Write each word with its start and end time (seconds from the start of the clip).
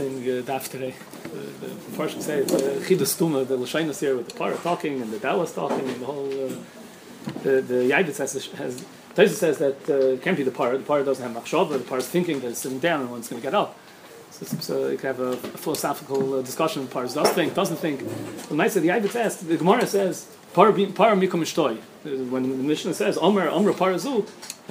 interesting 0.00 0.38
uh, 0.38 0.58
daf 0.58 0.70
today. 0.70 0.94
The, 1.24 1.66
the 1.66 1.96
portion 1.96 2.20
say 2.20 2.38
it's 2.38 2.52
uh, 2.52 2.80
Chidus 2.86 3.16
Tuma, 3.18 3.46
the 3.46 3.56
Lashainus 3.56 4.00
here 4.00 4.16
with 4.16 4.28
the 4.28 4.38
Parah 4.38 4.60
talking 4.62 5.00
and 5.02 5.12
the 5.12 5.18
Dallas 5.18 5.52
talking 5.52 5.86
and 5.88 6.00
the 6.00 6.06
whole. 6.06 6.26
Uh, 6.26 6.54
the 7.42 7.60
the 7.60 7.90
Yidus 7.90 8.18
has 8.18 8.32
has 8.52 8.84
Taisa 9.14 9.34
says 9.34 9.58
that 9.58 9.88
uh, 9.88 10.14
it 10.14 10.22
can't 10.22 10.36
be 10.36 10.42
the 10.42 10.50
Parah. 10.50 10.78
The 10.78 10.84
Parah 10.84 11.04
doesn't 11.04 11.26
have 11.26 11.42
machshava. 11.42 11.70
The 11.70 11.78
Parah 11.78 11.98
is 11.98 12.08
thinking 12.08 12.40
that 12.40 12.48
it's 12.48 12.60
sitting 12.60 12.78
down 12.78 13.06
and 13.06 13.16
it's 13.16 13.28
going 13.28 13.40
to 13.40 13.46
get 13.46 13.54
up. 13.54 13.76
So, 14.30 14.44
so 14.60 14.88
you 14.88 14.98
can 14.98 15.06
have 15.06 15.20
a, 15.20 15.32
a 15.32 15.36
philosophical 15.36 16.34
uh, 16.34 16.42
discussion. 16.42 16.86
Parah 16.86 17.12
does 17.12 17.30
think, 17.30 17.54
doesn't 17.54 17.78
think. 17.78 18.00
The 18.48 18.54
night 18.54 18.72
the 18.72 18.80
Yidus 18.80 19.10
says 19.10 19.38
the 19.38 19.56
Gemara 19.56 19.86
says 19.86 20.26
Parah 20.54 20.72
mikum 20.72 21.42
shtoi. 21.42 21.78
When 22.30 22.42
the 22.42 22.48
Mishnah 22.48 22.94
says 22.94 23.18
Omer 23.18 23.48
Omer 23.48 23.72
Parazu, 23.72 24.26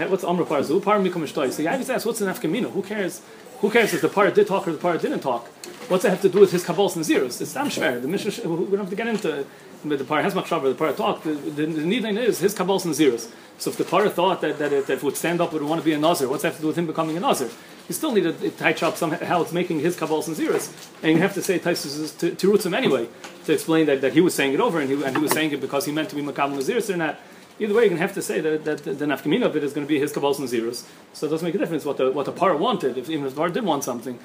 what's 0.10 0.24
Omer 0.24 0.46
Parazu? 0.46 0.82
Parah 0.82 1.04
mikum 1.06 1.24
shtoi. 1.24 1.52
So 1.52 1.64
the 1.64 1.70
Yidus 1.70 1.90
asks, 1.90 2.06
what's 2.06 2.22
an 2.22 2.34
afkamina? 2.34 2.72
Who 2.72 2.82
cares? 2.82 3.22
Who 3.60 3.72
cares 3.72 3.94
if 3.94 4.02
the 4.02 4.10
parah 4.10 4.34
did 4.34 4.46
talk 4.48 4.68
or 4.68 4.72
the 4.72 4.78
parah 4.78 5.02
didn't 5.02 5.22
talk? 5.22 5.48
What's 5.90 6.04
that 6.04 6.12
have 6.12 6.22
to 6.22 6.30
do 6.30 6.42
with 6.42 6.52
his 6.52 6.64
kabbalas 6.64 6.96
naziros? 6.96 7.42
It's 7.42 7.54
damn 7.54 7.68
schwer. 7.68 8.00
The 8.00 8.08
mission 8.08 8.50
we 8.50 8.68
don't 8.68 8.80
have 8.80 8.90
to 8.90 8.96
get 8.96 9.08
into. 9.08 9.40
It. 9.40 9.48
The 9.84 9.98
parah 9.98 10.22
has 10.22 10.34
machshav, 10.36 10.62
the 10.62 10.76
parah 10.76 10.96
talked. 10.96 11.24
The, 11.24 11.34
the, 11.34 11.66
the 11.66 11.86
needing 11.86 12.18
is 12.18 12.40
his 12.40 12.54
kabbalas 12.54 12.86
naziros. 12.86 13.32
So 13.58 13.72
if 13.72 13.78
the 13.78 13.84
parah 13.84 14.12
thought 14.12 14.42
that, 14.42 14.60
that, 14.60 14.72
it, 14.74 14.86
that 14.88 14.98
it 14.98 15.04
would 15.04 15.18
stand 15.18 15.42
up 15.42 15.54
would 15.54 15.64
want 15.64 15.82
to 15.82 15.86
be 15.86 15.94
a 15.94 15.98
nazir, 15.98 16.30
what's 16.30 16.44
that 16.44 16.50
have 16.50 16.56
to 16.58 16.62
do 16.62 16.68
with 16.68 16.78
him 16.78 16.86
becoming 16.86 17.18
a 17.18 17.20
nazir? 17.20 17.50
You 17.88 17.96
still 17.96 18.12
need 18.12 18.24
to 18.24 18.52
touch 18.52 18.84
up 18.84 18.96
somehow 18.96 19.42
it's 19.42 19.54
making 19.54 19.80
his 19.80 19.96
kabbalas 19.96 20.30
naziros, 20.30 20.72
and 21.02 21.14
you 21.14 21.20
have 21.20 21.34
to 21.34 21.42
say 21.42 21.58
Taisus 21.58 22.16
to, 22.20 22.36
to 22.36 22.52
roots 22.52 22.66
him 22.66 22.76
anyway 22.76 23.08
to 23.46 23.54
explain 23.54 23.88
that, 23.88 24.02
that 24.02 24.14
he 24.14 24.22
was 24.22 24.36
saying 24.36 24.54
it 24.54 24.60
over 24.60 24.80
and 24.80 24.90
he, 24.92 25.04
and 25.04 25.16
he 25.16 25.22
was 25.24 25.32
saying 25.32 25.52
it 25.52 25.62
because 25.62 25.86
he 25.86 25.92
meant 25.92 26.10
to 26.10 26.16
be 26.16 26.22
makabel 26.22 26.58
naziros 26.58 26.94
or 26.94 26.98
not. 26.98 27.18
Either 27.60 27.74
way, 27.74 27.82
you're 27.82 27.90
going 27.90 27.98
to 27.98 28.02
have 28.02 28.14
to 28.14 28.22
say 28.22 28.40
that, 28.40 28.66
that, 28.66 28.84
the 28.84 29.06
nafkamina 29.06 29.46
of 29.46 29.56
it 29.56 29.64
is 29.64 29.74
going 29.74 29.86
to 29.86 29.90
be 29.90 30.00
his 30.00 30.14
kabbalas 30.14 30.38
naziros. 30.38 30.86
So 31.14 31.26
it 31.26 31.30
doesn't 31.30 31.46
make 31.46 31.56
a 31.56 31.58
difference 31.58 31.86
what 31.86 31.98
the 31.98 32.12
what 32.12 32.26
the 32.26 32.32
par 32.32 32.56
wanted. 32.56 32.98
If 32.98 33.10
even 33.10 33.26
if 33.26 33.32
the 33.34 33.38
par 33.38 33.50
did 33.50 33.64
want 33.64 33.84
something, 33.84 34.20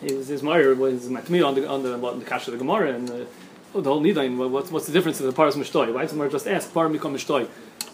his 0.00 0.28
his 0.28 0.42
meyer 0.42 0.74
was 0.74 1.08
matmi 1.08 1.46
on 1.46 1.54
the 1.54 1.68
on 1.68 1.82
the 1.82 1.96
what, 1.96 2.18
the 2.18 2.26
kash 2.26 2.46
of 2.46 2.52
the 2.52 2.58
gemara 2.58 2.92
and 2.92 3.08
the, 3.08 3.26
oh, 3.74 3.80
the 3.80 3.90
whole 3.90 4.02
nidain. 4.02 4.36
What's 4.50 4.70
what's 4.70 4.86
the 4.86 4.92
difference 4.92 5.18
of 5.20 5.26
the 5.26 5.32
par 5.32 5.48
is 5.48 5.56
mishtoi? 5.56 5.92
Why 5.94 6.02
does 6.02 6.12
the 6.12 6.28
just 6.28 6.46
ask 6.46 6.72
par 6.74 6.88
mikom 6.88 7.14
mishtoi? 7.14 7.48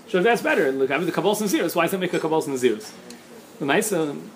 Sure, 0.09 0.23
that's 0.23 0.43
better. 0.43 0.73
Look, 0.73 0.91
I 0.91 0.97
mean 0.97 1.07
the 1.07 1.13
kabbalas 1.13 1.41
naziros. 1.41 1.77
Why 1.77 1.85
does 1.85 1.93
that 1.93 2.01
make 2.01 2.13
a 2.13 2.19
kabbalas 2.19 2.47
naziros? 2.47 2.93
The 3.59 3.67
nice. 3.67 3.93
Um, 3.93 4.31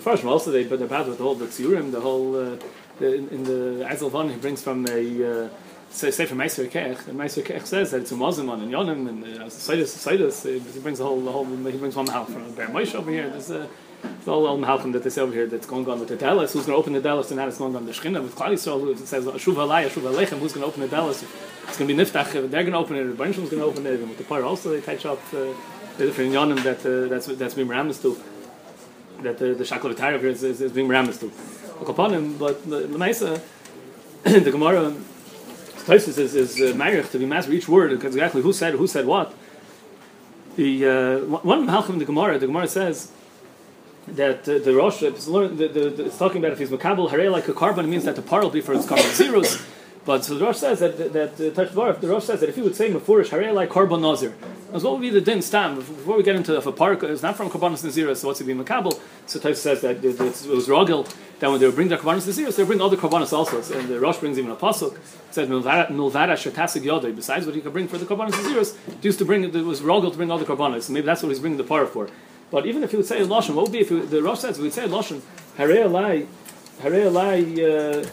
First, 0.00 0.24
also 0.24 0.50
they 0.50 0.64
but 0.64 0.78
they're 0.78 0.88
bad 0.88 1.06
with 1.06 1.18
the 1.18 1.24
whole 1.24 1.34
the 1.34 1.46
the 1.46 2.00
whole 2.00 2.36
uh, 2.36 2.56
the, 2.98 3.14
in 3.14 3.44
the 3.44 3.88
Azel 3.88 4.28
he 4.28 4.36
brings 4.36 4.62
from 4.62 4.86
a 4.86 5.44
uh, 5.46 5.48
say, 5.90 6.26
from 6.26 6.38
Meiser 6.38 6.70
Kech, 6.70 7.08
and 7.08 7.18
Meiser 7.18 7.42
Kech 7.42 7.66
says 7.66 7.90
that 7.90 8.02
it's 8.02 8.12
a 8.12 8.16
Muslim 8.16 8.50
on 8.50 8.60
and 8.60 8.72
Yonim, 8.72 9.08
and 9.08 9.24
uh, 9.24 9.44
Sidus, 9.46 9.96
Sidus, 9.96 10.44
he 10.44 10.80
brings 10.80 10.98
the 10.98 11.04
whole, 11.04 11.20
the 11.20 11.32
whole, 11.32 11.44
he 11.44 11.78
brings 11.78 11.96
one 11.96 12.06
mahal 12.06 12.24
from 12.24 12.52
Ber 12.54 12.66
Moshe 12.66 12.94
over 12.94 13.10
here. 13.10 13.28
There's 13.30 13.50
a, 13.50 13.68
the 14.02 14.32
whole 14.32 14.56
Malcolm 14.56 14.92
that 14.92 15.02
they 15.02 15.10
say 15.10 15.22
over 15.22 15.32
here 15.32 15.46
that's 15.46 15.66
going 15.66 15.88
on 15.88 16.00
with 16.00 16.08
the 16.08 16.16
Dallas. 16.16 16.52
Who's 16.52 16.66
going 16.66 16.76
to 16.76 16.78
open 16.78 16.92
the 16.92 17.00
Dallas 17.00 17.30
and 17.30 17.38
now 17.38 17.48
it's 17.48 17.58
going 17.58 17.74
on 17.74 17.86
the 17.86 17.92
Shechina 17.92 18.22
with 18.22 18.34
Klal 18.34 18.52
Yisrael, 18.52 18.80
who 18.80 18.96
says 18.96 19.24
Shuv 19.24 19.54
Alay, 19.54 19.88
Shuv 19.88 20.02
Aleichem. 20.02 20.38
Who's 20.38 20.52
going 20.52 20.62
to 20.62 20.66
open 20.66 20.82
the 20.82 20.88
Dallas? 20.88 21.24
It's 21.64 21.76
going 21.76 21.88
to 21.88 21.94
be 21.94 22.02
Niftach. 22.02 22.32
They're 22.32 22.48
going 22.48 22.72
to 22.72 22.78
open 22.78 22.96
it. 22.96 23.04
The 23.04 23.24
Banishim's 23.24 23.50
going 23.50 23.62
to 23.62 23.64
open 23.64 23.86
it. 23.86 24.00
And 24.00 24.08
with 24.08 24.18
the 24.18 24.24
Par 24.24 24.42
also 24.42 24.70
they 24.70 24.80
touch 24.80 25.04
up 25.06 25.18
uh, 25.34 25.52
the 25.96 26.06
different 26.06 26.32
Yonim 26.32 26.62
that 26.62 26.80
uh, 26.86 27.08
that's 27.08 27.26
that's 27.26 27.54
being 27.54 27.68
Ramis 27.68 28.00
to. 28.02 28.18
That 29.22 29.36
uh, 29.36 29.58
the 29.58 29.64
Shakla 29.64 29.94
V'Tayr 29.94 30.12
over 30.12 30.18
here 30.18 30.30
is, 30.30 30.44
is, 30.44 30.60
is 30.60 30.72
being 30.72 30.88
Ramis 30.88 31.18
to. 31.20 31.32
But 32.38 32.68
the 32.68 32.98
Mesa, 32.98 33.40
the 34.22 34.50
Gemara. 34.50 34.94
Tosis 35.88 36.18
is, 36.18 36.34
is 36.34 36.60
uh, 36.60 37.08
to 37.12 37.18
be 37.18 37.24
master 37.24 37.50
each 37.50 37.66
word 37.66 37.88
because 37.92 38.14
exactly 38.14 38.42
who 38.42 38.52
said 38.52 38.74
who 38.74 38.86
said 38.86 39.06
what. 39.06 39.32
The 40.56 40.86
uh, 40.86 41.18
one 41.20 41.60
in 41.60 41.98
the 41.98 42.04
Gemara, 42.04 42.38
the 42.38 42.46
Gemara 42.46 42.68
says 42.68 43.10
that 44.08 44.46
uh, 44.46 44.58
the 44.58 44.74
Rosh 44.74 45.02
it's, 45.02 45.24
the, 45.24 45.48
the, 45.48 45.68
the, 45.68 46.04
it's 46.04 46.18
talking 46.18 46.38
about 46.38 46.52
if 46.52 46.58
he's 46.58 46.68
makabel 46.68 47.08
harei 47.08 47.32
like 47.32 47.48
a 47.48 47.54
carbon, 47.54 47.86
it 47.86 47.88
means 47.88 48.04
that 48.04 48.16
the 48.16 48.22
par 48.22 48.42
will 48.42 48.50
be 48.50 48.60
for 48.60 48.74
its 48.74 48.86
carbon 48.86 49.10
zeros. 49.12 49.62
But 50.04 50.26
so 50.26 50.34
the 50.34 50.44
Rosh 50.44 50.58
says 50.58 50.80
that 50.80 50.98
that 51.14 51.32
uh, 51.32 51.92
the 51.92 52.08
Rosh 52.08 52.24
says 52.24 52.40
that 52.40 52.50
if 52.50 52.56
he 52.56 52.60
would 52.60 52.76
say 52.76 52.90
mafurish 52.92 53.30
harei 53.30 53.54
like 53.54 53.70
carbon 53.70 54.02
nazir, 54.02 54.34
as 54.72 54.82
what 54.84 54.92
would 54.92 55.00
be 55.00 55.10
the 55.10 55.20
din 55.20 55.40
stam? 55.40 55.76
Before 55.76 56.16
we 56.16 56.22
get 56.22 56.36
into 56.36 56.52
the 56.52 56.72
park 56.72 57.02
is 57.02 57.22
not 57.22 57.36
from 57.36 57.48
karbanis 57.50 57.82
nazir, 57.84 58.14
so 58.14 58.28
what's 58.28 58.40
it 58.40 58.44
be 58.44 58.54
makabel? 58.54 59.00
So 59.26 59.38
Tosis 59.38 59.56
says 59.56 59.80
that 59.80 60.04
it, 60.04 60.20
it 60.20 60.46
was 60.46 60.68
rogel 60.68 61.08
that 61.38 61.50
when 61.50 61.60
they 61.60 61.66
would 61.66 61.74
bring 61.74 61.88
their 61.88 61.98
karbanis 61.98 62.26
nazir, 62.26 62.50
they 62.50 62.64
bring 62.64 62.80
other 62.80 62.96
karbanis 62.96 63.32
also. 63.32 63.56
And 63.78 63.88
the 63.88 63.98
Rosh 63.98 64.18
brings 64.18 64.38
even 64.38 64.50
a 64.50 64.56
pasuk 64.56 64.98
says 65.30 65.48
milvara 65.48 65.88
shetasig 65.88 66.82
yodai. 66.82 67.14
Besides 67.14 67.46
what 67.46 67.54
he 67.54 67.60
could 67.60 67.72
bring 67.72 67.88
for 67.88 67.98
the 67.98 68.06
karbanis 68.06 68.32
naziros, 68.32 68.76
he 69.00 69.08
used 69.08 69.18
to 69.18 69.24
bring 69.24 69.44
it 69.44 69.54
was 69.54 69.80
rogel 69.80 70.10
to 70.10 70.16
bring 70.16 70.30
other 70.30 70.44
karbanis. 70.44 70.82
So 70.82 70.92
maybe 70.92 71.06
that's 71.06 71.22
what 71.22 71.30
he's 71.30 71.40
bringing 71.40 71.58
the 71.58 71.64
par 71.64 71.86
for. 71.86 72.08
But 72.50 72.66
even 72.66 72.82
if 72.82 72.90
he 72.90 72.96
would 72.96 73.06
say 73.06 73.20
lashon, 73.20 73.54
what 73.54 73.64
would 73.64 73.72
be 73.72 73.80
if 73.80 73.88
he, 73.88 74.00
the 74.00 74.22
Rosh 74.22 74.40
says 74.40 74.58
we 74.58 74.64
would 74.64 74.74
say 74.74 74.86
lashon 74.86 75.20
harei 75.56 75.84
alai 75.84 76.26
harei 76.80 77.10
alai. 77.10 78.04
Uh, 78.04 78.08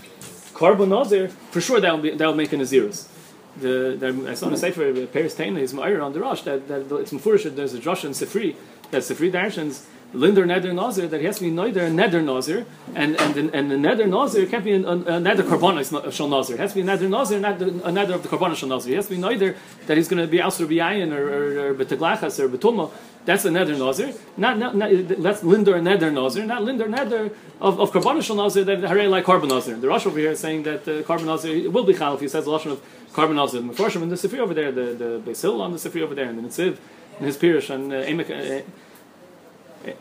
for 0.56 1.60
sure 1.60 1.82
that 1.82 1.94
would, 1.94 2.02
be 2.02 2.12
that 2.12 2.26
would 2.26 2.38
make 2.38 2.54
a 2.54 2.56
nazirus. 2.56 3.10
The, 3.58 3.96
the 3.98 4.30
I 4.30 4.34
saw 4.34 4.48
in 4.48 4.54
a 4.54 4.58
sefer 4.58 5.06
Paris 5.08 5.36
Taina 5.36 5.60
his 5.60 5.74
ma'ir 5.74 6.04
on 6.04 6.14
the 6.14 6.20
Rosh 6.20 6.42
that, 6.42 6.68
that 6.68 6.94
it's 6.98 7.12
mufurish 7.12 7.56
there's 7.56 7.74
a 7.74 7.80
Josh 7.80 8.04
and 8.04 8.14
Sifri 8.14 8.56
that 8.92 9.02
Sifri 9.02 9.32
Darshans 9.32 9.86
Linder 10.14 10.46
Neder 10.46 10.74
Nazir 10.74 11.08
that 11.08 11.20
he 11.20 11.26
has 11.26 11.38
to 11.38 11.44
be 11.44 11.52
neither 11.52 11.90
Neder 11.90 12.24
Nazir 12.24 12.66
and 12.94 13.20
and 13.20 13.38
and 13.54 13.72
the 13.72 13.76
Neder 13.76 14.08
Nazir 14.08 14.46
can't 14.46 14.64
be 14.64 14.74
a, 14.74 14.82
a, 14.82 14.98
a 14.98 15.20
Neder 15.20 15.44
Karbonis 15.44 16.12
Shal 16.12 16.28
Nazir. 16.28 16.56
It 16.56 16.60
has 16.60 16.74
to 16.74 16.82
be 16.82 16.90
a 16.90 16.98
Neder 16.98 17.10
Nazir, 17.10 17.40
not 17.40 17.62
a 17.62 17.66
Neder 17.66 18.14
of 18.14 18.24
the 18.24 18.30
Karbonis 18.30 18.56
Shal 18.56 18.70
Nazir. 18.70 18.90
He 18.90 18.96
has 18.96 19.08
to 19.08 19.16
be 19.16 19.22
neither 19.22 19.56
that 19.88 19.98
he's 19.98 20.08
going 20.08 20.22
to 20.22 20.28
be 20.28 20.38
Ausar 20.40 20.68
B'Yayin 20.68 21.14
or, 21.14 21.28
or, 21.28 21.70
or 21.70 21.76
B'Teglachas 21.76 22.40
or 22.40 22.50
B'Tumah. 22.50 22.92
That's 23.26 23.44
a 23.44 23.50
Neder 23.50 23.78
Nazir. 23.78 24.14
Not, 24.38 24.60
not, 24.60 24.76
not, 24.76 24.92
that's 25.20 25.44
Linder 25.44 25.74
Neder 25.74 26.14
Nazir, 26.14 26.46
not 26.46 26.64
Linder 26.64 26.86
Neder 26.86 27.34
of, 27.60 27.80
of 27.80 27.92
Karbonis 27.92 28.24
Shal 28.24 28.36
Nazir 28.36 28.64
that 28.66 28.80
Harei 28.80 29.10
like 29.10 29.26
Carbon 29.26 29.50
Nazir. 29.50 29.76
The 29.78 29.88
Rosh 29.88 30.06
over 30.06 30.20
here 30.20 30.32
is 30.32 30.40
saying 30.40 30.64
that 30.64 30.88
uh, 30.88 31.02
Carbon 31.04 31.26
Nazir 31.26 31.70
will 31.72 31.84
be 31.84 31.94
Chal 31.94 32.14
if 32.14 32.22
he 32.22 32.28
says 32.28 32.46
the 32.46 32.52
Lashon 32.52 32.72
of 32.72 32.82
Carbon 33.14 33.36
Nazir. 33.36 33.62
The 33.62 33.74
Mefarshim 33.74 34.04
in 34.04 34.10
the 34.10 34.16
Sifri 34.16 34.38
over 34.38 34.54
there, 34.54 34.72
the, 34.72 34.94
the 34.94 35.22
Basil 35.26 35.62
on 35.62 35.72
the 35.72 35.78
Sifri 35.80 36.02
over 36.02 36.14
there, 36.14 36.30
and 36.30 36.38
the 36.38 36.48
Nitziv 36.48 36.78
in 37.20 37.26
his 37.26 37.38
Pirish 37.38 37.74
and 37.74 37.92
uh, 37.92 38.04
Emek. 38.04 38.62
Uh, 38.62 38.64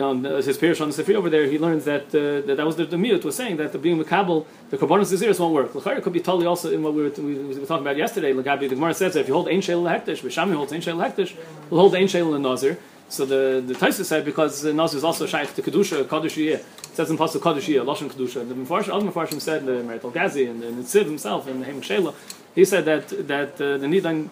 on 0.00 0.24
um, 0.24 0.42
his 0.42 0.56
Pirish 0.56 0.80
on 0.80 0.90
the 0.90 1.02
Sifri 1.02 1.14
over 1.14 1.28
there, 1.28 1.46
he 1.46 1.58
learns 1.58 1.84
that 1.84 2.06
uh, 2.06 2.46
that, 2.46 2.56
that 2.56 2.66
was 2.66 2.76
the, 2.76 2.86
the 2.86 2.96
Miyut 2.96 3.24
was 3.24 3.36
saying 3.36 3.56
that 3.58 3.72
the 3.72 3.78
being 3.78 4.02
Makabal, 4.02 4.46
the 4.70 4.78
Karbonis 4.78 5.12
Naziris 5.12 5.38
won't 5.38 5.52
work. 5.52 5.74
L'chayr 5.74 6.02
could 6.02 6.12
be 6.12 6.20
totally 6.20 6.46
also 6.46 6.70
in 6.70 6.82
what 6.82 6.94
we 6.94 7.02
were, 7.02 7.10
we, 7.10 7.34
we 7.34 7.58
were 7.58 7.66
talking 7.66 7.86
about 7.86 7.96
yesterday. 7.96 8.32
L'gabi, 8.32 8.68
the 8.68 8.74
Gemara 8.74 8.94
says 8.94 9.14
that 9.14 9.20
if 9.20 9.28
you 9.28 9.34
hold 9.34 9.48
Ein 9.48 9.60
Shel 9.60 9.82
Hektish, 9.82 10.20
Bishami 10.20 10.54
holds 10.54 10.72
Ein 10.72 10.80
Shel 10.80 10.96
Hektish, 10.96 11.36
we'll 11.70 11.80
hold 11.80 11.94
Ein 11.94 12.08
Shel 12.08 12.38
Nazir. 12.38 12.78
So 13.08 13.24
the 13.24 13.62
the 13.64 13.74
Taisa 13.74 14.04
said 14.04 14.24
because 14.24 14.62
the 14.62 14.72
Nazir 14.72 14.98
is 14.98 15.04
also 15.04 15.26
shaykh 15.26 15.54
to 15.54 15.62
Kedusha, 15.62 16.08
Kaddish 16.08 16.38
It 16.38 16.64
says 16.92 17.10
in 17.10 17.16
Pasuk 17.18 17.42
Kaddish 17.42 17.68
Lashon 17.68 18.10
Kedusha. 18.10 18.48
The 18.48 18.54
Mefarshim, 18.54 18.94
other 18.94 19.10
Mefarshim 19.10 19.40
said, 19.40 19.66
the 19.66 19.82
Merital 19.82 20.10
Gazi 20.10 20.50
and 20.50 20.62
the 20.62 20.66
Nitziv 20.66 21.04
himself 21.04 21.46
and 21.46 21.62
the 21.62 21.66
Hem 21.66 21.80
Shela, 21.80 22.14
he 22.54 22.64
said 22.64 22.84
that 22.86 23.08
that 23.28 23.54
uh, 23.60 23.78
the 23.78 23.86
Nidan 23.86 24.30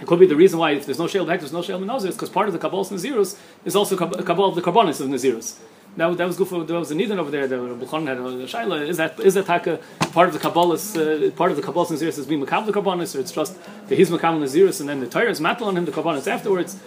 it 0.00 0.06
could 0.06 0.20
be 0.20 0.26
the 0.26 0.36
reason 0.36 0.58
why 0.58 0.72
if 0.72 0.84
there's 0.84 0.98
no 0.98 1.06
shale 1.06 1.24
back, 1.24 1.40
there's 1.40 1.52
no 1.52 1.62
shale 1.62 1.80
Nazir, 1.80 2.12
because 2.12 2.28
part 2.28 2.48
of 2.48 2.52
the 2.52 2.58
Kabbalah 2.58 2.84
Nazirus 2.84 3.38
is 3.64 3.74
also 3.74 3.96
Kabbalah 3.96 4.48
of 4.48 4.54
the 4.54 4.62
Karbonis 4.62 5.00
of 5.00 5.08
Nazirus. 5.08 5.56
That, 5.96 6.14
that 6.18 6.26
was 6.26 6.36
good 6.36 6.48
for 6.48 6.62
there 6.64 6.78
was 6.78 6.90
a 6.90 6.94
Nidan 6.94 7.16
over 7.16 7.30
there. 7.30 7.48
The 7.48 7.56
Bukhon 7.56 8.06
had 8.06 8.18
a 8.18 8.20
Shaila. 8.20 8.86
Is 8.86 8.98
that 8.98 9.18
is 9.18 9.32
that 9.34 9.46
taka 9.46 9.78
part 10.12 10.28
of 10.28 10.34
the 10.34 10.40
Kabbalah 10.40 10.74
uh, 10.74 11.30
part 11.30 11.50
of 11.50 11.56
the 11.56 11.62
Kabbalah 11.62 11.86
Nazirus 11.86 12.18
is 12.18 12.26
being 12.26 12.44
Makabal 12.44 12.66
the 12.66 12.72
Karbonis, 12.72 13.16
or 13.16 13.20
it's 13.20 13.32
just 13.32 13.56
the 13.88 13.96
his 13.96 14.10
Makabal 14.10 14.40
Nazirus 14.40 14.80
and 14.80 14.88
then 14.88 15.00
the 15.00 15.06
Torah 15.06 15.30
is 15.30 15.40
matl 15.40 15.62
on 15.62 15.76
him 15.76 15.86
the 15.86 15.92
Karbonis 15.92 16.26
afterwards? 16.26 16.78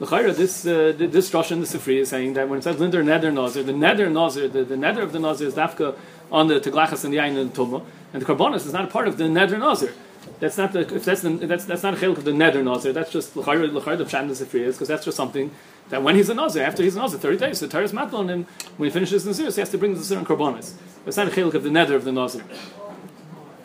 This 0.00 0.66
uh, 0.66 0.92
this 0.96 1.32
Rosh 1.32 1.52
in 1.52 1.60
the 1.60 1.66
Sifri 1.66 1.98
is 1.98 2.08
saying 2.08 2.34
that 2.34 2.48
when 2.48 2.58
it 2.58 2.62
says 2.62 2.80
Linder 2.80 3.04
Neder 3.04 3.32
Nazir, 3.32 3.62
the 3.62 3.72
Neder 3.72 4.10
Nazir, 4.10 4.48
the, 4.48 4.64
the 4.64 4.74
Neder 4.74 5.02
of 5.02 5.12
the 5.12 5.20
Nazir 5.20 5.46
is 5.46 5.54
dafka 5.54 5.94
on 6.32 6.48
the 6.48 6.58
Teglachas 6.58 7.04
and 7.04 7.14
the 7.14 7.18
Ayin 7.18 7.38
and 7.38 7.52
the 7.52 7.62
Tumah, 7.62 7.84
and 8.12 8.20
the 8.20 8.26
Karbonis 8.26 8.66
is 8.66 8.72
not 8.72 8.84
a 8.84 8.88
part 8.88 9.06
of 9.06 9.18
the 9.18 9.24
Neder 9.24 9.56
Nazir. 9.56 9.94
That's 10.40 10.58
not 10.58 10.72
the 10.72 10.80
if 10.80 11.04
that's 11.04 11.22
the, 11.22 11.30
that's 11.30 11.64
that's 11.64 11.84
not 11.84 11.94
a 11.94 11.96
chiluk 11.96 12.18
of 12.18 12.24
the 12.24 12.32
Neder 12.32 12.64
Nazir. 12.64 12.92
That's 12.92 13.12
just 13.12 13.34
the 13.34 13.42
Pshat 13.42 13.72
the 13.72 14.44
Sifri 14.44 14.62
is 14.62 14.74
because 14.74 14.88
that's 14.88 15.04
just 15.04 15.16
something 15.16 15.52
that 15.90 16.02
when 16.02 16.16
he's 16.16 16.28
a 16.28 16.34
Nazir, 16.34 16.64
after 16.64 16.82
he's 16.82 16.96
a 16.96 16.98
Nazir, 16.98 17.20
thirty 17.20 17.36
days, 17.36 17.60
the 17.60 17.68
Torah 17.68 17.84
is 17.84 17.92
matl 17.92 18.14
on 18.14 18.28
him. 18.28 18.46
When 18.76 18.88
he 18.88 18.92
finishes 18.92 19.22
the 19.22 19.30
Nazir, 19.30 19.52
he 19.52 19.60
has 19.60 19.70
to 19.70 19.78
bring 19.78 19.94
the 19.94 20.02
certain 20.02 20.24
Karbonis. 20.24 20.72
It's 21.06 21.16
not 21.16 21.28
a 21.28 21.30
chiluk 21.30 21.54
of 21.54 21.62
the 21.62 21.70
Neder 21.70 21.94
of 21.94 22.02
the 22.02 22.10
Nazir. 22.10 22.42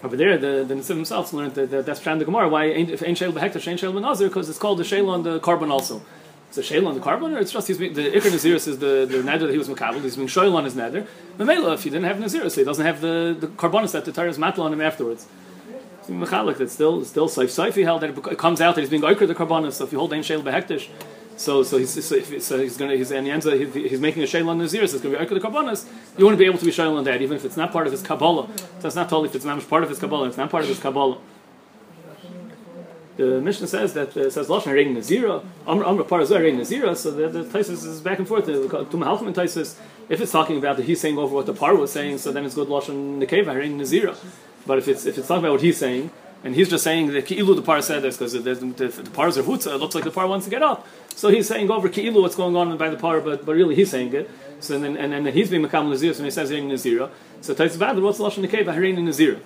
Over 0.03 0.15
there, 0.15 0.37
the 0.37 0.63
the 0.63 0.75
Nesiv 0.75 0.95
himself 0.95 1.33
learned 1.33 1.55
that, 1.55 1.71
that 1.71 1.85
that's 1.87 1.99
Pshat 1.99 2.19
the 2.19 2.25
Gemara. 2.25 2.47
Why 2.49 2.65
if 2.65 3.01
ain't 3.01 3.17
shel 3.17 3.31
behektar, 3.33 3.67
ain't 3.67 3.79
shel 3.79 3.93
Nazir? 3.93 4.27
Because 4.27 4.47
it's 4.47 4.59
called 4.59 4.77
the 4.77 4.83
shel 4.83 5.09
on 5.09 5.23
the 5.23 5.39
carbon 5.39 5.71
also. 5.71 6.03
It's 6.49 6.57
a 6.57 6.61
shayla 6.61 6.87
on 6.87 6.95
the 6.95 6.99
carbon, 6.99 7.35
or 7.35 7.37
it's 7.37 7.51
just 7.51 7.67
he's 7.67 7.77
being, 7.77 7.93
the 7.93 8.09
Iker 8.09 8.31
Naziris 8.31 8.67
is 8.67 8.79
the, 8.79 9.07
the 9.09 9.21
nether 9.21 9.45
that 9.45 9.51
he 9.51 9.59
was 9.59 9.69
makabel, 9.69 10.01
he's 10.01 10.15
being 10.15 10.27
shoyl 10.27 10.55
on 10.55 10.63
his 10.63 10.75
nether. 10.75 11.05
Mamela, 11.37 11.75
if 11.75 11.83
he 11.83 11.91
didn't 11.91 12.05
have 12.05 12.17
Naziris, 12.17 12.55
he 12.55 12.63
doesn't 12.63 12.83
have 12.83 13.01
the, 13.01 13.37
the 13.39 13.47
carbonus 13.47 13.91
that 13.91 14.03
the 14.03 14.11
Torah 14.11 14.29
is 14.29 14.39
matal 14.39 14.63
on 14.63 14.73
him 14.73 14.81
afterwards. 14.81 15.27
It's 15.99 16.09
mechalik, 16.09 16.57
that's 16.57 16.73
still, 16.73 17.05
still 17.05 17.29
saif 17.29 17.45
saif 17.45 17.75
he 17.75 17.83
held 17.83 18.01
that 18.01 18.17
it 18.17 18.37
comes 18.39 18.61
out 18.61 18.73
that 18.73 18.81
he's 18.81 18.89
being 18.89 19.03
Iker 19.03 19.27
the 19.27 19.35
carbonus, 19.35 19.73
so 19.73 19.83
if 19.83 19.91
you 19.91 19.99
hold 19.99 20.11
Ein 20.11 20.21
Shayla 20.21 20.41
Behektish, 20.41 20.89
so 21.37 21.63
so 21.63 21.77
he's 21.77 22.03
so, 22.03 22.15
if, 22.15 22.43
so 22.43 22.59
he's 22.59 22.75
to 22.77 22.87
he's 22.89 23.11
and 23.11 23.25
he 23.25 23.31
ends 23.31 23.45
up, 23.47 23.53
he's 23.53 24.01
making 24.01 24.23
a 24.23 24.25
shayla 24.25 24.47
on 24.49 24.59
Naziris. 24.59 24.93
It's 24.93 25.01
to 25.01 25.09
be 25.09 25.15
Iker 25.15 25.29
the 25.29 25.39
carbonus. 25.39 25.87
You 26.17 26.25
want 26.25 26.33
to 26.33 26.37
be 26.37 26.45
able 26.45 26.57
to 26.57 26.65
be 26.65 26.71
shayla 26.71 26.97
on 26.97 27.03
that, 27.05 27.21
even 27.21 27.37
if 27.37 27.45
it's 27.45 27.55
not 27.55 27.71
part 27.71 27.85
of 27.85 27.93
his 27.93 28.01
kabbalah. 28.01 28.49
So 28.79 28.87
it's 28.87 28.95
not 28.95 29.07
totally 29.07 29.29
if 29.29 29.35
it's 29.35 29.45
not 29.45 29.65
part 29.69 29.83
of 29.83 29.89
his 29.89 29.99
kabbalah. 29.99 30.27
It's 30.27 30.35
not 30.35 30.49
part 30.49 30.63
of 30.63 30.69
his 30.69 30.79
kabbalah. 30.79 31.19
The 33.19 33.41
Mishnah 33.41 33.67
says 33.67 33.93
that 33.95 34.15
uh, 34.15 34.29
says 34.29 34.47
Lashon 34.47 34.71
Harein 34.71 34.95
Nazira, 34.95 35.43
Amr 35.67 35.83
Amr 35.83 36.03
Parazah 36.03 36.39
Harein 36.39 36.57
Nazira. 36.57 36.95
So 36.95 37.11
the, 37.11 37.27
the 37.27 37.43
Taisus 37.43 37.85
is 37.85 37.99
back 37.99 38.17
and 38.17 38.27
forth. 38.27 38.45
To 38.45 38.53
Mahalchim 38.53 39.27
and 39.27 39.35
Taisus, 39.35 39.75
if 40.07 40.21
it's 40.21 40.31
talking 40.31 40.57
about 40.57 40.77
that 40.77 40.83
he's 40.83 41.01
saying 41.01 41.17
over 41.17 41.35
what 41.35 41.45
the 41.45 41.53
Par 41.53 41.75
was 41.75 41.91
saying, 41.91 42.19
so 42.19 42.31
then 42.31 42.45
it's 42.45 42.55
good 42.55 42.69
Lashon 42.69 43.21
Nekeva 43.21 43.47
Harein 43.47 43.75
Nazira. 43.75 44.17
But 44.65 44.77
if 44.77 44.87
it's 44.87 45.05
if 45.05 45.17
it's 45.17 45.27
talking 45.27 45.43
about 45.43 45.51
what 45.51 45.61
he's 45.61 45.77
saying, 45.77 46.11
and 46.45 46.55
he's 46.55 46.69
just 46.69 46.85
saying 46.85 47.07
that 47.11 47.25
Ki'ilu 47.25 47.55
the 47.57 47.61
Par 47.61 47.81
said 47.81 48.03
this 48.03 48.15
because 48.15 48.31
the, 48.31 48.39
the, 48.39 48.87
the 48.87 49.09
Par's 49.11 49.37
are 49.37 49.41
it 49.41 49.47
looks 49.47 49.95
like 49.95 50.05
the 50.05 50.11
Par 50.11 50.25
wants 50.25 50.45
to 50.45 50.49
get 50.49 50.61
up. 50.61 50.87
So 51.15 51.27
he's 51.27 51.47
saying 51.47 51.69
over 51.69 51.89
Ki'ilu 51.89 52.21
what's 52.21 52.37
going 52.37 52.55
on 52.55 52.77
by 52.77 52.89
the 52.89 52.95
Par, 52.95 53.19
but, 53.19 53.45
but 53.45 53.53
really 53.53 53.75
he's 53.75 53.91
saying 53.91 54.13
it. 54.13 54.29
So 54.61 54.79
then, 54.79 54.95
and, 54.95 55.11
then 55.11 55.25
he's 55.33 55.49
being 55.49 55.63
Makam 55.63 55.89
Nazira, 55.91 56.13
so 56.13 56.19
when 56.19 56.25
he 56.25 56.31
says 56.31 56.49
Harein 56.49 56.69
Nazira. 56.69 57.09
So 57.41 57.53
Taisus 57.53 57.77
Bad, 57.77 57.99
what's 57.99 58.17
the 58.17 58.23
Lashon 58.23 58.45
Nekeva 58.45 58.73
Harein 58.73 58.97
Nazira? 58.97 59.39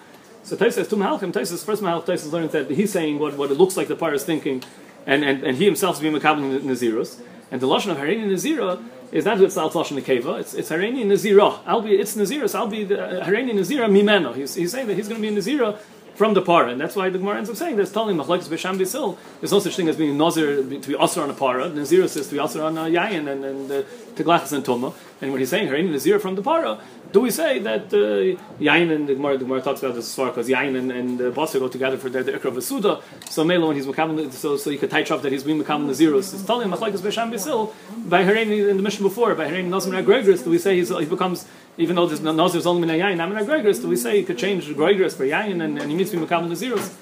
So 0.44 0.58
Tais 0.58 0.72
says 0.72 0.88
two 0.90 0.98
Mahalchim. 0.98 1.32
Tais 1.32 1.64
first 1.64 1.82
Mahalch 1.82 2.06
Tais 2.06 2.26
learns 2.32 2.52
that 2.52 2.70
he's 2.70 2.92
saying 2.92 3.18
what, 3.18 3.38
what 3.38 3.50
it 3.50 3.58
looks 3.58 3.78
like 3.78 3.88
the 3.88 3.96
par 3.96 4.14
is 4.14 4.24
thinking, 4.24 4.64
and, 5.06 5.24
and, 5.24 5.44
and 5.44 5.58
he 5.58 5.66
himself 5.66 5.96
is 5.96 6.02
being 6.02 6.14
Makabel 6.14 6.60
Nazirus. 6.62 7.20
And 7.50 7.62
the 7.62 7.68
lashon 7.68 7.92
of 7.92 7.98
Harini 7.98 8.26
Nazira 8.26 8.84
is 9.12 9.26
not 9.26 9.40
it's 9.40 9.56
lashon 9.56 10.02
Nekeva. 10.02 10.40
It's 10.40 10.54
it's 10.54 10.70
Harini 10.70 11.06
Nazira. 11.06 11.60
I'll 11.66 11.82
be 11.82 11.96
it's 11.96 12.16
Nazirus. 12.16 12.56
I'll 12.56 12.68
be 12.68 12.84
the 12.84 13.22
uh, 13.22 13.26
Harini 13.26 13.54
Nazira 13.54 13.90
Mimeno. 13.90 14.36
He's, 14.36 14.56
he's 14.56 14.72
saying 14.72 14.88
that 14.88 14.96
he's 14.96 15.08
going 15.08 15.22
to 15.22 15.30
be 15.30 15.34
a 15.34 15.40
Nazira 15.40 15.78
from 16.16 16.34
the 16.34 16.42
par, 16.42 16.68
and 16.68 16.80
that's 16.80 16.96
why 16.96 17.10
the 17.10 17.18
Gemara 17.18 17.38
ends 17.38 17.50
up 17.50 17.56
saying 17.56 17.76
there's 17.76 17.92
telling 17.92 18.18
Machlekes 18.18 18.48
B'Sham 18.48 18.78
B'Sil. 18.78 19.18
There's 19.40 19.52
no 19.52 19.60
such 19.60 19.76
thing 19.76 19.90
as 19.90 19.98
being 19.98 20.18
Nazir 20.18 20.58
to 20.58 20.64
be 20.64 20.80
Asr 20.80 21.24
on 21.24 21.30
a 21.30 21.34
para. 21.34 21.70
Nazirus 21.70 22.16
is 22.18 22.28
to 22.28 22.36
be 22.36 22.40
Asr 22.40 22.64
on 22.64 22.78
a 22.78 22.82
Yayin 22.82 23.28
and 23.28 23.44
and 23.44 23.72
uh, 23.72 23.84
Teglachas 24.16 24.54
and 24.54 24.64
Tuma. 24.64 24.94
And 25.22 25.32
when 25.32 25.40
he's 25.40 25.50
saying 25.50 25.70
Harini 25.70 25.90
Nazira 25.90 26.22
from 26.22 26.36
the 26.36 26.44
para, 26.44 26.80
do 27.12 27.22
we 27.22 27.32
say 27.32 27.60
that 27.60 27.94
uh, 27.94 28.40
Yain 28.60 28.92
and 28.92 29.08
the 29.08 29.16
Gemara, 29.16 29.38
the 29.38 29.46
Gemara 29.46 29.62
talks 29.62 29.82
about 29.82 29.96
this 29.96 30.06
as 30.06 30.16
far 30.16 30.28
because 30.30 30.50
Yain 30.50 30.78
and, 30.78 30.92
and 30.92 31.22
uh, 31.22 31.32
Basar 31.32 31.60
go 31.60 31.68
together 31.68 31.98
for 31.98 32.10
their 32.10 32.24
the 32.24 32.34
Ikra 32.34 32.52
Vasuda. 32.52 33.02
So 33.30 33.44
Mela 33.44 33.68
when 33.68 33.76
he's 33.76 33.86
Makam, 33.86 34.32
so 34.32 34.58
so 34.58 34.70
you 34.70 34.78
could 34.78 34.92
tie 34.92 35.04
off 35.04 35.22
that 35.22 35.32
he's 35.32 35.44
being 35.44 35.64
Makam 35.64 35.88
the 35.88 35.96
zeros. 35.96 36.34
It's 36.34 36.44
telling 36.44 36.70
Machlekes 36.70 37.00
Besham 37.00 37.32
Bisil 37.32 37.74
by 38.10 38.24
Hareni 38.24 38.70
in 38.70 38.78
the 38.78 38.84
mission 38.84 39.04
before 39.04 39.34
by 39.36 39.50
Hareni 39.50 39.70
Nazim 39.70 39.94
Gregorus. 39.94 40.44
Do 40.44 40.50
we 40.50 40.60
say 40.60 40.76
he's, 40.78 40.90
he 40.90 41.06
becomes 41.06 41.46
even 41.78 41.96
though 41.96 42.06
there's 42.06 42.22
Nazir 42.22 42.60
is 42.60 42.68
only 42.68 42.88
Min 42.88 43.00
Yain, 43.00 43.18
Namin 43.18 43.46
Gregorus? 43.46 43.82
Do 43.82 43.88
we 43.88 43.96
say 43.96 44.18
he 44.18 44.24
could 44.24 44.38
change 44.38 44.68
Gregorus 44.68 45.16
for 45.16 45.26
Yain 45.26 45.64
and, 45.64 45.80
and 45.80 45.90
he 45.90 45.96
means 45.96 46.12
to 46.12 46.18
be 46.18 46.26
the 46.26 46.56
zeros? 46.56 46.96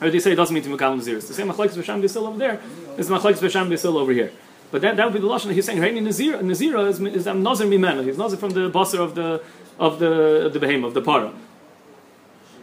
Or 0.00 0.08
do 0.08 0.14
you 0.14 0.20
say 0.20 0.32
it 0.32 0.36
doesn't 0.36 0.54
mean 0.54 0.62
to 0.62 0.68
be 0.68 0.76
the 0.76 1.00
zeros? 1.00 1.28
The 1.28 1.34
same 1.34 1.48
Machlekes 1.48 1.76
Besham 1.76 2.02
Bisil 2.02 2.26
over 2.26 2.38
there 2.38 2.60
is 2.96 3.08
Machlekes 3.08 3.38
Besham 3.38 3.68
Bisil 3.68 3.94
over 3.94 4.12
here. 4.12 4.32
But 4.70 4.82
that, 4.82 4.96
that 4.96 5.04
would 5.06 5.14
be 5.14 5.20
the 5.20 5.26
lashon. 5.26 5.52
He's 5.52 5.64
saying 5.64 5.78
Reini 5.78 6.02
Nazir. 6.02 6.38
Nazira 6.38 6.88
is, 6.88 7.00
is 7.00 7.26
um, 7.26 7.42
Nazir 7.42 7.66
Mimena. 7.66 8.04
He's 8.04 8.18
Nazir 8.18 8.36
from 8.36 8.50
the 8.50 8.70
basar 8.70 9.00
of 9.00 9.14
the 9.14 9.42
of 9.78 9.98
the 9.98 10.50
the 10.52 10.58
behemoth, 10.58 10.88
of 10.88 10.94
the 10.94 11.02
para. 11.02 11.32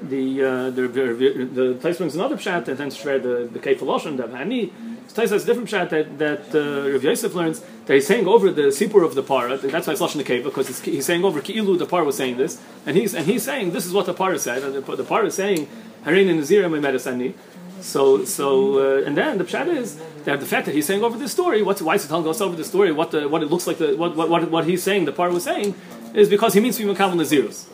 The 0.01 0.43
uh, 0.43 0.69
the 0.69 0.87
the, 0.87 1.49
the 1.51 1.73
Tais 1.81 1.97
brings 1.97 2.13
another 2.13 2.37
pshat 2.37 2.67
and 2.67 2.77
then 2.77 2.91
share 2.91 3.17
the 3.17 3.49
the 3.51 3.59
Keif 3.59 3.79
Lashon 3.79 4.17
the 4.17 4.23
Hani. 4.23 4.71
Tais 5.13 5.29
has 5.29 5.43
a 5.43 5.45
different 5.45 5.69
pshat 5.69 5.89
that 5.89 6.17
that 6.17 6.55
uh, 6.55 6.91
Rav 6.91 7.03
Yosef 7.03 7.33
learns 7.33 7.61
that 7.85 7.93
he's 7.93 8.07
saying 8.07 8.27
over 8.27 8.51
the 8.51 8.63
sipur 8.63 9.05
of 9.05 9.15
the 9.15 9.23
para. 9.23 9.57
That's 9.57 9.87
why 9.87 9.93
it's 9.93 10.01
Lashon 10.01 10.17
the 10.17 10.23
Keif 10.23 10.43
because 10.43 10.81
he's 10.81 11.05
saying 11.05 11.23
over 11.23 11.41
Ki'ilu 11.41 11.77
the 11.77 11.85
para 11.85 12.03
was 12.03 12.17
saying 12.17 12.37
this 12.37 12.61
and 12.85 12.97
he's 12.97 13.13
and 13.13 13.25
he's 13.25 13.43
saying 13.43 13.71
this 13.71 13.85
is 13.85 13.93
what 13.93 14.05
the 14.05 14.13
para 14.13 14.37
said. 14.39 14.63
And 14.63 14.75
the, 14.75 14.95
the 14.95 15.03
para 15.03 15.25
is 15.27 15.35
saying 15.35 15.67
Harin 16.03 16.29
and 16.29 16.39
Nazir 16.39 16.67
my 16.69 16.79
medasani. 16.79 17.33
So, 17.81 18.23
so, 18.25 18.79
uh, 18.79 19.03
and 19.05 19.15
then 19.15 19.37
the 19.37 19.43
pshat 19.43 19.67
is 19.67 19.99
that 20.23 20.39
the 20.39 20.45
fact 20.45 20.65
that 20.65 20.73
he's 20.73 20.85
saying 20.85 21.03
over 21.03 21.17
the 21.17 21.29
story, 21.29 21.61
what's 21.61 21.81
why 21.81 21.95
is 21.95 22.03
he 22.03 22.09
telling 22.09 22.27
us 22.27 22.41
over 22.41 22.55
the 22.55 22.63
story? 22.63 22.91
What 22.91 23.11
the, 23.11 23.27
what 23.27 23.43
it 23.43 23.51
looks 23.51 23.67
like, 23.67 23.77
the, 23.77 23.95
what, 23.95 24.15
what, 24.15 24.49
what 24.49 24.65
he's 24.65 24.81
saying, 24.81 25.05
the 25.05 25.11
part 25.11 25.33
was 25.33 25.43
saying, 25.43 25.75
is 26.13 26.29
because 26.29 26.53
he 26.53 26.61
means 26.61 26.77
to 26.77 26.85
be 26.85 26.91
makabel 26.91 27.13
naziros. 27.13 27.67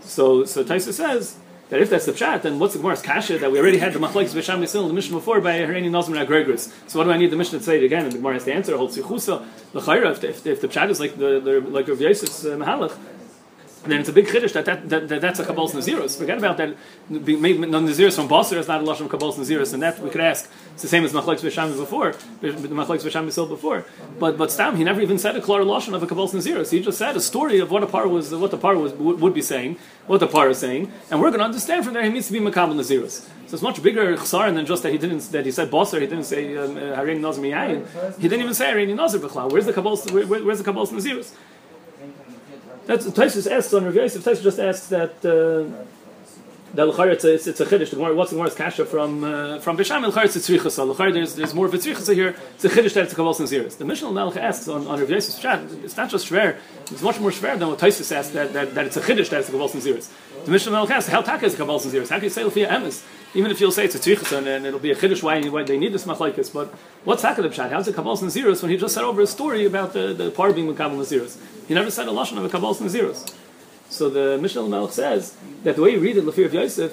So, 0.00 0.44
so 0.44 0.64
Taisa 0.64 0.92
says 0.92 1.36
that 1.74 1.82
if 1.82 1.90
that's 1.90 2.06
the 2.06 2.12
pshat, 2.12 2.42
then 2.42 2.60
what's 2.60 2.74
the 2.74 2.78
Gemara's 2.78 3.02
kasha 3.02 3.36
that 3.36 3.50
we 3.50 3.58
already 3.58 3.78
had 3.78 3.92
the 3.92 3.98
machlekes 3.98 4.32
b'sham 4.32 4.60
yisrael 4.60 4.86
the 4.86 4.94
mission 4.94 5.12
before 5.12 5.40
by 5.40 5.58
Hareni 5.58 5.90
Nazim 5.90 6.14
Agregris. 6.14 6.72
So 6.86 7.00
what 7.00 7.04
do 7.06 7.10
I 7.10 7.16
need 7.16 7.32
the 7.32 7.36
mission 7.36 7.58
to 7.58 7.64
say 7.64 7.78
it 7.78 7.84
again? 7.84 8.04
And 8.04 8.12
the 8.12 8.18
Gemara 8.18 8.34
has 8.34 8.44
to 8.44 8.52
answer. 8.52 8.76
Hold 8.76 8.92
sichusa 8.92 9.44
l'chayra. 9.72 10.12
If, 10.12 10.22
if, 10.22 10.46
if 10.46 10.60
the 10.60 10.68
pshat 10.68 10.88
is 10.90 11.00
like 11.00 11.16
the, 11.16 11.40
the 11.40 11.60
like 11.68 11.88
Rav 11.88 11.98
Yosef's 11.98 12.44
uh, 12.44 12.50
mahalach, 12.50 12.96
then 13.84 14.00
it's 14.00 14.08
a 14.08 14.12
big 14.12 14.26
chiddush 14.26 14.52
that, 14.52 14.64
that, 14.64 14.88
that, 14.88 15.08
that 15.08 15.20
that's 15.20 15.38
a 15.40 15.44
kabbalas 15.44 15.72
naziros. 15.72 16.16
Forget 16.16 16.38
about 16.38 16.56
that. 16.56 16.76
Being 17.24 17.40
made 17.40 17.60
no, 17.60 17.80
naziros 17.80 18.16
from 18.16 18.28
basar 18.28 18.56
is 18.56 18.68
not 18.68 18.80
a 18.80 18.84
lashon 18.84 19.02
of 19.02 19.10
kabbalas 19.10 19.34
naziros, 19.34 19.74
and 19.74 19.82
that 19.82 19.98
we 20.00 20.10
could 20.10 20.20
ask. 20.20 20.50
It's 20.72 20.82
the 20.82 20.88
same 20.88 21.04
as 21.04 21.12
machlekes 21.12 21.40
b'sham 21.40 21.76
before, 21.76 22.12
machlekes 22.42 23.04
b'sil 23.04 23.48
before. 23.48 23.84
But 24.18 24.38
but 24.38 24.50
stam 24.50 24.76
he 24.76 24.84
never 24.84 25.00
even 25.00 25.18
said 25.18 25.36
a 25.36 25.40
klar 25.40 25.60
lashon 25.60 25.94
of 25.94 26.02
a 26.02 26.06
kabbalas 26.06 26.32
naziros. 26.32 26.70
He 26.70 26.80
just 26.80 26.98
said 26.98 27.16
a 27.16 27.20
story 27.20 27.58
of 27.60 27.70
what 27.70 27.82
a 27.82 27.86
par 27.86 28.08
was, 28.08 28.34
what 28.34 28.50
the 28.50 28.58
par 28.58 28.76
was 28.76 28.92
would, 28.94 29.34
be 29.34 29.42
saying, 29.42 29.76
what 30.06 30.20
the 30.20 30.26
par 30.26 30.48
is 30.48 30.58
saying, 30.58 30.90
and 31.10 31.20
we're 31.20 31.30
going 31.30 31.40
to 31.40 31.44
understand 31.44 31.84
from 31.84 31.94
there 31.94 32.04
he 32.04 32.10
needs 32.10 32.26
to 32.28 32.32
be 32.32 32.40
makabel 32.40 32.74
naziros. 32.74 33.28
So 33.46 33.54
it's 33.54 33.62
much 33.62 33.82
bigger 33.82 34.16
chsar 34.16 34.54
than 34.54 34.64
just 34.64 34.82
that 34.82 34.92
he 34.92 34.98
didn't 34.98 35.20
that 35.32 35.44
he 35.44 35.52
said 35.52 35.70
basar. 35.70 36.00
He 36.00 36.06
didn't 36.06 36.24
say 36.24 36.56
um, 36.56 36.76
uh, 36.76 36.80
harein 36.96 37.20
nazir 37.20 37.42
miyayin. 37.42 38.16
He 38.16 38.28
didn't 38.28 38.42
even 38.42 38.54
say 38.54 38.72
harein 38.72 38.94
nazir 38.94 39.20
b'chlal. 39.20 39.52
Where's 39.52 39.66
the 39.66 39.72
kabbalas? 39.72 40.10
Where, 40.10 40.42
where's 40.42 40.62
the 40.62 40.72
kabbalas 40.72 40.88
naziros? 40.88 41.32
That's 42.86 43.06
Taisus 43.06 43.50
asks 43.50 43.72
on 43.72 43.84
Rav 43.84 43.94
Yosef. 43.94 44.22
Taisus 44.22 44.42
just 44.42 44.58
asks 44.58 44.86
that 44.88 45.24
uh, 45.24 45.64
that 46.74 46.86
l'chayr 46.86 47.12
it's 47.12 47.24
a 47.24 47.34
it's, 47.34 47.46
it's 47.46 47.60
a 47.60 47.66
chiddush. 47.66 48.14
What's 48.14 48.30
the 48.30 48.36
Gemara's 48.36 48.54
kasha 48.54 48.84
from 48.84 49.24
uh, 49.24 49.58
from 49.60 49.76
Bisham? 49.76 50.04
L'chayr 50.04 50.24
it's 50.24 50.36
a 50.36 50.40
tzrichasa. 50.40 50.86
L'chayr 50.86 51.12
there's 51.12 51.34
there's 51.34 51.54
more 51.54 51.66
of 51.66 51.74
a 51.74 51.78
tzrichasa 51.78 52.14
here. 52.14 52.36
It's 52.54 52.64
a 52.64 52.68
chiddush 52.68 52.94
that 52.94 53.04
it's 53.04 53.12
a 53.12 53.16
kabbalas 53.16 53.40
naziris. 53.40 53.78
The 53.78 53.84
Mishnah 53.84 54.10
Melech 54.12 54.36
asks 54.36 54.68
on, 54.68 54.86
on 54.86 55.00
Rav 55.00 55.08
Yosef's 55.08 55.38
chat. 55.38 55.60
It's 55.82 55.96
not 55.96 56.10
just 56.10 56.28
shver. 56.28 56.56
It's 56.90 57.02
much 57.02 57.20
more 57.20 57.30
shver 57.30 57.58
than 57.58 57.68
what 57.68 57.78
Taisus 57.78 58.14
asks 58.14 58.32
that, 58.32 58.52
that, 58.52 58.74
that 58.74 58.86
it's 58.86 58.96
a 58.96 59.00
chiddush 59.00 59.30
that 59.30 59.40
it's 59.40 59.48
a 59.48 59.52
kabbalas 59.52 59.70
naziris. 59.70 60.10
The 60.44 60.50
Mishnah 60.50 60.72
Melech 60.72 60.90
asks 60.90 61.08
how 61.08 61.22
taka 61.22 61.46
is 61.46 61.54
a 61.54 61.56
kabbalas 61.56 61.86
naziris. 61.86 62.08
How 62.08 62.16
can 62.16 62.24
you 62.24 62.30
say 62.30 62.44
l'fiyah 62.44 62.68
emes? 62.68 63.04
Even 63.36 63.50
if 63.50 63.60
you'll 63.60 63.72
say 63.72 63.84
it's 63.84 63.94
a 63.94 63.98
tzrichasa 63.98 64.46
and, 64.46 64.66
it'll 64.66 64.80
be 64.80 64.90
a 64.90 64.96
chiddush 64.96 65.22
why, 65.22 65.40
why 65.48 65.62
they 65.62 65.78
need 65.78 65.92
this 65.92 66.04
machlekes, 66.04 66.52
but 66.52 66.68
what's 67.04 67.22
taka 67.22 67.42
the 67.42 67.48
pshat? 67.48 67.70
How's 67.70 67.88
it 67.88 67.94
kabbalas 67.94 68.22
naziris 68.22 68.62
when 68.62 68.70
he 68.70 68.76
just 68.76 68.94
said 68.94 69.04
over 69.04 69.22
a 69.22 69.26
story 69.26 69.64
about 69.64 69.92
the 69.92 70.12
the 70.12 70.30
par 70.30 70.52
being 70.52 70.66
with 70.66 70.78
kabbalas 70.78 71.06
naziris? 71.06 71.38
He 71.68 71.74
never 71.74 71.90
said 71.90 72.08
a 72.08 72.10
lashon 72.10 72.36
of 72.38 72.44
a 72.44 72.48
kabbalas 72.48 72.78
naziris. 72.78 73.32
So 73.88 74.10
the 74.10 74.38
Mishnah 74.38 74.64
Melech 74.64 74.92
says 74.92 75.36
that 75.62 75.76
the 75.76 75.82
way 75.82 75.90
you 75.90 76.00
read 76.00 76.16
it, 76.16 76.24
Lafir 76.24 76.46
of 76.46 76.54
Yosef, 76.54 76.92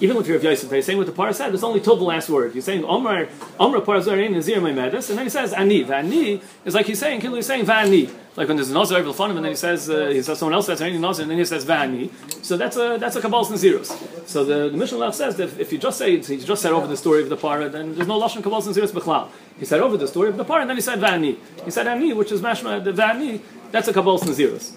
even 0.00 0.16
Lafir 0.16 0.36
of 0.36 0.44
Yosef, 0.44 0.70
they're 0.70 0.82
saying 0.82 0.98
what 0.98 1.06
the 1.06 1.12
par 1.12 1.32
said, 1.32 1.52
it's 1.52 1.62
only 1.62 1.80
till 1.80 1.96
the 1.96 2.04
last 2.04 2.28
word. 2.28 2.54
He's 2.54 2.64
saying 2.64 2.84
Omar 2.84 3.28
Omar 3.60 3.80
Parzarin 3.80 4.32
Nazir 4.32 4.60
Medis, 4.60 5.10
and 5.10 5.18
then 5.18 5.26
he 5.26 5.30
says 5.30 5.52
Ani. 5.52 5.84
Vani 5.84 6.42
is 6.64 6.74
like 6.74 6.86
he's 6.86 6.98
saying, 6.98 7.20
he's 7.20 7.46
saying 7.46 7.66
Vani. 7.66 8.12
Like 8.34 8.48
when 8.48 8.56
there's 8.56 8.70
a 8.70 8.74
Nazir 8.74 8.96
over 8.96 9.24
and 9.24 9.36
then 9.36 9.44
he 9.44 9.54
says 9.54 9.90
uh, 9.90 10.06
he 10.06 10.22
says 10.22 10.38
someone 10.38 10.54
else 10.54 10.66
says 10.66 10.80
any 10.80 10.96
Nazir, 10.96 11.22
and 11.22 11.30
then 11.30 11.38
he 11.38 11.44
says 11.44 11.66
Vani. 11.66 12.10
So 12.42 12.56
that's 12.56 12.76
a 12.76 12.96
that's 12.98 13.16
a 13.16 13.20
Kabbal's 13.20 13.50
Naziros. 13.50 14.26
So 14.26 14.44
the, 14.44 14.70
the 14.70 14.76
Mishnah 14.76 14.98
Melech 14.98 15.14
says 15.14 15.36
that 15.36 15.58
if, 15.60 15.70
you 15.70 15.78
just 15.78 15.98
say 15.98 16.18
he 16.18 16.38
just 16.38 16.62
said 16.62 16.72
over 16.72 16.86
the 16.86 16.96
story 16.96 17.22
of 17.22 17.28
the 17.28 17.36
par, 17.36 17.68
then 17.68 17.94
there's 17.94 18.08
no 18.08 18.18
lashon 18.18 18.42
Kabbal's 18.42 18.66
Naziros 18.66 18.90
Bechlal. 18.90 19.28
He 19.58 19.66
said 19.66 19.80
over 19.80 19.98
the 19.98 20.08
story 20.08 20.30
of 20.30 20.36
the 20.38 20.44
par, 20.44 20.60
and 20.60 20.70
then 20.70 20.76
he 20.76 20.82
said 20.82 20.98
Vani. 20.98 21.36
He 21.64 21.70
said 21.70 21.86
Ani, 21.86 22.14
which 22.14 22.32
is 22.32 22.40
mashma 22.40 22.82
the 22.82 22.92
Vani. 22.92 23.42
That's 23.70 23.88
a 23.88 23.92
Kabbal's 23.92 24.22
Naziros. 24.22 24.72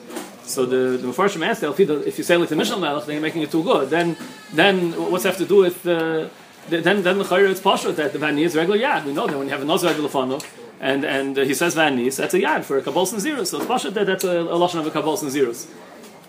So 0.48 0.66
the 0.66 0.98
the 0.98 1.08
Mepharshim 1.08 1.46
asked 1.46 1.64
if 1.64 2.18
you 2.18 2.24
say 2.24 2.38
like 2.38 2.50
the 2.50 2.56
Mishnah 2.56 2.78
Melech, 2.78 3.06
then 3.06 3.14
you're 3.16 3.22
making 3.22 3.42
it 3.42 3.52
too 3.52 3.64
good. 3.64 3.90
Then 3.90 4.16
then 4.54 4.92
what's 5.12 5.24
have 5.24 5.38
to 5.38 5.46
do 5.46 5.58
with 5.58 5.86
uh, 5.88 6.30
then 6.70 7.04
then 7.04 7.18
the 7.18 7.24
Chayra 7.24 7.50
it's 7.50 7.62
Pasha 7.62 7.92
that 7.92 8.14
the 8.14 8.20
Vani 8.20 8.42
is 8.42 8.56
regular 8.56 8.80
yad. 8.80 9.06
We 9.06 9.14
know 9.14 9.28
that 9.28 9.38
when 9.38 9.48
you 9.48 9.54
have 9.54 9.62
a 9.62 9.66
Nazar 9.66 9.94
Lefano 9.94 10.44
and 10.80 11.04
and 11.04 11.38
uh, 11.38 11.44
he 11.44 11.54
says 11.54 11.76
Vani, 11.76 12.12
so 12.12 12.22
that's 12.24 12.34
a 12.36 12.42
yad 12.42 12.64
for 12.64 12.78
a 12.78 12.82
Kabbalah 12.82 13.10
and 13.12 13.22
zeros. 13.22 13.50
So 13.50 13.58
it's 13.58 13.68
Pasha 13.68 13.92
that 13.92 14.06
that's 14.06 14.24
a, 14.24 14.42
a 14.42 14.58
of 14.64 14.88
a 14.88 14.92
Kabbalah 14.92 15.20
and 15.22 15.32
zeros. 15.32 15.68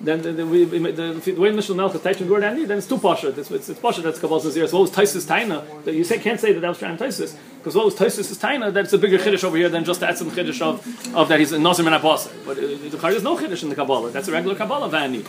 Then 0.01 0.21
the, 0.21 0.33
the, 0.33 0.45
the, 0.45 1.33
the, 1.33 1.41
way 1.41 1.51
Mishnah 1.51 1.75
Melech 1.75 1.95
is 1.95 2.01
Taichin 2.03 2.29
Gord 2.29 2.45
Ani, 2.45 2.65
then 2.67 2.79
it's 2.79 2.87
too 2.87 2.99
Pasha. 2.99 3.29
It's, 3.29 3.51
it's, 3.51 3.69
it's 3.71 3.81
Pasha 3.81 4.03
that's 4.03 4.19
Kabbalah 4.19 4.43
and 4.43 4.53
zeros. 4.53 4.73
What 4.73 4.81
was 4.83 4.91
Taisus 4.91 5.25
Taina? 5.25 5.95
You 5.95 6.05
say 6.05 6.19
can't 6.19 6.39
say 6.39 6.53
that 6.53 6.61
that 6.61 6.69
was 6.69 6.79
trying 6.79 6.99
Taisus 6.99 7.35
because 7.59 7.75
what 7.75 7.87
was 7.87 7.95
Taisus 7.95 8.37
Taina 8.37 8.73
that 8.75 8.85
it's 8.85 8.93
a 8.93 8.99
bigger 8.99 9.19
chiddush 9.19 9.43
over 9.43 9.57
here 9.57 9.71
than 9.71 9.85
just 9.85 10.01
the 10.01 10.07
Etzim 10.07 10.31
chiddush 10.31 10.61
of, 10.61 11.15
of 11.15 11.29
that 11.29 11.41
he's 11.41 11.53
a 11.53 11.59
Nazir 11.59 11.87
and 11.87 11.95
Abbas. 11.95 12.29
But 12.45 12.59
uh, 12.59 12.61
the 12.61 12.99
Chayr 12.99 13.15
is 13.15 13.23
no 13.23 13.37
chiddush 13.39 13.63
in 13.63 13.71
the 13.71 13.75
Kabbalah. 13.75 14.11
That's 14.11 14.29
a 14.29 14.33
regular 14.33 14.55
Kabbalah 14.55 14.91
Vani. 14.91 15.27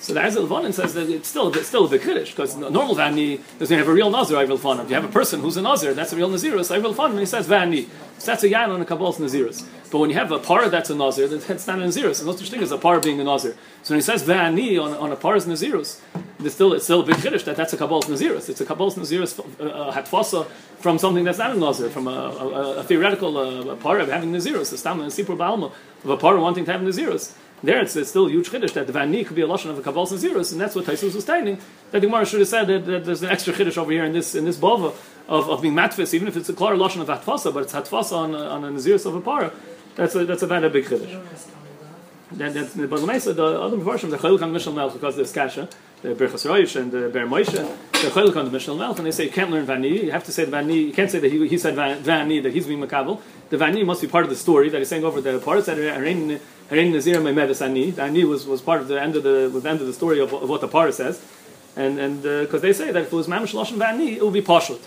So 0.00 0.14
the 0.14 0.24
Azel 0.24 0.46
Vanin 0.46 0.72
says 0.72 0.94
that 0.94 1.10
it's 1.10 1.28
still 1.28 1.54
it's 1.54 1.68
still 1.68 1.84
a 1.84 1.88
big 1.88 2.00
kiddush 2.00 2.30
because 2.30 2.56
normal 2.56 2.96
vani 2.96 3.38
doesn't 3.58 3.76
have 3.76 3.86
a 3.86 3.92
real 3.92 4.10
nazir 4.10 4.38
I 4.38 4.46
will 4.46 4.56
If 4.56 4.88
you 4.88 4.94
have 4.94 5.04
a 5.04 5.08
person 5.08 5.40
who's 5.40 5.58
a 5.58 5.62
nazir, 5.62 5.92
that's 5.92 6.14
a 6.14 6.16
real 6.16 6.30
nazirus 6.30 6.74
I 6.74 6.78
will 6.78 6.98
and 6.98 7.18
he 7.18 7.26
says 7.26 7.46
vani. 7.46 7.86
So 8.16 8.32
that's 8.32 8.42
a 8.42 8.48
yan 8.48 8.70
on 8.70 8.80
a 8.80 8.86
kabbal's 8.86 9.18
nazirus. 9.18 9.62
But 9.90 9.98
when 9.98 10.08
you 10.08 10.16
have 10.16 10.32
a 10.32 10.38
par 10.38 10.70
that's 10.70 10.88
a 10.88 10.94
nazir, 10.94 11.28
that's 11.28 11.66
not 11.66 11.80
a 11.80 11.82
nazirus. 11.82 12.02
There's 12.02 12.24
no 12.24 12.34
such 12.34 12.50
thing 12.50 12.62
a 12.62 12.78
par 12.78 13.00
being 13.00 13.20
a 13.20 13.24
nazir. 13.24 13.54
So 13.82 13.92
when 13.92 13.98
he 13.98 14.02
says 14.02 14.22
vani 14.22 14.82
on, 14.82 14.94
on 14.94 15.12
a 15.12 15.16
par's 15.16 15.44
nazirus, 15.44 16.00
it's 16.42 16.54
still 16.54 16.72
it's 16.72 16.84
still 16.84 17.00
a 17.00 17.04
big 17.04 17.16
kiddush 17.16 17.42
that 17.42 17.56
that's 17.56 17.74
a 17.74 17.76
kabbal's 17.76 18.06
nazirus. 18.06 18.48
It's 18.48 18.62
a 18.62 18.64
kabbal's 18.64 18.94
nazirus 18.96 19.38
uh, 19.60 19.92
hatfasa 19.92 20.46
from 20.78 20.96
something 20.98 21.24
that's 21.24 21.36
not 21.36 21.50
a 21.50 21.58
nazir, 21.58 21.90
from 21.90 22.08
a, 22.08 22.10
a, 22.10 22.76
a 22.78 22.84
theoretical 22.84 23.36
uh, 23.36 23.76
par 23.76 23.98
of 23.98 24.08
having 24.08 24.32
nazirus, 24.32 24.72
a 24.72 24.78
stam 24.78 25.02
and 25.02 25.12
sipur 25.12 25.36
balma 25.36 25.70
of 26.04 26.08
a 26.10 26.16
par 26.16 26.38
wanting 26.38 26.64
to 26.64 26.72
have 26.72 26.80
nazirus. 26.80 27.34
There 27.62 27.80
it's, 27.80 27.94
it's, 27.94 28.08
still 28.08 28.26
a 28.26 28.30
huge 28.30 28.48
chiddush 28.48 28.72
that 28.72 28.86
the 28.86 28.92
vani 28.92 29.26
could 29.26 29.36
be 29.36 29.42
a 29.42 29.46
lashon 29.46 29.68
of 29.70 29.78
a 29.78 29.82
kabbalah 29.82 30.08
and 30.10 30.18
zeros, 30.18 30.52
and 30.52 30.60
that's 30.60 30.74
what 30.74 30.86
Taisus 30.86 31.14
was 31.14 31.24
stating. 31.24 31.56
That 31.90 32.00
the 32.00 32.06
Gemara 32.06 32.24
should 32.24 32.40
have 32.40 32.48
said 32.48 32.66
that, 32.68 32.86
that, 32.86 33.04
there's 33.04 33.22
an 33.22 33.28
extra 33.28 33.52
chiddush 33.52 33.76
over 33.76 33.92
here 33.92 34.04
in 34.04 34.12
this 34.12 34.34
in 34.34 34.44
this 34.46 34.56
bova 34.56 34.92
of, 35.28 35.50
of 35.50 35.60
being 35.60 35.74
matfis, 35.74 36.14
even 36.14 36.26
if 36.26 36.36
it's 36.36 36.48
a 36.48 36.54
klar 36.54 36.72
lashon 36.74 37.02
of 37.02 37.08
hatfasa, 37.08 37.52
but 37.52 37.64
it's 37.64 37.72
hatfasa 37.74 38.12
on 38.12 38.34
on 38.34 38.64
a 38.64 38.80
zeros 38.80 39.04
of 39.04 39.14
a 39.14 39.20
para. 39.20 39.52
That's 39.96 40.14
a 40.14 40.24
that's 40.24 40.42
a 40.42 40.46
very 40.46 40.68
big 40.70 40.86
chiddush. 40.86 41.20
Then 42.32 42.54
that's 42.54 42.74
the 42.74 42.86
the 43.32 43.44
other 43.44 43.76
version 43.76 44.10
the 44.10 44.16
Chayil 44.16 44.38
Kan 44.38 44.52
Mishal 44.52 44.72
Melch 44.72 44.92
because 44.92 45.16
there's 45.16 45.32
kasha, 45.32 45.68
the 46.02 46.14
Berchas 46.14 46.46
Roish 46.48 46.80
and 46.80 46.92
the 46.92 47.08
Ber 47.08 47.26
Moshe. 47.26 47.52
they're 47.52 48.10
chaylik 48.10 48.36
on 48.36 48.44
the 48.46 48.50
Mishnah 48.50 48.74
Melch, 48.74 48.96
and 48.98 49.06
they 49.06 49.10
say 49.10 49.24
you 49.24 49.30
can't 49.30 49.50
learn 49.50 49.66
Vani. 49.66 50.04
You 50.04 50.12
have 50.12 50.24
to 50.24 50.32
say 50.32 50.44
the 50.44 50.56
Vani. 50.56 50.86
You 50.86 50.92
can't 50.92 51.10
say 51.10 51.18
that 51.18 51.30
he, 51.30 51.48
he 51.48 51.58
said 51.58 51.74
Vani 51.74 52.42
that 52.42 52.52
he's 52.52 52.66
being 52.66 52.80
makabel. 52.80 53.20
The 53.50 53.56
Vani 53.56 53.84
must 53.84 54.00
be 54.00 54.06
part 54.06 54.24
of 54.24 54.30
the 54.30 54.36
story 54.36 54.68
that 54.70 54.78
he's 54.78 54.88
saying 54.88 55.04
over 55.04 55.20
the 55.20 55.40
part. 55.40 55.58
It 55.58 55.64
said 55.64 55.78
Harein 56.70 56.92
Nazir 56.92 57.16
Memedes 57.16 57.60
Ani. 57.60 57.90
The 57.90 58.02
Ani 58.02 58.24
was, 58.24 58.46
was 58.46 58.62
part 58.62 58.80
of 58.80 58.88
the 58.88 59.00
end 59.00 59.16
of 59.16 59.24
the 59.24 59.50
was 59.52 59.64
the 59.64 59.70
end 59.70 59.80
of 59.80 59.86
the 59.86 59.92
story 59.92 60.20
of, 60.20 60.32
of 60.32 60.48
what 60.48 60.60
the 60.60 60.68
parah 60.68 60.92
says, 60.92 61.20
and 61.76 61.98
and 61.98 62.22
because 62.22 62.54
uh, 62.54 62.66
they 62.66 62.72
say 62.72 62.92
that 62.92 63.02
if 63.02 63.12
it 63.12 63.16
was 63.16 63.26
Mamish 63.26 63.54
Lashon 63.54 63.76
Vani, 63.76 64.16
it 64.16 64.22
would 64.22 64.32
be 64.32 64.42
pashut. 64.42 64.80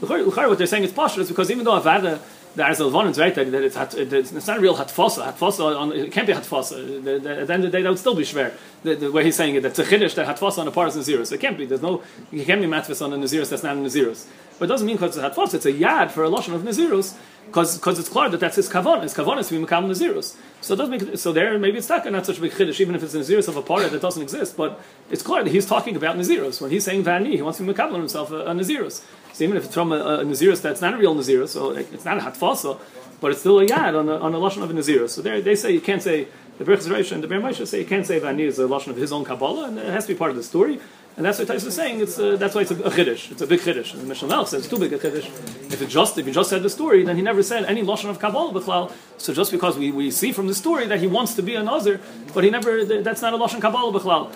What 0.00 0.58
they're 0.58 0.66
saying 0.66 0.84
is 0.84 0.92
pashut 0.92 1.18
is 1.18 1.28
because 1.28 1.50
even 1.50 1.64
though 1.64 1.80
Avada 1.80 2.20
the 2.54 2.62
Arzal 2.62 3.10
is 3.10 3.18
right 3.18 3.34
that, 3.34 3.50
that 3.50 3.62
it's, 3.64 3.76
hat, 3.76 3.94
it's 3.94 4.46
not 4.46 4.60
real 4.60 4.76
hatfosa. 4.76 5.32
Hatfosa 5.32 5.76
on, 5.76 5.92
it 5.92 6.12
can't 6.12 6.26
be 6.26 6.32
hatfosa. 6.32 7.02
The, 7.02 7.18
the, 7.18 7.40
at 7.40 7.46
the 7.48 7.52
end 7.52 7.64
of 7.64 7.72
the 7.72 7.78
day, 7.78 7.82
that 7.82 7.88
would 7.88 7.98
still 7.98 8.14
be 8.14 8.22
shver. 8.22 8.52
The, 8.84 8.94
the 8.94 9.10
way 9.10 9.24
he's 9.24 9.34
saying 9.34 9.56
it, 9.56 9.62
that's 9.62 9.78
a 9.78 9.84
chiddush 9.84 10.14
that 10.14 10.26
hatfosa 10.26 10.58
on 10.58 10.68
a 10.68 10.70
par 10.70 10.86
is 10.86 10.96
naziris. 10.96 11.32
It 11.32 11.38
can't 11.38 11.58
be. 11.58 11.66
There's 11.66 11.82
no. 11.82 12.02
You 12.30 12.44
can't 12.44 12.60
be 12.60 12.68
matfis 12.68 13.04
on 13.04 13.12
a 13.12 13.16
naziris 13.16 13.50
that's 13.50 13.64
not 13.64 13.76
a 13.76 13.80
naziris. 13.80 14.26
But 14.58 14.66
it 14.66 14.68
doesn't 14.68 14.86
mean 14.86 14.96
because 14.96 15.16
it's 15.16 15.26
hatfosa. 15.26 15.54
It's 15.54 15.66
a 15.66 15.72
yad 15.72 16.12
for 16.12 16.22
a 16.22 16.28
lotion 16.28 16.54
of 16.54 16.62
nazirus 16.62 17.16
because 17.46 17.98
it's 17.98 18.08
clear 18.08 18.28
that 18.28 18.38
that's 18.38 18.56
his 18.56 18.68
kavan. 18.68 19.02
His 19.02 19.14
kavan 19.14 19.38
is 19.38 19.48
to 19.48 19.58
be 19.58 19.66
makam 19.66 19.86
nazirus. 19.86 20.36
So 20.60 20.74
it 20.74 20.76
doesn't 20.76 20.90
make 20.90 21.18
so 21.18 21.32
there 21.32 21.58
maybe 21.58 21.78
it's 21.78 21.88
not 21.88 22.10
not 22.10 22.24
such 22.24 22.38
a 22.38 22.40
big 22.40 22.52
chiddush 22.52 22.78
even 22.78 22.94
if 22.94 23.02
it's 23.02 23.14
a 23.14 23.18
nazirus 23.18 23.48
of 23.48 23.56
a 23.56 23.62
part 23.62 23.90
that 23.90 24.00
doesn't 24.00 24.22
exist. 24.22 24.56
But 24.56 24.80
it's 25.10 25.22
clear 25.22 25.42
that 25.42 25.50
he's 25.50 25.66
talking 25.66 25.96
about 25.96 26.16
nazirus 26.16 26.60
when 26.60 26.70
he's 26.70 26.84
saying 26.84 27.02
vani. 27.02 27.32
He 27.32 27.42
wants 27.42 27.58
to 27.58 27.64
be 27.64 27.72
makam 27.72 27.92
himself 27.94 28.30
a, 28.30 28.46
a 28.46 28.54
nazirus. 28.54 29.02
So 29.34 29.44
even 29.44 29.58
if 29.58 29.66
it's 29.66 29.74
from 29.74 29.92
a, 29.92 29.96
a 29.96 30.24
nazirus 30.24 30.62
that's 30.62 30.80
not 30.80 30.94
a 30.94 30.96
real 30.96 31.14
nazirus, 31.14 31.48
so 31.48 31.72
it's 31.72 32.06
not 32.06 32.16
a 32.18 32.20
hatfosa 32.22 32.80
but 33.24 33.30
it's 33.30 33.40
still 33.40 33.58
a 33.58 33.66
yad 33.66 33.98
on 33.98 34.06
a, 34.06 34.18
on 34.18 34.34
a 34.34 34.38
lashon 34.38 34.62
of 34.62 34.70
a 34.70 34.74
nazir. 34.74 35.08
So 35.08 35.22
they 35.22 35.54
say 35.54 35.72
you 35.72 35.80
can't 35.80 36.02
say 36.02 36.28
the 36.58 36.64
Berachas 36.64 36.88
Reish 36.88 37.10
and 37.10 37.22
the 37.22 37.26
Ber 37.26 37.40
Moshe 37.40 37.66
say 37.66 37.80
you 37.80 37.86
can't 37.86 38.06
say 38.06 38.20
Vani 38.20 38.40
is 38.40 38.58
a 38.58 38.64
lashon 38.64 38.88
of 38.88 38.96
his 38.96 39.12
own 39.12 39.24
kabbalah, 39.24 39.68
and 39.68 39.78
it 39.78 39.86
has 39.86 40.04
to 40.06 40.12
be 40.12 40.18
part 40.18 40.30
of 40.30 40.36
the 40.36 40.42
story. 40.42 40.78
And 41.16 41.24
that's 41.24 41.38
what 41.38 41.48
Tais 41.48 41.64
is 41.64 41.74
saying. 41.74 42.00
It's 42.00 42.18
uh, 42.18 42.36
that's 42.36 42.54
why 42.54 42.60
it's 42.60 42.72
a, 42.72 42.74
a 42.74 42.90
chiddush. 42.90 43.30
It's 43.30 43.40
a 43.40 43.46
big 43.46 43.60
chiddush. 43.60 43.94
And 43.94 44.02
the 44.02 44.06
Mishnah 44.08 44.46
says 44.46 44.60
it's 44.60 44.68
too 44.68 44.78
big 44.78 44.92
a 44.92 44.98
chiddush. 44.98 45.26
If 45.72 45.80
it 45.80 45.88
just 45.88 46.18
if 46.18 46.26
he 46.26 46.32
just 46.32 46.50
said 46.50 46.62
the 46.62 46.68
story, 46.68 47.02
then 47.02 47.16
he 47.16 47.22
never 47.22 47.42
said 47.42 47.64
any 47.64 47.82
lashon 47.82 48.10
of 48.10 48.18
kabbalah 48.18 48.52
b'chlal. 48.52 48.92
So 49.16 49.32
just 49.32 49.50
because 49.50 49.78
we, 49.78 49.90
we 49.90 50.10
see 50.10 50.32
from 50.32 50.48
the 50.48 50.54
story 50.54 50.86
that 50.88 51.00
he 51.00 51.06
wants 51.06 51.34
to 51.36 51.42
be 51.42 51.54
a 51.54 51.62
nazir, 51.62 52.00
but 52.34 52.44
he 52.44 52.50
never 52.50 52.84
that's 52.84 53.22
not 53.22 53.32
a 53.32 53.38
lashon 53.38 53.60
kabbalah 53.62 53.98
b'chlal. 53.98 54.34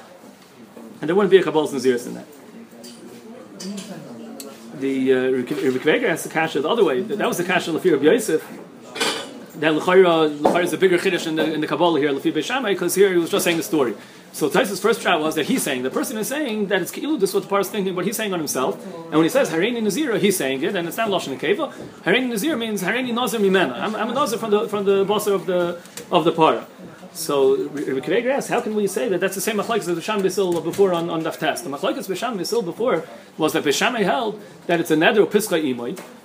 And 1.02 1.09
there 1.11 1.14
wouldn't 1.14 1.31
be 1.31 1.37
a 1.38 1.43
kabbalah 1.43 1.71
nazir 1.71 1.97
in 1.97 2.14
that 2.14 2.26
the 4.80 5.12
uh, 5.12 5.16
Rikvega 5.16 6.08
has 6.08 6.23
the 6.23 6.28
kasha 6.28 6.61
the 6.61 6.68
other 6.68 6.85
way. 6.85 7.00
That 7.02 7.28
was 7.28 7.38
the 7.38 7.44
kasha 7.44 7.75
of 7.75 7.85
Rabbi 7.85 8.04
Yosef 8.04 8.42
that 9.61 9.75
L'chayra 9.75 10.62
is 10.62 10.73
a 10.73 10.78
bigger 10.78 10.99
chiddush 10.99 11.26
in 11.26 11.37
the, 11.37 11.52
in 11.52 11.61
the 11.61 11.66
Kabbalah 11.66 11.99
here, 11.99 12.11
Lefi 12.12 12.32
Beishamai, 12.32 12.70
because 12.70 12.94
here 12.94 13.11
he 13.11 13.18
was 13.18 13.30
just 13.30 13.44
saying 13.44 13.56
the 13.56 13.62
story. 13.62 13.94
So 14.32 14.49
Taisa's 14.49 14.80
first 14.80 15.00
shot 15.00 15.20
was 15.20 15.35
that 15.35 15.47
he's 15.47 15.62
saying, 15.62 15.82
the 15.82 15.90
person 15.90 16.16
is 16.16 16.28
saying 16.28 16.68
that 16.68 16.80
it's 16.80 16.92
Ki'ilu, 16.92 17.18
this 17.18 17.30
is 17.30 17.35
what 17.35 17.49
the 17.49 17.56
is 17.56 17.68
thinking, 17.68 17.94
but 17.94 18.04
he's 18.04 18.16
saying 18.16 18.32
on 18.32 18.38
himself. 18.38 18.82
And 19.06 19.14
when 19.14 19.25
he 19.25 19.28
says 19.28 19.50
Hareini 19.50 19.82
Nazira, 19.82 20.20
he's 20.20 20.37
saying 20.37 20.62
it, 20.62 20.76
and 20.76 20.87
it's 20.87 20.97
not 20.97 21.08
Lashon 21.08 21.38
Keva. 21.38 21.73
Hareini 22.02 22.28
Nazir 22.28 22.56
means 22.56 22.82
Hareini 22.82 23.12
Nazir 23.12 23.40
Mimena. 23.40 23.73
I'm, 23.73 23.97
I'm 23.97 24.11
a 24.11 24.14
Nazir 24.14 24.38
from 24.38 24.50
the, 24.50 24.68
from 24.68 24.85
the 24.85 25.04
boss 25.04 25.26
of 25.26 25.47
the, 25.47 25.82
of 26.12 26.25
the 26.25 26.32
para. 26.32 26.66
So 27.12 27.57
Rikreger 27.69 28.31
asks, 28.31 28.49
how 28.49 28.61
can 28.61 28.75
we 28.75 28.87
say 28.87 29.09
that 29.09 29.21
that's 29.21 29.35
the 29.35 29.41
same 29.41 29.57
machlekes 29.57 29.88
as 29.88 29.97
Bisham 29.97 30.21
Bisil 30.23 30.62
before 30.62 30.93
on, 30.93 31.11
on 31.11 31.23
Daf 31.23 31.38
Test? 31.38 31.65
The 31.65 31.71
machlekes 31.71 32.09
Bisham 32.09 32.38
Bisil 32.38 32.65
before 32.65 33.05
was 33.37 33.53
that 33.55 33.65
Bisham 33.65 33.95
held 33.95 34.41
that 34.67 34.81
it's 34.81 34.91
a 34.91 34.97
neder 34.97 35.27
piska 35.27 35.59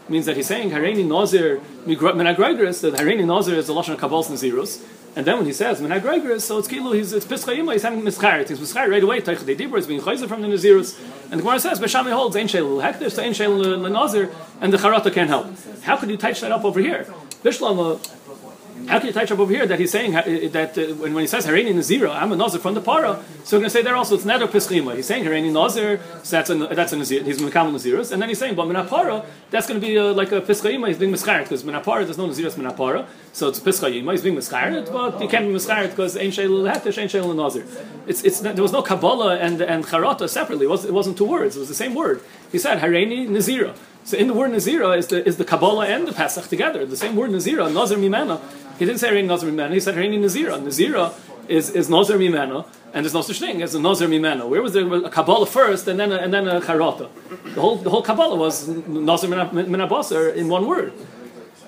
means 0.09 0.25
that 0.25 0.35
he's 0.35 0.47
saying 0.47 0.71
Hareini 0.71 1.05
Nazir 1.05 1.61
Menagregris, 1.85 2.81
that 2.81 2.95
Hareini 2.95 3.25
Nazir 3.25 3.55
is 3.55 3.67
the 3.67 3.73
Lashon 3.73 3.93
of 3.93 3.99
Kabbal's 3.99 4.29
Nazirus. 4.29 4.83
And 5.15 5.25
then 5.27 5.37
when 5.37 5.45
he 5.45 5.53
says 5.53 5.79
Menagregris, 5.79 6.41
so 6.41 6.57
it's 6.57 6.67
Kilu, 6.67 6.95
he's 6.95 7.13
it's 7.13 7.25
Yima, 7.47 7.73
he's 7.73 7.83
having 7.83 8.01
Mischarit. 8.01 8.49
He's 8.49 8.59
Mischarit 8.59 8.89
right 8.89 9.03
away, 9.03 9.21
Teichad 9.21 9.55
Dibur 9.55 9.77
is 9.77 9.87
being 9.87 10.01
Chayzer 10.01 10.27
from 10.27 10.41
the 10.41 10.47
Nazirus. 10.47 10.99
And 11.31 11.39
the 11.39 11.43
Gemara 11.43 11.59
says, 11.59 11.79
Beshami 11.79 12.11
holds 12.11 12.35
Ein 12.35 12.47
Shel 12.47 12.77
Hektish, 12.77 13.21
Ein 13.21 13.33
Shel 13.33 13.77
Nazir, 13.77 14.31
and 14.59 14.73
the 14.73 14.77
Charata 14.77 15.13
can't 15.13 15.29
help. 15.29 15.47
How 15.83 15.97
could 15.97 16.09
you 16.09 16.17
touch 16.17 16.41
that 16.41 16.51
up 16.51 16.65
over 16.65 16.79
here? 16.79 17.05
Bishlama 17.43 17.99
how 18.87 18.99
can 18.99 19.07
you 19.07 19.13
touch 19.13 19.31
up 19.31 19.39
over 19.39 19.51
here 19.51 19.65
that 19.65 19.79
he's 19.79 19.91
saying 19.91 20.11
that 20.11 20.77
uh, 20.77 20.93
when, 20.95 21.13
when 21.13 21.21
he 21.23 21.27
says 21.27 21.45
Hareini 21.45 21.73
Nazira, 21.73 22.15
I'm 22.15 22.31
a 22.31 22.35
Nazir 22.35 22.59
from 22.59 22.73
the 22.73 22.81
Para, 22.81 23.23
so 23.43 23.57
we're 23.57 23.61
going 23.61 23.63
to 23.63 23.69
say 23.69 23.81
there 23.81 23.95
also 23.95 24.15
it's 24.15 24.25
Neder 24.25 24.47
Pischima. 24.47 24.95
He's 24.95 25.07
saying 25.07 25.23
Hareini 25.23 25.51
Nazir, 25.51 25.99
so 26.23 26.35
that's 26.37 26.49
a, 26.49 26.55
that's 26.55 26.93
a 26.93 26.97
Nazir, 26.97 27.23
he's 27.23 27.39
Mekam 27.39 27.71
Nazirus, 27.73 28.11
and 28.11 28.21
then 28.21 28.29
he's 28.29 28.39
saying, 28.39 28.55
but 28.55 28.67
Minapara, 28.67 29.25
that's 29.49 29.67
going 29.67 29.79
to 29.79 29.85
be 29.85 29.97
uh, 29.97 30.13
like 30.13 30.31
a 30.31 30.41
Pischima, 30.41 30.87
he's 30.87 30.97
being 30.97 31.13
Mischaret, 31.13 31.43
because 31.43 31.63
Minapara, 31.63 32.05
there's 32.05 32.17
no 32.17 32.27
Nazirus 32.27 32.55
Minapara, 32.55 33.07
so 33.31 33.47
it's 33.49 33.59
Pischima, 33.59 34.11
he's 34.11 34.21
being 34.21 34.35
Mischaret, 34.35 34.91
but 34.91 35.21
he 35.21 35.27
can't 35.27 35.47
be 35.47 35.53
Mischaret 35.53 35.89
because 35.89 36.17
Ein 36.17 36.31
Sheil 36.31 36.65
Hetish, 36.65 36.97
Ein 36.97 37.07
Sheil 37.07 37.33
Nazir. 37.33 37.65
It's, 38.07 38.23
it's, 38.23 38.39
there 38.39 38.55
was 38.55 38.71
no 38.71 38.81
Kabbalah 38.81 39.37
and, 39.37 39.61
and 39.61 39.85
Charata 39.85 40.27
separately, 40.29 40.65
it, 40.65 40.69
was, 40.69 40.85
it 40.85 40.93
wasn't 40.93 41.17
two 41.17 41.25
words, 41.25 41.55
it 41.55 41.59
was 41.59 41.69
the 41.69 41.75
same 41.75 41.95
word. 41.95 42.21
He 42.51 42.59
said 42.59 42.79
Hareini 42.79 43.27
Nazira. 43.27 43.75
So 44.05 44.17
in 44.17 44.27
the 44.27 44.33
word 44.33 44.51
Nazira 44.51 44.97
is 44.97 45.07
the, 45.07 45.25
is 45.25 45.37
the 45.37 45.45
Kabbalah 45.45 45.87
and 45.87 46.05
the 46.05 46.11
Pesach 46.11 46.49
together. 46.49 46.85
The 46.85 46.97
same 46.97 47.15
word 47.15 47.31
Nazira, 47.31 47.73
Nazir 47.73 47.97
Mimena. 47.97 48.41
He 48.79 48.85
didn't 48.85 48.99
say 48.99 49.09
Hareini 49.09 49.27
Nazir 49.27 49.51
Mimena, 49.51 49.71
he 49.73 49.79
said 49.79 49.95
Hareini 49.95 50.19
Nazira. 50.19 50.59
Nazira 50.59 51.13
is, 51.47 51.69
is 51.69 51.89
Nazir 51.89 52.17
Mimena, 52.17 52.65
and 52.93 53.05
there's 53.05 53.13
no 53.13 53.21
such 53.21 53.39
thing 53.39 53.61
as 53.61 53.75
a 53.75 53.79
Nazir. 53.79 54.07
Where 54.47 54.61
was 54.61 54.73
there 54.73 54.91
a 54.93 55.09
Kabbalah 55.09 55.45
first 55.45 55.87
and 55.87 55.99
then 55.99 56.11
a, 56.11 56.17
and 56.17 56.33
then 56.33 56.47
a 56.47 56.59
Charata? 56.61 57.09
The 57.53 57.61
whole, 57.61 57.75
the 57.77 57.89
whole 57.89 58.01
Kabbalah 58.01 58.35
was 58.35 58.67
Nazir 58.67 59.29
Minabasar 59.29 60.35
in 60.35 60.49
one 60.49 60.65
word. 60.67 60.93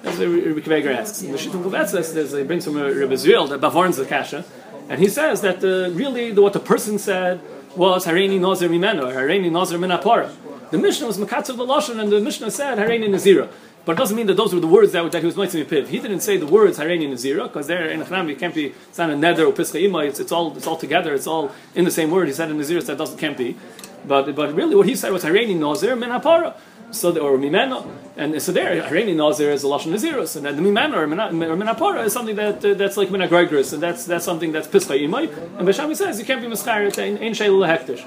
That's 0.02 0.18
what 0.18 0.28
Rikveger 0.28 0.96
asks. 0.96 1.22
In 1.24 1.32
the 1.32 1.38
Shittah 1.38 1.64
Mekubetzes, 1.64 2.38
he 2.38 2.44
brings 2.44 2.66
from 2.66 2.76
Rebbe 2.78 3.16
Zriel 3.16 3.50
that 3.50 3.60
Bavarn's 3.60 3.98
the 3.98 4.06
Kasha, 4.06 4.46
and 4.88 5.00
he 5.00 5.08
says 5.08 5.42
that 5.42 5.64
uh, 5.64 5.90
really 5.92 6.32
the, 6.32 6.42
what 6.42 6.54
the 6.54 6.60
person 6.60 7.00
said 7.00 7.42
was 7.76 8.06
Hareini 8.06 8.40
Nazir 8.40 8.70
Mimena, 8.70 9.04
or 9.04 9.14
Hareini 9.14 9.52
Nazir. 9.52 9.80
The 10.72 10.78
Mishnah 10.78 11.08
was 11.08 11.18
Makatzav 11.18 11.58
Lashon, 11.58 12.00
and 12.00 12.12
the 12.12 12.20
Mishnah 12.20 12.52
said 12.52 12.78
Hareini 12.78 13.10
Nazira. 13.10 13.50
But 13.86 13.94
it 13.94 13.98
doesn't 14.00 14.18
mean 14.18 14.26
that 14.28 14.36
those 14.36 14.54
were 14.54 14.60
the 14.60 14.68
words 14.68 14.92
that, 14.94 15.12
that 15.12 15.20
he 15.20 15.26
was 15.26 15.38
mitzvah 15.38 15.66
piv. 15.66 15.88
He 15.88 16.00
didn't 16.00 16.22
say 16.22 16.38
the 16.38 16.48
words 16.48 16.80
Hareini 16.80 17.08
Nazira 17.08 17.44
because 17.44 17.68
there 17.68 17.88
in 17.88 18.02
Achnam 18.02 18.32
it 18.32 18.40
can't 18.40 18.54
be 18.54 18.74
it's 18.90 18.98
not 18.98 19.12
a 19.12 19.14
neder 19.14 19.48
or 19.48 19.54
pischa 19.54 19.82
ima. 19.82 20.00
It's, 20.00 20.20
it's 20.20 20.32
all 20.32 20.58
it's 20.58 20.66
all 20.66 20.78
together. 20.78 21.14
It's 21.14 21.28
all 21.28 21.52
in 21.76 21.86
the 21.86 21.92
same 21.92 22.10
word. 22.10 22.28
He 22.28 22.34
said 22.34 22.50
in 22.50 22.58
Nazira 22.58 22.84
that 22.86 22.98
doesn't 22.98 23.20
can't 23.20 23.38
be. 23.38 23.56
But 24.08 24.36
but 24.36 24.56
really 24.56 24.76
what 24.76 24.88
he 24.88 24.96
said 24.96 25.12
was 25.12 25.24
Hareini 25.24 25.56
Nazir 25.56 25.96
min 25.96 26.10
apara. 26.10 26.56
So 26.92 27.12
the, 27.12 27.20
or 27.20 27.38
mimena, 27.38 27.86
and 28.16 28.42
so 28.42 28.52
there 28.52 28.82
Hareini 28.82 29.16
Nazir 29.16 29.52
is 29.52 29.64
a 29.64 29.68
lashon 29.68 29.92
nazirus, 29.92 30.36
and 30.38 30.46
the 30.46 30.62
mimena 30.62 30.96
or 30.96 31.08
minapara 31.08 32.06
is 32.06 32.14
something 32.14 32.36
that 32.36 32.64
uh, 32.64 32.74
that's 32.76 32.96
like 32.96 33.10
minagregris, 33.10 33.74
and 33.74 33.84
that's 33.84 34.06
that's 34.06 34.24
something 34.24 34.52
that's 34.52 34.68
pischa 34.68 34.98
imay. 35.02 35.30
And 35.58 35.68
Bashami 35.68 35.96
says 35.96 36.20
you 36.20 36.26
can't 36.26 36.42
be 36.42 36.48
mischaret 36.48 36.98
in 36.98 37.34
shayla 37.34 37.78
hektish. 37.78 38.06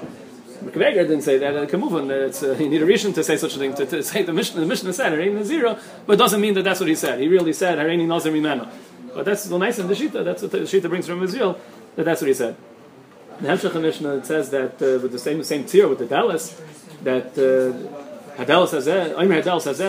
Mekveger 0.69 1.07
didn't 1.07 1.21
say 1.21 1.37
that. 1.37 1.55
It 1.55 1.69
can 1.69 1.79
move 1.79 1.95
on. 1.95 2.09
It's, 2.11 2.43
uh, 2.43 2.55
you 2.59 2.69
need 2.69 2.81
a 2.81 2.85
reason 2.85 3.13
to 3.13 3.23
say 3.23 3.37
such 3.37 3.55
a 3.55 3.59
thing. 3.59 3.73
To, 3.75 3.85
to 3.85 4.03
say 4.11 4.23
the 4.23 4.33
Mishnah, 4.33 4.61
the 4.61 4.67
Mishnah 4.67 4.93
said 4.93 5.13
Hareini 5.13 5.39
Nazira, 5.39 5.79
but 6.05 6.13
it 6.13 6.17
doesn't 6.17 6.41
mean 6.41 6.53
that 6.55 6.63
that's 6.63 6.79
what 6.79 6.89
he 6.89 6.95
said. 6.95 7.19
He 7.19 7.27
really 7.27 7.53
said 7.53 7.77
Hareini 7.77 8.07
Nazir 8.07 8.31
Mimena. 8.31 8.71
But 9.13 9.25
that's 9.25 9.45
the 9.45 9.57
nice 9.57 9.79
in 9.79 9.87
the 9.87 9.93
Shita. 9.93 10.23
That's 10.23 10.41
what 10.41 10.51
the 10.51 10.59
Shita 10.59 10.89
brings 10.89 11.07
from 11.07 11.23
Israel. 11.23 11.59
That 11.95 12.05
that's 12.05 12.21
what 12.21 12.27
he 12.27 12.33
said. 12.33 12.55
The 13.41 13.47
Hemshech 13.47 13.81
Mishnah 13.81 14.25
says 14.25 14.49
that 14.51 14.73
uh, 14.81 15.01
with 15.01 15.11
the 15.11 15.19
same 15.19 15.43
same 15.43 15.65
tier 15.65 15.87
with 15.87 15.99
the 15.99 16.05
Dallas 16.05 16.61
that 17.03 17.31
uh, 17.37 18.41
Hadelas 18.41 18.71
has 18.71 18.87
Omer 18.87 19.41
Hadelas 19.41 19.63
has 19.65 19.79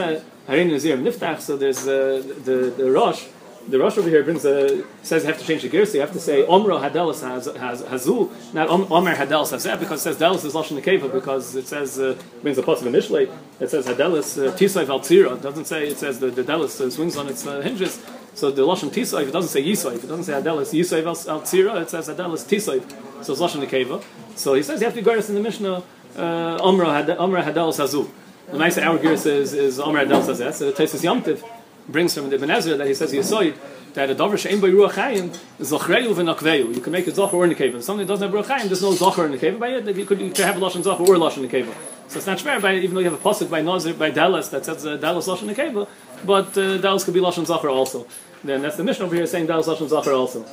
Hareini 0.48 0.72
Nazir 0.72 0.96
Niftach. 0.96 1.40
So 1.40 1.56
there's 1.56 1.86
uh, 1.86 2.22
the 2.44 2.72
the 2.76 2.90
Rosh 2.90 3.26
the 3.68 3.78
Rosh 3.78 3.98
over 3.98 4.08
here 4.08 4.22
brings 4.22 4.44
a 4.44 4.84
says 5.02 5.22
you 5.22 5.28
have 5.28 5.38
to 5.38 5.46
change 5.46 5.62
the 5.62 5.68
gear, 5.68 5.84
so 5.86 5.94
you 5.94 6.00
have 6.00 6.12
to 6.12 6.20
say 6.20 6.42
Omra 6.44 6.80
Hadelis 6.80 7.22
has 7.22 7.46
has 7.46 7.82
Hazu, 7.82 8.30
not 8.54 8.68
Omer 8.68 9.14
Hadelis 9.14 9.52
Hazeh, 9.52 9.78
because 9.78 10.00
it 10.00 10.02
says 10.02 10.18
Delis 10.18 10.44
is 10.44 10.54
Lashon 10.54 10.80
Nekeva, 10.80 11.12
because 11.12 11.54
it 11.54 11.66
says 11.66 11.98
uh, 11.98 12.16
brings 12.42 12.58
a 12.58 12.62
possible 12.62 12.88
initially. 12.88 13.28
It 13.60 13.70
says 13.70 13.86
Hadelis 13.86 14.38
uh, 14.38 14.52
Tisayv 14.52 14.88
Al 14.88 15.00
Tzira. 15.00 15.36
It 15.36 15.42
doesn't 15.42 15.66
say 15.66 15.88
it 15.88 15.98
says 15.98 16.18
the, 16.20 16.30
the 16.30 16.42
Delis 16.42 16.80
uh, 16.80 16.90
swings 16.90 17.16
on 17.16 17.28
its 17.28 17.46
uh, 17.46 17.60
hinges. 17.60 18.04
So 18.34 18.50
the 18.50 18.62
Lashon 18.62 18.90
Tisayv, 18.90 19.28
it 19.28 19.32
doesn't 19.32 19.50
say 19.50 19.62
Yisayv. 19.62 20.02
It 20.04 20.08
doesn't 20.08 20.24
say 20.24 20.32
Hadelis 20.32 20.72
Yisayv 20.72 21.28
Al 21.28 21.40
Tzira. 21.42 21.82
It 21.82 21.90
says 21.90 22.08
Hadelis 22.08 22.44
Tisayv. 22.46 23.24
So 23.24 23.32
it's 23.32 23.42
Lashon 23.42 23.64
Nekeva. 23.66 24.02
So 24.36 24.54
he 24.54 24.62
says 24.62 24.80
you 24.80 24.86
have 24.86 24.94
to 24.94 25.02
go 25.02 25.14
in 25.14 25.34
the 25.34 25.40
Mishnah 25.40 25.82
uh, 26.16 26.58
Omra 26.58 27.04
Hadelis 27.04 27.78
Hazu. 27.78 28.08
The 28.50 28.58
nice 28.58 28.78
our 28.78 28.98
gear 28.98 29.16
says 29.16 29.52
is 29.54 29.78
Omer 29.78 30.06
Hadelis 30.06 30.26
Hazeh. 30.26 30.52
So 30.52 30.70
the 30.70 30.82
Taisus 30.82 31.04
Yomtiv 31.04 31.44
brings 31.90 32.14
from 32.14 32.30
the 32.30 32.36
Ezra 32.36 32.76
that 32.76 32.86
he 32.86 32.94
says 32.94 33.12
Yisoid 33.12 33.56
that 33.94 34.10
a 34.10 34.14
davar 34.14 34.38
she'en 34.38 34.60
by 34.60 34.68
ruach 34.68 34.92
chayim 34.92 35.36
is 35.58 35.72
zochreyu 35.72 36.14
v'nakveyu. 36.14 36.74
You 36.74 36.80
can 36.80 36.92
make 36.92 37.08
it 37.08 37.14
zocher 37.14 37.34
or 37.34 37.46
nekeva. 37.46 37.82
Something 37.82 38.06
that 38.06 38.12
doesn't 38.12 38.30
have 38.30 38.44
ruach 38.44 38.48
chayim, 38.48 38.66
there's 38.66 38.82
no 38.82 38.92
zocher 38.92 39.24
in 39.26 39.32
the 39.32 39.38
cave. 39.38 39.58
By 39.58 39.68
it, 39.68 39.96
you 39.96 40.04
could, 40.04 40.20
you 40.20 40.30
could 40.30 40.44
have 40.44 40.56
a 40.56 40.60
lashon 40.60 40.82
zocher 40.82 41.00
or 41.00 41.16
lashon 41.16 41.48
nekeva. 41.48 41.74
So 42.08 42.18
it's 42.18 42.26
not 42.26 42.40
fair. 42.40 42.60
By 42.60 42.76
even 42.76 42.94
though 42.94 43.00
you 43.00 43.10
have 43.10 43.20
a 43.20 43.28
pasuk 43.28 43.50
by 43.50 43.62
Nazir 43.62 43.94
by 43.94 44.10
Dallas 44.10 44.48
that 44.48 44.64
says 44.64 44.86
uh, 44.86 44.96
Dallas 44.96 45.26
lashon 45.26 45.52
nekeva, 45.52 45.88
but 46.24 46.56
uh, 46.56 46.78
Dallas 46.78 47.04
could 47.04 47.14
be 47.14 47.20
lashon 47.20 47.46
zocher 47.46 47.70
also. 47.70 48.06
Then 48.42 48.62
that's 48.62 48.76
the 48.76 48.84
mission 48.84 49.04
over 49.04 49.14
here 49.14 49.26
saying 49.26 49.46
Dallas 49.46 49.66
lashon 49.66 49.88
zocher 49.88 50.16
also. 50.16 50.44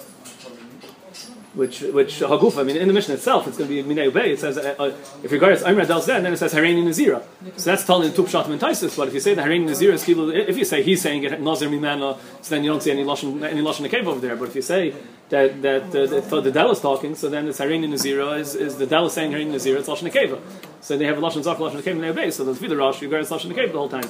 Which 1.58 1.82
which 1.82 2.20
Haguf, 2.20 2.60
I 2.60 2.64
mean, 2.64 2.78
in 2.78 2.88
the 2.88 2.94
mission 2.94 3.14
itself, 3.14 3.48
it's 3.48 3.58
going 3.58 3.70
to 3.70 3.84
be 3.84 3.96
Minei 3.96 4.12
Ubei. 4.12 4.28
It 4.28 4.40
says, 4.40 4.58
uh, 4.58 4.76
uh, 4.78 4.94
if 5.24 5.32
regards 5.32 5.64
Imra 5.64 5.88
Del 5.88 6.02
Zed, 6.02 6.24
then 6.24 6.32
it 6.32 6.38
says 6.38 6.54
Hareini 6.54 6.84
Nazira. 6.84 7.24
So 7.58 7.72
that's 7.72 7.84
telling 7.84 8.10
in 8.10 8.16
Tup 8.16 8.28
Shatim 8.28 8.52
and 8.52 8.62
Taisus. 8.62 8.96
But 8.96 9.08
if 9.08 9.16
you 9.16 9.20
say 9.20 9.34
the 9.34 9.42
Hareini 9.42 9.68
Nazira 9.68 9.94
is 9.94 10.08
if 10.08 10.58
you 10.58 10.66
say 10.66 10.84
he's 10.84 11.02
saying 11.02 11.24
it 11.24 11.42
Nazir 11.42 11.68
Mimana, 11.68 12.18
so 12.42 12.56
then 12.56 12.64
you 12.64 12.70
don't 12.70 12.84
see 12.84 12.92
any 12.92 13.04
Lashon 13.04 13.44
any 13.44 13.62
Lashon 13.62 13.82
the 13.82 13.90
cave 13.90 14.08
over 14.08 14.20
there. 14.20 14.36
But 14.36 14.50
if 14.50 14.56
you 14.56 14.62
say 14.62 14.94
that 15.30 15.62
that 15.64 15.84
uh, 15.84 16.06
the, 16.06 16.42
the 16.42 16.52
Del 16.52 16.72
is 16.72 16.80
talking, 16.80 17.16
so 17.16 17.28
then 17.28 17.48
it's 17.48 17.60
Hareini 17.60 17.88
Nazira 17.90 18.40
is, 18.40 18.54
is 18.54 18.78
the 18.78 18.86
Del 18.86 19.08
is 19.08 19.14
saying 19.14 19.32
Hareini 19.32 19.54
Nazira, 19.54 19.80
it's 19.80 19.90
Lashon 19.90 20.12
Nekeva. 20.12 20.40
So 20.82 20.96
they 20.96 21.06
have 21.06 21.18
Lashon 21.18 21.42
Zach, 21.42 21.58
Lashon 21.58 21.82
Nekeva, 21.82 21.98
Minei 21.98 22.14
Ubei. 22.14 22.32
So 22.32 22.46
there's 22.46 22.60
Vida 22.60 22.76
Rosh, 22.76 23.02
regards 23.02 23.32
Lashon 23.32 23.52
Nekeva 23.52 23.72
the 23.72 23.78
whole 23.80 23.90
time. 23.90 24.08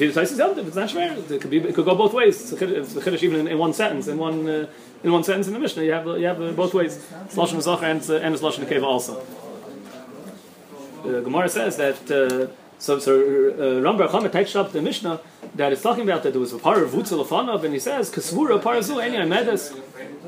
If 0.00 0.14
Taisus 0.14 0.38
Yom 0.38 0.58
it's 0.58 0.76
not. 0.76 0.94
It 1.30 1.40
could 1.40 1.50
be 1.50 1.58
it 1.58 1.74
could 1.74 1.84
go 1.84 1.94
both 1.94 2.12
ways. 2.12 2.52
It's 2.52 2.60
Chiddush 2.60 3.22
even 3.22 3.40
in, 3.40 3.48
in, 3.48 3.58
one 3.58 3.72
sentence, 3.72 4.08
in 4.08 4.18
one. 4.18 4.48
Uh, 4.48 4.66
in 5.04 5.12
one 5.12 5.22
sentence 5.22 5.46
in 5.46 5.52
the 5.52 5.60
Mishnah. 5.60 5.84
You 5.84 5.92
have 5.92 6.06
you 6.06 6.26
have 6.26 6.40
uh, 6.40 6.52
both 6.52 6.74
ways. 6.74 6.96
It's 7.26 7.36
lashon 7.36 7.62
zacher 7.62 7.82
and 7.82 8.10
uh, 8.10 8.24
and 8.24 8.34
it's 8.34 8.42
lashon 8.42 8.64
nekeva 8.64 8.84
also. 8.84 9.22
The 11.04 11.20
Gemara 11.20 11.48
says 11.48 11.76
that. 11.76 12.10
Uh, 12.10 12.52
so, 12.76 12.98
so 12.98 13.14
uh, 13.14 13.80
Ram 13.80 13.96
Bar 13.96 14.08
Chama 14.08 14.30
takes 14.30 14.54
up 14.56 14.72
the 14.72 14.82
Mishnah 14.82 15.20
that 15.54 15.72
is 15.72 15.80
talking 15.80 16.02
about 16.02 16.22
that 16.24 16.32
there 16.32 16.40
was 16.40 16.52
a 16.52 16.58
par 16.58 16.82
of 16.82 16.90
Vutzel 16.90 17.64
and 17.64 17.72
he 17.72 17.78
says, 17.78 18.10
Kasvura 18.10 18.60
Parazu 18.60 18.96
Eni 18.96 19.16
Amedes, 19.16 19.72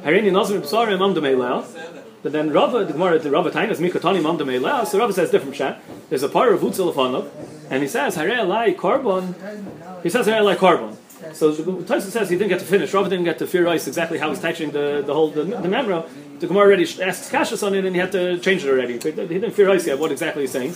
Harini 0.02 0.32
Nazir 0.32 0.60
Psar 0.60 0.86
Imam 0.88 1.12
Demeilel. 1.12 2.05
But 2.22 2.32
then 2.32 2.50
Rava, 2.50 2.84
the 2.84 2.92
Gemara, 2.92 3.18
the 3.18 3.30
Rava 3.30 3.50
Tainas 3.50 3.76
Mikatani 3.76 4.18
Imam 4.18 4.36
Demeilel, 4.38 4.86
so 4.86 4.98
Rava 4.98 5.12
says 5.12 5.30
different 5.30 5.54
chat. 5.54 5.80
There's 6.08 6.22
a 6.22 6.28
par 6.28 6.52
of 6.52 6.60
Vutzel 6.60 6.92
Afanav, 6.92 7.28
and 7.70 7.82
he 7.82 7.88
says, 7.88 8.16
Hare 8.16 8.30
Alai 8.30 8.74
Karbon, 8.76 10.02
he 10.02 10.10
says 10.10 10.26
Hare 10.26 10.42
Alai 10.42 10.56
Karbon. 10.56 10.96
So 11.32 11.54
Tyson 11.82 12.10
says 12.10 12.28
he 12.28 12.36
didn't 12.36 12.50
get 12.50 12.60
to 12.60 12.66
finish. 12.66 12.92
Rava 12.92 13.08
didn't 13.08 13.24
get 13.24 13.38
to 13.38 13.46
fear 13.46 13.66
ice 13.68 13.86
exactly 13.86 14.18
how 14.18 14.28
he's 14.28 14.40
touching 14.40 14.70
the, 14.70 15.02
the 15.04 15.14
whole 15.14 15.30
the, 15.30 15.44
the 15.44 15.68
memra. 15.68 16.08
The 16.40 16.46
Gemara 16.46 16.66
already 16.66 16.84
asked 17.02 17.32
Kashas 17.32 17.66
on 17.66 17.74
it, 17.74 17.84
and 17.84 17.94
he 17.94 18.00
had 18.00 18.12
to 18.12 18.38
change 18.38 18.64
it 18.64 18.70
already. 18.70 18.94
He 18.94 18.98
didn't 18.98 19.52
fear 19.52 19.70
ice 19.70 19.86
yet. 19.86 19.98
What 19.98 20.12
exactly 20.12 20.42
he's 20.42 20.52
saying? 20.52 20.74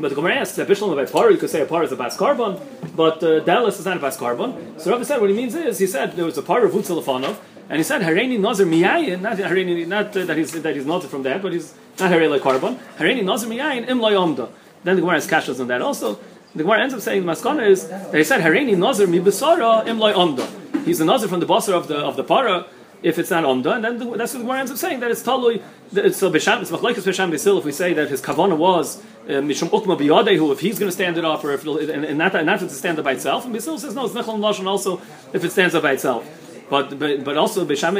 But 0.00 0.08
the 0.08 0.14
Gemara 0.14 0.36
asks 0.36 0.56
that 0.56 0.68
Bishlam 0.68 0.92
about 0.92 1.10
par, 1.10 1.30
you 1.30 1.36
could 1.36 1.50
say 1.50 1.60
a 1.60 1.66
par 1.66 1.84
is 1.84 1.92
a 1.92 1.96
bas 1.96 2.16
carbon, 2.16 2.60
but 2.96 3.22
uh, 3.22 3.40
Dallas 3.40 3.78
is 3.78 3.86
not 3.86 3.96
a 3.96 4.00
bas 4.00 4.16
carbon. 4.16 4.78
So 4.78 4.90
Rava 4.90 5.04
said 5.04 5.20
what 5.20 5.30
he 5.30 5.36
means 5.36 5.54
is 5.54 5.78
he 5.78 5.86
said 5.86 6.12
there 6.12 6.24
was 6.24 6.38
a 6.38 6.42
par 6.42 6.64
of 6.64 6.72
Vutzelafanov, 6.72 7.36
and 7.68 7.78
he 7.78 7.82
said 7.82 8.02
Hareni 8.02 8.38
Nazir 8.38 8.66
Miyayin, 8.66 9.20
not 9.20 9.36
Hareni, 9.36 9.86
not 9.86 10.16
uh, 10.16 10.24
that 10.24 10.36
he's 10.36 10.52
that 10.52 10.74
he's 10.74 10.86
noted 10.86 11.10
from 11.10 11.22
that, 11.22 11.42
but 11.42 11.52
he's 11.52 11.74
not 11.98 12.10
Hareli 12.10 12.40
carbon. 12.40 12.78
Hareni 12.98 13.24
Nazir 13.24 13.48
Miyayin 13.48 13.88
Im 13.88 13.98
Loyomda. 14.00 14.50
Then 14.84 14.96
the 14.96 15.02
Gemara 15.02 15.16
has 15.16 15.26
Kashas 15.26 15.60
on 15.60 15.66
that 15.68 15.80
also. 15.80 16.18
The 16.54 16.62
Gemara 16.62 16.82
ends 16.82 16.94
up 16.94 17.00
saying 17.00 17.26
the 17.26 17.32
maskana 17.32 17.66
is 17.68 17.88
that 17.88 18.14
he 18.14 18.22
said 18.22 18.40
Hareni 18.40 18.76
Nazir 18.76 19.08
mi 19.08 19.18
besara 19.18 19.84
im 19.88 19.98
loy 19.98 20.12
omda. 20.12 20.46
He's 20.84 21.00
a 21.00 21.04
Nazir 21.04 21.26
from 21.26 21.40
the 21.40 21.46
basar 21.46 21.72
of 21.72 21.88
the 21.88 21.96
of 21.96 22.16
the 22.16 22.22
para. 22.22 22.66
If 23.02 23.18
it's 23.18 23.30
not 23.30 23.44
omda, 23.44 23.74
and 23.74 23.84
then 23.84 23.98
the, 23.98 24.16
that's 24.16 24.32
what 24.32 24.38
the 24.38 24.44
Gemara 24.44 24.60
ends 24.60 24.70
up 24.70 24.78
saying 24.78 25.00
that 25.00 25.10
it's 25.10 25.22
talui. 25.22 25.62
It's 25.92 26.22
a 26.22 26.30
bisham. 26.30 26.62
It's 26.62 26.70
machlekes 26.70 27.04
bisham 27.04 27.32
besil. 27.32 27.58
If 27.58 27.64
we 27.64 27.72
say 27.72 27.92
that 27.94 28.08
his 28.08 28.22
kavana 28.22 28.56
was 28.56 28.98
uh, 29.24 29.42
mishum 29.42 29.68
ukma 29.70 29.98
biyadehu, 29.98 30.52
if 30.52 30.60
he's 30.60 30.78
going 30.78 30.88
to 30.88 30.94
stand 30.94 31.18
it 31.18 31.24
up, 31.24 31.44
or 31.44 31.52
if 31.52 31.66
and, 31.66 32.04
and 32.04 32.18
not 32.18 32.34
and 32.34 32.46
not 32.46 32.60
to 32.60 32.68
stand 32.70 32.98
up 32.98 33.04
by 33.04 33.12
itself, 33.12 33.44
and 33.44 33.54
besil 33.54 33.78
says 33.78 33.94
no, 33.94 34.04
it's 34.04 34.14
nechol 34.14 34.38
lashon 34.38 34.66
also 34.66 35.02
if 35.32 35.44
it 35.44 35.50
stands 35.50 35.74
up 35.74 35.82
by 35.82 35.92
itself. 35.92 36.24
But 36.70 36.98
but, 36.98 37.24
but 37.24 37.36
also 37.36 37.64
bisham 37.64 37.96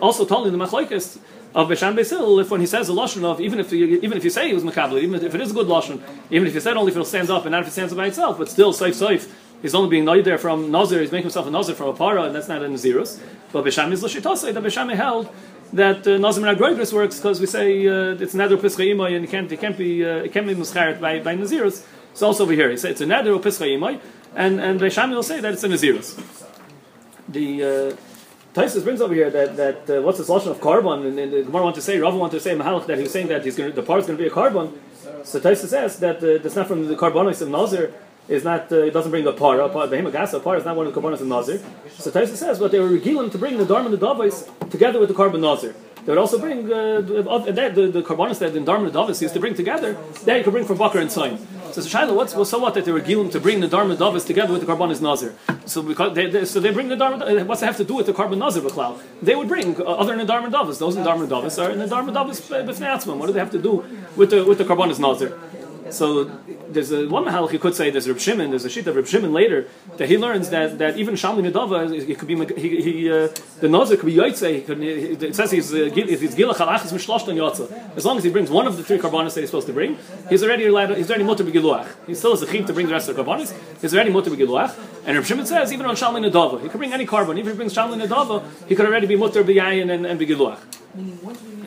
also 0.00 0.24
told 0.24 0.46
in 0.46 0.56
the 0.56 0.64
machlekes 0.64 1.18
of 1.54 1.68
Besham 1.68 1.96
Besil, 1.96 2.40
if 2.40 2.50
when 2.50 2.60
he 2.60 2.66
says 2.66 2.88
a 2.88 2.92
lashon 2.92 3.24
of 3.24 3.40
even 3.40 3.58
if 3.58 3.72
you, 3.72 3.86
even 4.02 4.16
if 4.18 4.24
you 4.24 4.30
say 4.30 4.48
he 4.48 4.54
was 4.54 4.64
makabel, 4.64 5.00
even 5.00 5.14
if 5.14 5.34
it 5.34 5.40
is 5.40 5.50
a 5.50 5.54
good 5.54 5.66
lashon, 5.66 6.00
even 6.30 6.46
if 6.46 6.54
you 6.54 6.60
said 6.60 6.76
only 6.76 6.92
if 6.92 6.98
it 6.98 7.04
stands 7.06 7.30
up 7.30 7.44
and 7.44 7.52
not 7.52 7.62
if 7.62 7.68
it 7.68 7.72
stands 7.72 7.92
up 7.92 7.96
by 7.96 8.06
itself, 8.06 8.38
but 8.38 8.48
still 8.48 8.72
safe 8.72 8.94
safe. 8.94 9.34
He's 9.60 9.74
only 9.74 9.90
being 9.90 10.04
there 10.22 10.38
from 10.38 10.70
Nazir. 10.70 11.00
He's 11.00 11.10
making 11.10 11.24
himself 11.24 11.48
a 11.48 11.50
Nazir 11.50 11.74
from 11.74 11.88
a 11.88 11.92
para, 11.92 12.22
and 12.22 12.34
that's 12.34 12.46
not 12.46 12.62
a 12.62 12.66
Nazirus. 12.66 13.18
But 13.50 13.64
Besham 13.64 13.90
is 13.90 14.04
l'shitosei. 14.04 14.54
That 14.54 14.62
Besham 14.62 14.94
held 14.94 15.28
that 15.72 16.06
uh, 16.06 16.16
Nazir 16.16 16.44
Menagroigris 16.44 16.92
works 16.92 17.16
because 17.16 17.40
we 17.40 17.46
say 17.46 17.86
uh, 17.86 18.14
it's 18.20 18.34
nether 18.34 18.56
pischa 18.56 18.86
imay 18.94 19.16
and 19.16 19.24
it 19.24 19.30
can't 19.30 19.50
it 19.50 19.60
can't 19.60 19.76
be 19.76 20.04
uh, 20.04 20.18
it 20.18 20.32
can't 20.32 20.46
be 20.46 20.54
muscharet 20.54 21.00
by 21.00 21.18
by 21.20 21.34
Nazirus. 21.34 21.84
It's 22.12 22.22
also 22.22 22.44
over 22.44 22.52
here. 22.52 22.70
He 22.70 22.76
says 22.76 22.92
it's 22.92 23.00
a 23.00 23.06
nether 23.06 23.32
pischayimai 23.32 24.00
and 24.36 24.60
and 24.60 24.80
Besham 24.80 25.10
will 25.10 25.22
say 25.22 25.40
that 25.40 25.54
it's 25.54 25.64
a 25.64 25.68
Nazirus. 25.68 26.47
The 27.28 27.62
uh, 27.62 27.96
Taisus 28.54 28.82
brings 28.82 29.00
over 29.00 29.14
here 29.14 29.30
that, 29.30 29.56
that 29.56 29.98
uh, 29.98 30.02
what's 30.02 30.18
the 30.18 30.24
solution 30.24 30.50
of 30.50 30.60
carbon, 30.60 31.06
and, 31.06 31.18
and 31.18 31.32
the 31.32 31.42
Gemara 31.42 31.64
want 31.64 31.76
to 31.76 31.82
say, 31.82 31.98
Rava 31.98 32.16
want 32.16 32.32
to 32.32 32.40
say 32.40 32.54
Mahalach 32.56 32.86
that 32.86 32.98
he's 32.98 33.12
saying 33.12 33.28
that 33.28 33.44
he's 33.44 33.56
going 33.56 33.74
the 33.74 33.82
part 33.82 34.00
is 34.00 34.06
going 34.06 34.16
to 34.16 34.22
be 34.22 34.28
a 34.28 34.32
carbon. 34.32 34.80
So 35.24 35.38
Taisus 35.38 35.68
says 35.68 35.98
that 36.00 36.16
uh, 36.18 36.42
that's 36.42 36.56
not 36.56 36.66
from 36.66 36.86
the 36.86 36.96
carbonis 36.96 37.42
of 37.42 37.50
Nazir, 37.50 37.92
is 38.28 38.44
not 38.44 38.72
uh, 38.72 38.76
it 38.76 38.92
doesn't 38.92 39.10
bring 39.10 39.26
a 39.26 39.32
par. 39.32 39.60
A 39.60 39.68
par, 39.68 39.84
a 39.84 40.40
par 40.40 40.56
is 40.56 40.64
not 40.64 40.76
one 40.76 40.86
of 40.86 40.94
the 40.94 41.00
carbonis 41.00 41.20
of 41.20 41.26
Nazir. 41.26 41.60
So 41.98 42.10
Taisus 42.10 42.36
says, 42.36 42.58
but 42.58 42.72
they 42.72 42.80
were 42.80 42.88
regiling 42.88 43.30
to 43.30 43.38
bring 43.38 43.58
the 43.58 43.66
Dharma 43.66 43.86
and 43.86 43.94
the 43.94 43.98
Davos 43.98 44.48
together 44.70 44.98
with 44.98 45.08
the 45.08 45.14
carbon 45.14 45.42
Nazir. 45.42 45.74
They 46.08 46.12
would 46.12 46.20
also 46.20 46.38
bring 46.38 46.72
uh, 46.72 47.02
the, 47.02 47.70
the, 47.74 47.88
the, 47.88 48.02
carbonis 48.02 48.38
that 48.38 48.54
the 48.54 48.60
Dharma 48.60 48.90
Davos 48.90 49.20
used 49.20 49.34
to 49.34 49.40
bring 49.40 49.54
together. 49.54 49.92
That 50.24 50.38
you 50.38 50.42
could 50.42 50.54
bring 50.54 50.64
from 50.64 50.78
Bakr 50.78 51.02
and 51.02 51.12
Sain. 51.12 51.36
So 51.70 51.82
the 51.82 51.88
Shaila, 51.90 52.16
what's 52.16 52.34
well, 52.34 52.46
so 52.46 52.58
what 52.58 52.72
that 52.72 52.86
they 52.86 52.92
were 52.92 53.02
gilim 53.02 53.30
to 53.32 53.38
bring 53.38 53.60
the 53.60 53.68
Dharma 53.68 53.94
Davis 53.94 54.24
together 54.24 54.54
with 54.54 54.64
the 54.64 54.72
Karbanis 54.72 55.02
Nazir? 55.02 55.34
So 55.66 55.82
because 55.82 56.14
they, 56.14 56.30
they, 56.30 56.46
so 56.46 56.60
they 56.60 56.70
bring 56.70 56.88
the 56.88 56.96
Dharma. 56.96 57.44
What's 57.44 57.60
it 57.60 57.66
have 57.66 57.76
to 57.76 57.84
do 57.84 57.96
with 57.96 58.06
the 58.06 58.14
Carbon 58.14 58.38
Nazir 58.38 58.62
B'klal? 58.62 58.98
They 59.20 59.34
would 59.34 59.48
bring 59.48 59.78
uh, 59.78 59.84
other 59.84 60.12
than 60.12 60.20
the 60.20 60.32
Dharma 60.32 60.50
Davis. 60.50 60.78
Those 60.78 60.96
in 60.96 61.04
Dharma 61.04 61.26
Davis 61.26 61.58
are 61.58 61.70
in 61.72 61.78
the 61.78 61.86
Dharma 61.86 62.10
Davis 62.10 62.40
b'fnei 62.40 63.18
What 63.18 63.26
do 63.26 63.32
they 63.34 63.38
have 63.38 63.50
to 63.50 63.58
do 63.58 63.84
with 64.16 64.30
the 64.30 64.46
with 64.46 64.56
the 64.56 64.64
Karbanis 64.64 64.98
Nazir? 64.98 65.38
So 65.90 66.24
there's 66.68 66.92
a 66.92 67.08
one 67.08 67.24
mahalach 67.24 67.52
you 67.52 67.58
could 67.58 67.74
say 67.74 67.90
there's 67.90 68.08
Reb 68.08 68.18
Shimon, 68.18 68.50
there's 68.50 68.64
a 68.64 68.70
sheet 68.70 68.86
of 68.86 68.96
Reb 68.96 69.06
Shimon 69.06 69.32
later 69.32 69.66
that 69.96 70.08
he 70.08 70.18
learns 70.18 70.50
that, 70.50 70.78
that 70.78 70.96
even 70.96 71.14
Shalmi 71.14 71.48
Nedava, 71.50 71.92
it 71.92 72.18
could 72.18 72.28
be 72.28 72.36
he, 72.60 72.82
he 72.82 73.10
uh, 73.10 73.28
the 73.60 73.68
Nazir 73.68 73.96
could 73.96 74.06
be 74.06 74.14
Yaitse. 74.14 75.22
It 75.22 75.34
says 75.34 75.50
he's 75.50 75.72
uh, 75.72 75.90
if 75.94 76.20
he's 76.20 76.34
Gilach 76.34 76.56
Halachis 76.56 76.92
Mishloshtan 76.92 77.34
Yotza. 77.34 77.96
As 77.96 78.04
long 78.04 78.18
as 78.18 78.24
he 78.24 78.30
brings 78.30 78.50
one 78.50 78.66
of 78.66 78.76
the 78.76 78.82
three 78.82 78.98
carbonas 78.98 79.34
that 79.34 79.40
he's 79.40 79.50
supposed 79.50 79.66
to 79.66 79.72
bring, 79.72 79.98
he's 80.28 80.42
already 80.42 80.66
allowed. 80.66 80.96
He's 80.96 81.10
already 81.10 81.24
mutter 81.24 81.44
begiluach. 81.44 81.86
He 82.06 82.14
still 82.14 82.30
has 82.32 82.42
a 82.42 82.46
chim 82.46 82.64
to 82.66 82.72
bring 82.72 82.86
the 82.86 82.92
rest 82.92 83.08
of 83.08 83.16
the 83.16 83.22
carbonas. 83.22 83.54
He's 83.80 83.94
already 83.94 84.10
mutter 84.10 84.30
begiluach. 84.30 84.76
And 85.06 85.16
Reb 85.16 85.26
Shimon 85.26 85.46
says 85.46 85.72
even 85.72 85.86
on 85.86 85.96
Shalmi 85.96 86.28
Nedava, 86.28 86.60
he 86.62 86.68
could 86.68 86.78
bring 86.78 86.92
any 86.92 87.06
carbon. 87.06 87.38
Even 87.38 87.48
if 87.48 87.54
he 87.54 87.56
brings 87.56 87.74
Shalmi 87.74 88.00
Nedava, 88.00 88.44
he 88.68 88.74
could 88.74 88.86
already 88.86 89.06
be 89.06 89.16
mutter 89.16 89.42
beyayin 89.42 89.92
and, 89.92 90.06
and 90.06 90.20
begiluach. 90.20 90.58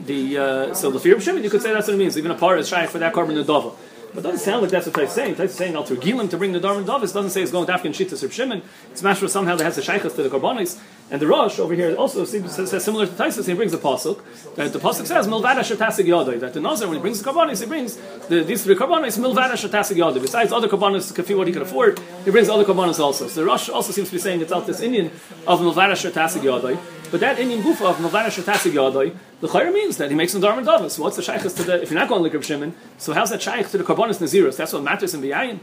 The 0.06 0.38
uh, 0.38 0.74
so 0.74 0.92
the 0.92 1.00
fear 1.00 1.16
of 1.16 1.24
Shimon, 1.24 1.44
you 1.44 1.50
could 1.50 1.62
say 1.62 1.74
that's 1.74 1.88
what 1.88 1.96
it 1.96 1.98
means. 1.98 2.18
Even 2.18 2.32
a 2.32 2.36
par 2.36 2.58
is 2.58 2.68
shy 2.68 2.88
for 2.88 3.00
that 3.00 3.14
carbon 3.14 3.36
Nedava. 3.36 3.76
But 4.14 4.20
it 4.20 4.24
doesn't 4.24 4.40
sound 4.40 4.62
like 4.62 4.72
that's 4.72 4.88
what 4.88 4.96
Tais 4.96 5.08
saying. 5.08 5.36
Tais 5.36 5.46
is 5.46 5.56
saying 5.56 5.76
Alter 5.76 5.96
Gilim 5.96 6.30
to 6.30 6.38
bring 6.38 6.52
the 6.52 6.60
Darman 6.60 6.86
Davis 6.86 7.14
doesn't 7.14 7.32
say 7.32 7.42
it's 7.42 7.52
going 7.52 7.66
to 7.66 7.74
Afghan 7.74 7.94
Shittas 7.94 8.22
Reb 8.22 8.32
Shimon. 8.32 8.62
It's 8.92 9.02
Mashra 9.02 9.30
somehow 9.30 9.56
that 9.56 9.64
has 9.64 9.78
the 9.78 9.82
Shaykhas 9.82 10.16
to 10.16 10.24
the 10.24 10.30
Karbonis. 10.30 10.80
And 11.10 11.22
the 11.22 11.28
Rosh 11.28 11.60
over 11.60 11.74
here 11.74 11.96
also 11.96 12.26
seems, 12.26 12.54
says, 12.54 12.84
similar 12.84 13.06
to 13.06 13.14
Tais, 13.14 13.46
he 13.46 13.54
brings 13.54 13.72
the 13.72 13.78
Pasuk. 13.78 14.22
That 14.56 14.74
the 14.74 14.80
Pasuk 14.80 15.06
says, 15.06 15.28
Milvada 15.28 15.60
Shatasig 15.60 16.06
Yodai. 16.06 16.40
That 16.42 16.54
the 16.54 16.60
Nazar, 16.60 16.90
when 16.90 16.98
he 16.98 17.02
brings 17.02 17.22
the 17.22 17.30
Karbonis, 17.30 17.62
he 17.62 17.68
brings 17.68 17.96
the, 18.28 18.44
these 18.44 18.64
three 18.64 18.76
Karbonis, 18.76 19.18
Milvada 19.18 19.54
Shatasig 19.54 19.96
Yodai. 19.96 20.22
Besides 20.22 20.52
other 20.52 20.68
Karbonis, 20.68 21.14
Kafi, 21.14 21.38
what 21.38 21.48
he 21.48 21.54
can 21.54 21.62
afford, 21.62 22.00
he 22.26 22.32
brings 22.32 22.50
other 22.50 22.66
Karbonis 22.66 23.00
also. 23.00 23.28
So 23.28 23.42
the 23.42 23.46
Rosh 23.46 23.70
also 23.70 23.94
seems 23.94 24.10
to 24.10 24.16
be 24.16 24.20
saying 24.20 24.42
it's 24.42 24.52
out 24.52 24.68
this 24.68 24.82
Indian 24.82 25.08
of 25.48 25.62
Milvada 25.62 25.94
Shatasig 25.94 26.42
Yodai. 26.42 26.78
But 27.12 27.20
that 27.22 27.40
Indian 27.40 27.62
goof 27.62 27.82
of 27.82 27.98
Milvada 27.98 28.28
Shatasig 28.28 28.72
Yodai, 28.72 29.16
the 29.42 29.48
Chayr 29.48 29.74
means 29.74 29.98
that 29.98 30.10
he 30.10 30.16
makes 30.16 30.34
them 30.34 30.42
Darman 30.42 30.66
Davis. 30.66 31.00
What's 31.00 31.18
the 31.18 31.24
Shaykhas 31.24 31.56
to 31.58 31.64
the, 31.64 31.82
if 31.82 31.90
you're 31.90 32.00
not 32.00 32.08
going 32.08 32.24
to 32.24 32.30
Reb 32.30 32.44
Shimon, 32.44 32.76
so 32.98 33.14
how's 33.14 33.32
that 33.32 33.42
Shaykh 33.42 33.70
to 33.72 33.78
the 33.80 33.84
Karbonis 33.84 34.20
Naziris? 34.20 34.56
That's 34.56 34.72
what 34.72 34.84
matters 34.84 35.14
in 35.14 35.22
Biyayin. 35.22 35.60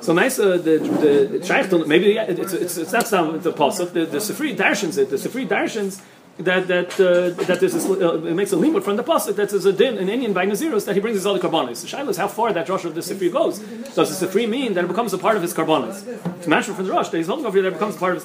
So 0.00 0.14
nice, 0.14 0.38
uh, 0.38 0.56
the 0.56 0.78
the, 0.78 1.44
Shaykh, 1.44 1.86
maybe 1.86 2.16
it's, 2.16 2.52
it's, 2.54 2.76
it's, 2.78 2.92
not 2.92 3.04
the 3.42 3.52
Pasuk, 3.52 3.92
the, 3.92 4.06
the 4.06 4.18
Sifri 4.18 4.56
Darshans 4.56 4.96
it, 4.96 5.10
the 5.10 5.16
Sifri 5.16 5.46
Darshans, 5.46 6.02
that 6.38 6.68
that 6.68 6.98
uh, 7.00 7.30
that 7.44 7.60
there's 7.60 7.74
uh, 7.74 8.22
it 8.24 8.34
makes 8.34 8.52
a 8.52 8.56
limit 8.56 8.82
from 8.82 8.96
the 8.96 9.04
pasuk 9.04 9.36
that 9.36 9.50
there's 9.50 9.66
a 9.66 9.72
din 9.72 9.98
an 9.98 10.08
Indian 10.08 10.32
by 10.32 10.46
Naziros 10.46 10.86
that 10.86 10.94
he 10.94 11.00
brings 11.00 11.16
his 11.16 11.26
other 11.26 11.38
carbonis. 11.38 11.82
The 11.82 11.88
shaila 11.88 12.08
is 12.08 12.16
how 12.16 12.28
far 12.28 12.52
that 12.52 12.68
Rosh 12.68 12.84
of 12.84 12.94
the 12.94 13.00
Sifri 13.00 13.30
goes. 13.30 13.58
Does 13.94 14.18
the 14.18 14.26
Sifri 14.26 14.48
mean 14.48 14.74
that 14.74 14.84
it 14.84 14.88
becomes 14.88 15.12
a 15.12 15.18
part 15.18 15.36
of 15.36 15.42
his 15.42 15.52
carbonis? 15.52 16.06
It's 16.38 16.46
mentioned 16.46 16.76
from 16.76 16.86
the 16.86 16.92
Rosh 16.92 17.08
that 17.08 17.18
he's 17.18 17.26
holding 17.26 17.46
over 17.46 17.56
here 17.56 17.68
that 17.68 17.72
becomes 17.78 17.96
part 17.96 18.16
of 18.16 18.24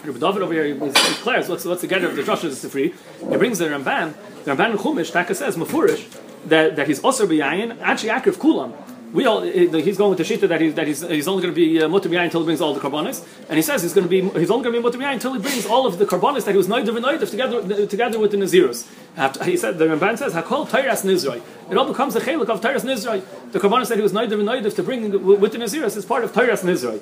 carbonis. 0.00 0.20
David 0.20 0.42
over 0.42 0.52
here 0.52 0.74
declares 0.74 1.48
what's 1.48 1.64
what's 1.64 1.80
the 1.80 1.86
get 1.86 2.04
of 2.04 2.16
the 2.16 2.32
of 2.32 2.40
the 2.42 2.48
Sifri. 2.48 2.94
He 3.30 3.36
brings 3.36 3.58
the 3.58 3.66
Ramban. 3.66 4.14
The 4.44 4.52
Ramban 4.52 4.72
in 4.72 4.78
Chumash 4.78 5.12
Taka 5.12 5.34
says 5.34 5.56
Mafurish 5.56 6.06
that 6.46 6.76
that 6.76 6.88
he's 6.88 7.02
also 7.04 7.26
beyayin 7.26 7.78
actually 7.80 8.10
akriv 8.10 8.36
kulam 8.36 8.74
we 9.12 9.26
all, 9.26 9.42
eh, 9.42 9.68
eh, 9.72 9.80
he's 9.80 9.96
going 9.96 10.16
with 10.16 10.18
the 10.18 10.34
shita 10.34 10.48
that 10.48 10.60
he's, 10.60 10.74
that 10.74 10.86
he's, 10.86 11.00
he's 11.00 11.26
only 11.26 11.42
going 11.42 11.52
to 11.52 11.60
be 11.60 11.78
eh, 11.78 11.84
uh, 11.84 11.88
mutter 11.88 12.08
until 12.16 12.40
he 12.40 12.44
brings 12.44 12.60
all 12.60 12.74
the 12.74 12.80
carbonis, 12.80 13.26
and 13.48 13.56
he 13.56 13.62
says 13.62 13.82
he's 13.82 13.92
going 13.92 14.08
to 14.08 14.08
be 14.08 14.20
he's 14.38 14.50
only 14.50 14.62
going 14.62 14.74
to 14.74 14.78
be 14.78 14.82
mutter 14.82 15.02
until 15.02 15.34
he 15.34 15.40
brings 15.40 15.66
all 15.66 15.86
of 15.86 15.98
the 15.98 16.06
carbonis 16.06 16.44
that 16.44 16.52
he 16.52 16.56
was 16.56 16.68
noidav 16.68 16.96
and 16.96 17.04
noidav 17.04 17.28
together 17.28 17.86
together 17.86 18.18
with 18.18 18.30
the 18.30 18.36
nazirus. 18.36 18.86
he 19.44 19.56
said 19.56 19.78
the 19.78 19.86
Ramban 19.86 20.16
says 20.16 20.32
hakol 20.32 20.68
tayras 20.68 21.04
nizroi. 21.04 21.42
It 21.70 21.76
all 21.76 21.86
becomes 21.86 22.14
a 22.14 22.20
chelik 22.20 22.48
of 22.48 22.60
tayras 22.60 22.84
nizroi. 22.84 23.22
The 23.52 23.58
carbonis 23.58 23.88
that 23.88 23.96
he 23.96 24.02
was 24.02 24.12
noidav 24.12 24.38
and 24.38 24.48
noidav 24.48 24.74
to 24.76 24.82
bring 24.82 25.10
with 25.40 25.52
the 25.52 25.58
nazirus 25.58 25.96
is 25.96 26.04
part 26.04 26.22
of 26.22 26.32
tayras 26.32 26.62
nizroi. 26.62 27.00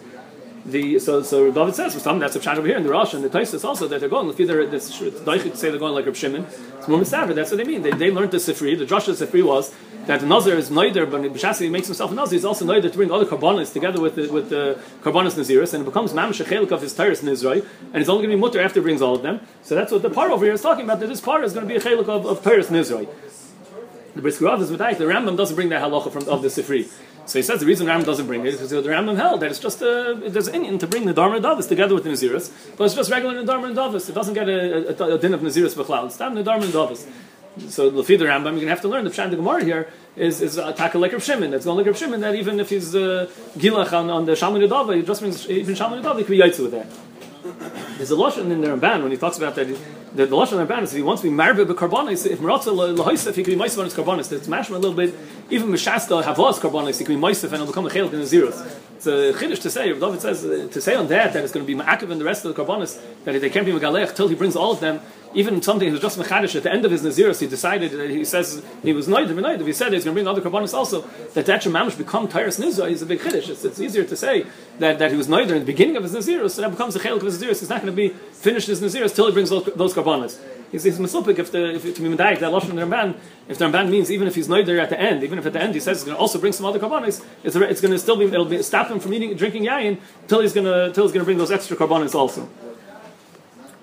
The 0.67 0.99
so 0.99 1.23
so 1.23 1.51
David 1.51 1.75
says 1.75 1.95
for 1.95 2.01
some 2.01 2.19
that's 2.19 2.37
a 2.37 2.41
pshat 2.41 2.57
over 2.57 2.67
here 2.67 2.77
in 2.77 2.83
the 2.83 2.91
Rosh 2.91 3.15
and 3.15 3.25
the 3.25 3.29
Taisus 3.29 3.65
also 3.65 3.89
that 3.89 4.01
they're 4.01 4.09
going 4.09 4.29
if 4.29 4.39
either 4.41 4.67
this 4.67 4.95
say 4.95 5.71
they're 5.71 5.79
going 5.79 5.95
like 5.95 6.07
Reb 6.07 6.17
Shimon 6.17 6.45
it's 6.79 6.89
more 6.89 6.99
misaver 6.99 7.35
that's 7.35 7.51
what 7.51 7.57
they 7.57 7.65
mean. 7.65 7.83
They, 7.83 7.93
they 7.93 8.11
learned 8.11 8.33
the 8.33 8.39
Sifri 8.39 8.77
the 8.77 8.87
Josh 8.87 9.07
Sifri 9.07 9.43
was 9.43 9.75
that 10.07 10.21
the 10.21 10.27
Nazir 10.27 10.57
is 10.57 10.71
neither 10.71 11.07
but 11.07 11.23
B'shasi 11.23 11.71
makes 11.71 11.87
himself 11.87 12.13
a 12.13 12.15
Nazir 12.15 12.37
he's 12.37 12.45
also 12.45 12.65
neither 12.65 12.89
to 12.89 12.97
bring 12.97 13.11
other 13.11 13.27
carbonas 13.27 13.73
together 13.73 14.01
with 14.01 14.17
the, 14.17 14.29
with 14.29 14.51
the 14.51 14.81
carbonas 15.03 15.35
Naziris 15.35 15.75
and 15.75 15.83
it 15.83 15.87
becomes 15.87 16.13
mamish 16.13 16.45
chelik 16.45 16.71
of 16.71 16.83
his 16.83 16.95
tyrus 16.95 17.23
Nizrai 17.23 17.65
and 17.93 17.97
it's 17.97 18.09
only 18.09 18.27
going 18.27 18.31
to 18.31 18.37
be 18.37 18.41
mutter 18.41 18.61
after 18.61 18.81
he 18.81 18.85
brings 18.85 19.03
all 19.03 19.15
of 19.15 19.23
them. 19.23 19.41
So 19.63 19.75
that's 19.75 19.93
what 19.93 20.03
the 20.03 20.11
part 20.11 20.31
over 20.31 20.45
here 20.45 20.55
is 20.55 20.63
talking 20.63 20.85
about 20.85 21.01
that 21.01 21.09
this 21.09 21.21
part 21.21 21.45
is 21.45 21.53
going 21.53 21.67
to 21.67 21.73
be 21.73 21.77
a 21.77 21.81
chelik 21.81 22.09
of, 22.09 22.27
of 22.27 22.43
tyrus 22.43 22.69
Nizrai 22.69 23.09
the 24.19 24.23
Bris 24.23 24.41
is 24.41 24.71
with 24.71 24.79
that, 24.79 24.99
the 24.99 25.05
Rambam 25.05 25.37
doesn't 25.37 25.55
bring 25.55 25.69
that 25.69 25.81
halacha 25.81 26.11
from 26.11 26.29
of 26.29 26.43
the 26.43 26.49
Sifri 26.49 26.91
so 27.29 27.39
he 27.39 27.43
says 27.43 27.61
the 27.61 27.67
reason 27.67 27.87
Rambam 27.87 28.07
doesn't 28.07 28.27
bring 28.27 28.41
it 28.41 28.47
is 28.47 28.55
because 28.55 28.71
the 28.71 28.81
Rambam 28.89 29.17
held 29.17 29.41
that 29.41 29.51
it's 29.51 29.59
just 29.59 29.83
a, 29.83 30.19
there's 30.29 30.49
an 30.49 30.55
Indian 30.55 30.79
to 30.79 30.87
bring 30.87 31.05
the 31.05 31.13
Dharma 31.13 31.35
and 31.35 31.43
Davis 31.45 31.67
together 31.67 31.95
with 31.95 32.05
the 32.05 32.11
Naziris, 32.11 32.51
but 32.79 32.85
it's 32.85 32.95
just 32.95 33.11
regular 33.11 33.45
Dharma 33.45 33.67
and 33.67 33.77
Davis. 33.77 34.09
It 34.09 34.15
doesn't 34.15 34.33
get 34.33 34.49
a, 34.49 34.99
a, 34.99 35.17
a 35.17 35.19
din 35.19 35.35
of 35.35 35.43
Naziris 35.43 35.75
Bechlal. 35.75 36.07
It's 36.07 36.19
not 36.19 36.35
the 36.35 36.43
Dharma 36.43 36.65
and 36.65 36.73
Davis. 36.73 37.07
So 37.69 37.91
the 37.91 38.03
the 38.03 38.25
Rambam, 38.25 38.45
you're 38.45 38.53
going 38.53 38.61
to 38.61 38.69
have 38.69 38.81
to 38.81 38.89
learn 38.89 39.05
the 39.05 39.11
Pshat 39.11 39.31
Gemara 39.31 39.63
here 39.63 39.91
is 40.17 40.41
is 40.41 40.57
a 40.57 40.73
taka 40.73 40.97
like 40.97 41.13
Rav 41.13 41.23
Shimon. 41.23 41.53
It's 41.53 41.67
going 41.67 41.77
like 41.77 41.87
Rav 41.87 41.99
Shimon 41.99 42.21
that 42.21 42.35
even 42.35 42.61
if 42.61 42.71
he's 42.71 42.95
uh, 42.95 43.29
gilach 43.59 43.93
on, 43.93 44.09
on 44.09 44.25
the 44.25 44.33
Shalman 44.33 44.67
Yudava, 44.67 44.97
he 44.97 45.03
just 45.03 45.21
brings 45.21 45.49
even 45.51 45.75
Shalman 45.75 46.03
Yudava, 46.03 46.19
he 46.19 46.25
can 46.25 46.33
be 46.33 46.41
yaitzu 46.41 46.63
with 46.63 46.73
that. 46.73 46.87
There's 47.99 48.13
a 48.13 48.15
lashon 48.15 48.53
in 48.53 48.61
the 48.61 48.69
Ramban 48.69 49.03
when 49.03 49.11
he 49.11 49.17
talks 49.17 49.39
about 49.39 49.57
that. 49.57 49.67
The, 49.67 50.27
the 50.27 50.37
lashon 50.37 50.53
in 50.53 50.59
the 50.59 50.73
Ramban 50.73 50.83
is 50.85 50.93
he 50.93 51.03
wants 51.03 51.21
to 51.23 51.29
be 51.29 51.35
married 51.35 51.59
with 51.59 51.69
karbonis. 51.77 52.25
If 52.31 52.39
maratza 52.39 52.73
lahoisef, 52.97 53.35
he 53.35 53.43
can 53.43 53.55
be 53.55 53.61
ma'isef 53.61 53.79
on 53.79 53.87
his 53.87 53.95
karbonis. 53.95 54.31
It's 54.31 54.47
mashma 54.47 54.77
a 54.77 54.79
little 54.79 54.95
bit. 54.95 55.17
Even 55.51 55.69
mishasta 55.69 56.23
havas 56.23 56.61
karbonis, 56.61 57.01
he 57.01 57.05
can 57.05 57.17
be 57.17 57.21
ma'isef 57.21 57.47
and 57.47 57.55
it'll 57.55 57.67
become 57.67 57.87
a 57.87 57.91
chelik 57.91 58.13
in 58.13 58.21
the 58.21 58.27
zeros. 58.27 58.55
It's 58.99 59.07
a 59.07 59.33
chiddush 59.33 59.63
to 59.63 59.71
say. 59.71 59.93
David 59.93 60.21
says 60.21 60.45
uh, 60.45 60.69
to 60.73 60.81
say 60.81 60.97
on 60.97 61.07
that 61.07 61.33
that 61.33 61.45
it's 61.45 61.53
going 61.53 61.65
to 61.65 61.73
be 61.73 61.81
ma'akiv 61.81 62.11
and 62.11 62.21
the 62.21 62.25
rest 62.25 62.45
of 62.45 62.53
the 62.53 62.61
karbonis 62.61 62.99
that 63.23 63.41
they 63.41 63.49
can't 63.49 63.65
be 63.65 63.71
megalech 63.71 64.17
till 64.17 64.27
he 64.27 64.35
brings 64.35 64.57
all 64.57 64.73
of 64.73 64.81
them 64.81 65.01
even 65.35 65.61
something 65.63 65.89
who's 65.89 66.01
just 66.01 66.19
mechadish 66.19 66.57
at 66.57 66.63
the 66.63 66.73
end 66.73 66.85
of 66.85 66.91
his 66.91 67.03
nazirus, 67.03 67.41
he 67.41 67.47
decided 67.47 67.91
that 67.93 68.11
he 68.11 68.25
says 68.25 68.63
he 68.83 68.93
was 68.93 69.09
noidim 69.09 69.45
and 69.45 69.67
He 69.67 69.73
said 69.73 69.93
he's 69.93 70.05
going 70.05 70.17
to 70.17 70.23
bring 70.23 70.29
other 70.29 70.41
karbanis 70.41 70.75
also. 70.75 71.03
That 71.35 71.47
that 71.47 71.63
should 71.63 71.73
mamish 71.73 71.97
become 71.99 72.29
tyrus 72.29 72.59
nizra 72.59 72.91
is 72.91 73.03
a 73.03 73.07
big 73.07 73.21
chiddush. 73.21 73.49
It's, 73.49 73.65
it's, 73.65 73.79
easier 73.79 74.05
to 74.05 74.17
say 74.17 74.47
that, 74.79 74.99
that 74.99 75.11
he 75.11 75.17
was 75.17 75.29
noidim 75.29 75.51
in 75.51 75.61
the 75.61 75.65
beginning 75.65 75.97
of 75.97 76.03
his 76.03 76.15
nazirus, 76.15 76.53
so 76.53 76.63
that 76.63 76.71
becomes 76.71 76.97
a 76.97 77.01
chelik 77.01 77.19
of 77.19 77.23
his 77.23 77.41
nazirus. 77.41 77.61
He's 77.61 77.69
not 77.69 77.83
going 77.83 77.95
to 77.95 77.97
be 77.97 78.09
finished 78.09 78.69
his 78.69 78.81
nazirus 78.81 79.15
till 79.15 79.27
he 79.27 79.33
brings 79.33 79.51
those, 79.51 79.65
those 79.77 79.95
karbanis. 79.95 80.39
He's, 80.71 80.85
he's 80.85 80.99
masupik 80.99 81.39
if 81.39 81.51
the 81.51 81.75
if 81.75 81.83
to 81.83 82.03
be 82.03 82.09
medayik 82.09 82.41
that 82.41 82.53
lashon 82.53 82.73
Ramban 82.73 83.17
if 83.49 83.57
the 83.59 83.65
Ramban 83.65 83.89
means 83.89 84.11
even 84.11 84.29
if 84.29 84.35
he's 84.35 84.49
noider 84.49 84.79
at 84.79 84.91
the 84.91 85.01
end, 85.01 85.25
even 85.25 85.39
if 85.39 85.47
at 85.47 85.55
the 85.55 85.61
end 85.61 85.75
he 85.75 85.81
says 85.81 85.99
he's 85.99 86.05
going 86.05 86.17
to 86.17 86.21
also 86.21 86.39
bring 86.39 86.53
some 86.53 86.67
other 86.67 86.79
karbanis, 86.79 87.25
it's, 87.43 87.57
it's 87.57 87.81
going 87.81 87.93
to 87.93 87.99
still 87.99 88.17
be 88.17 88.27
it'll 88.27 88.45
be 88.45 88.63
stop 88.63 88.89
him 88.89 89.01
from 89.01 89.15
eating 89.15 89.35
drinking 89.35 89.65
yayin 89.65 89.99
till 90.27 90.41
he's 90.41 90.53
going 90.53 90.67
to 90.67 90.93
till 90.93 91.05
he's 91.05 91.13
going 91.13 91.23
to 91.23 91.25
bring 91.25 91.39
those 91.39 91.51
extra 91.51 91.77
karbanis 91.77 92.15
also. 92.15 92.49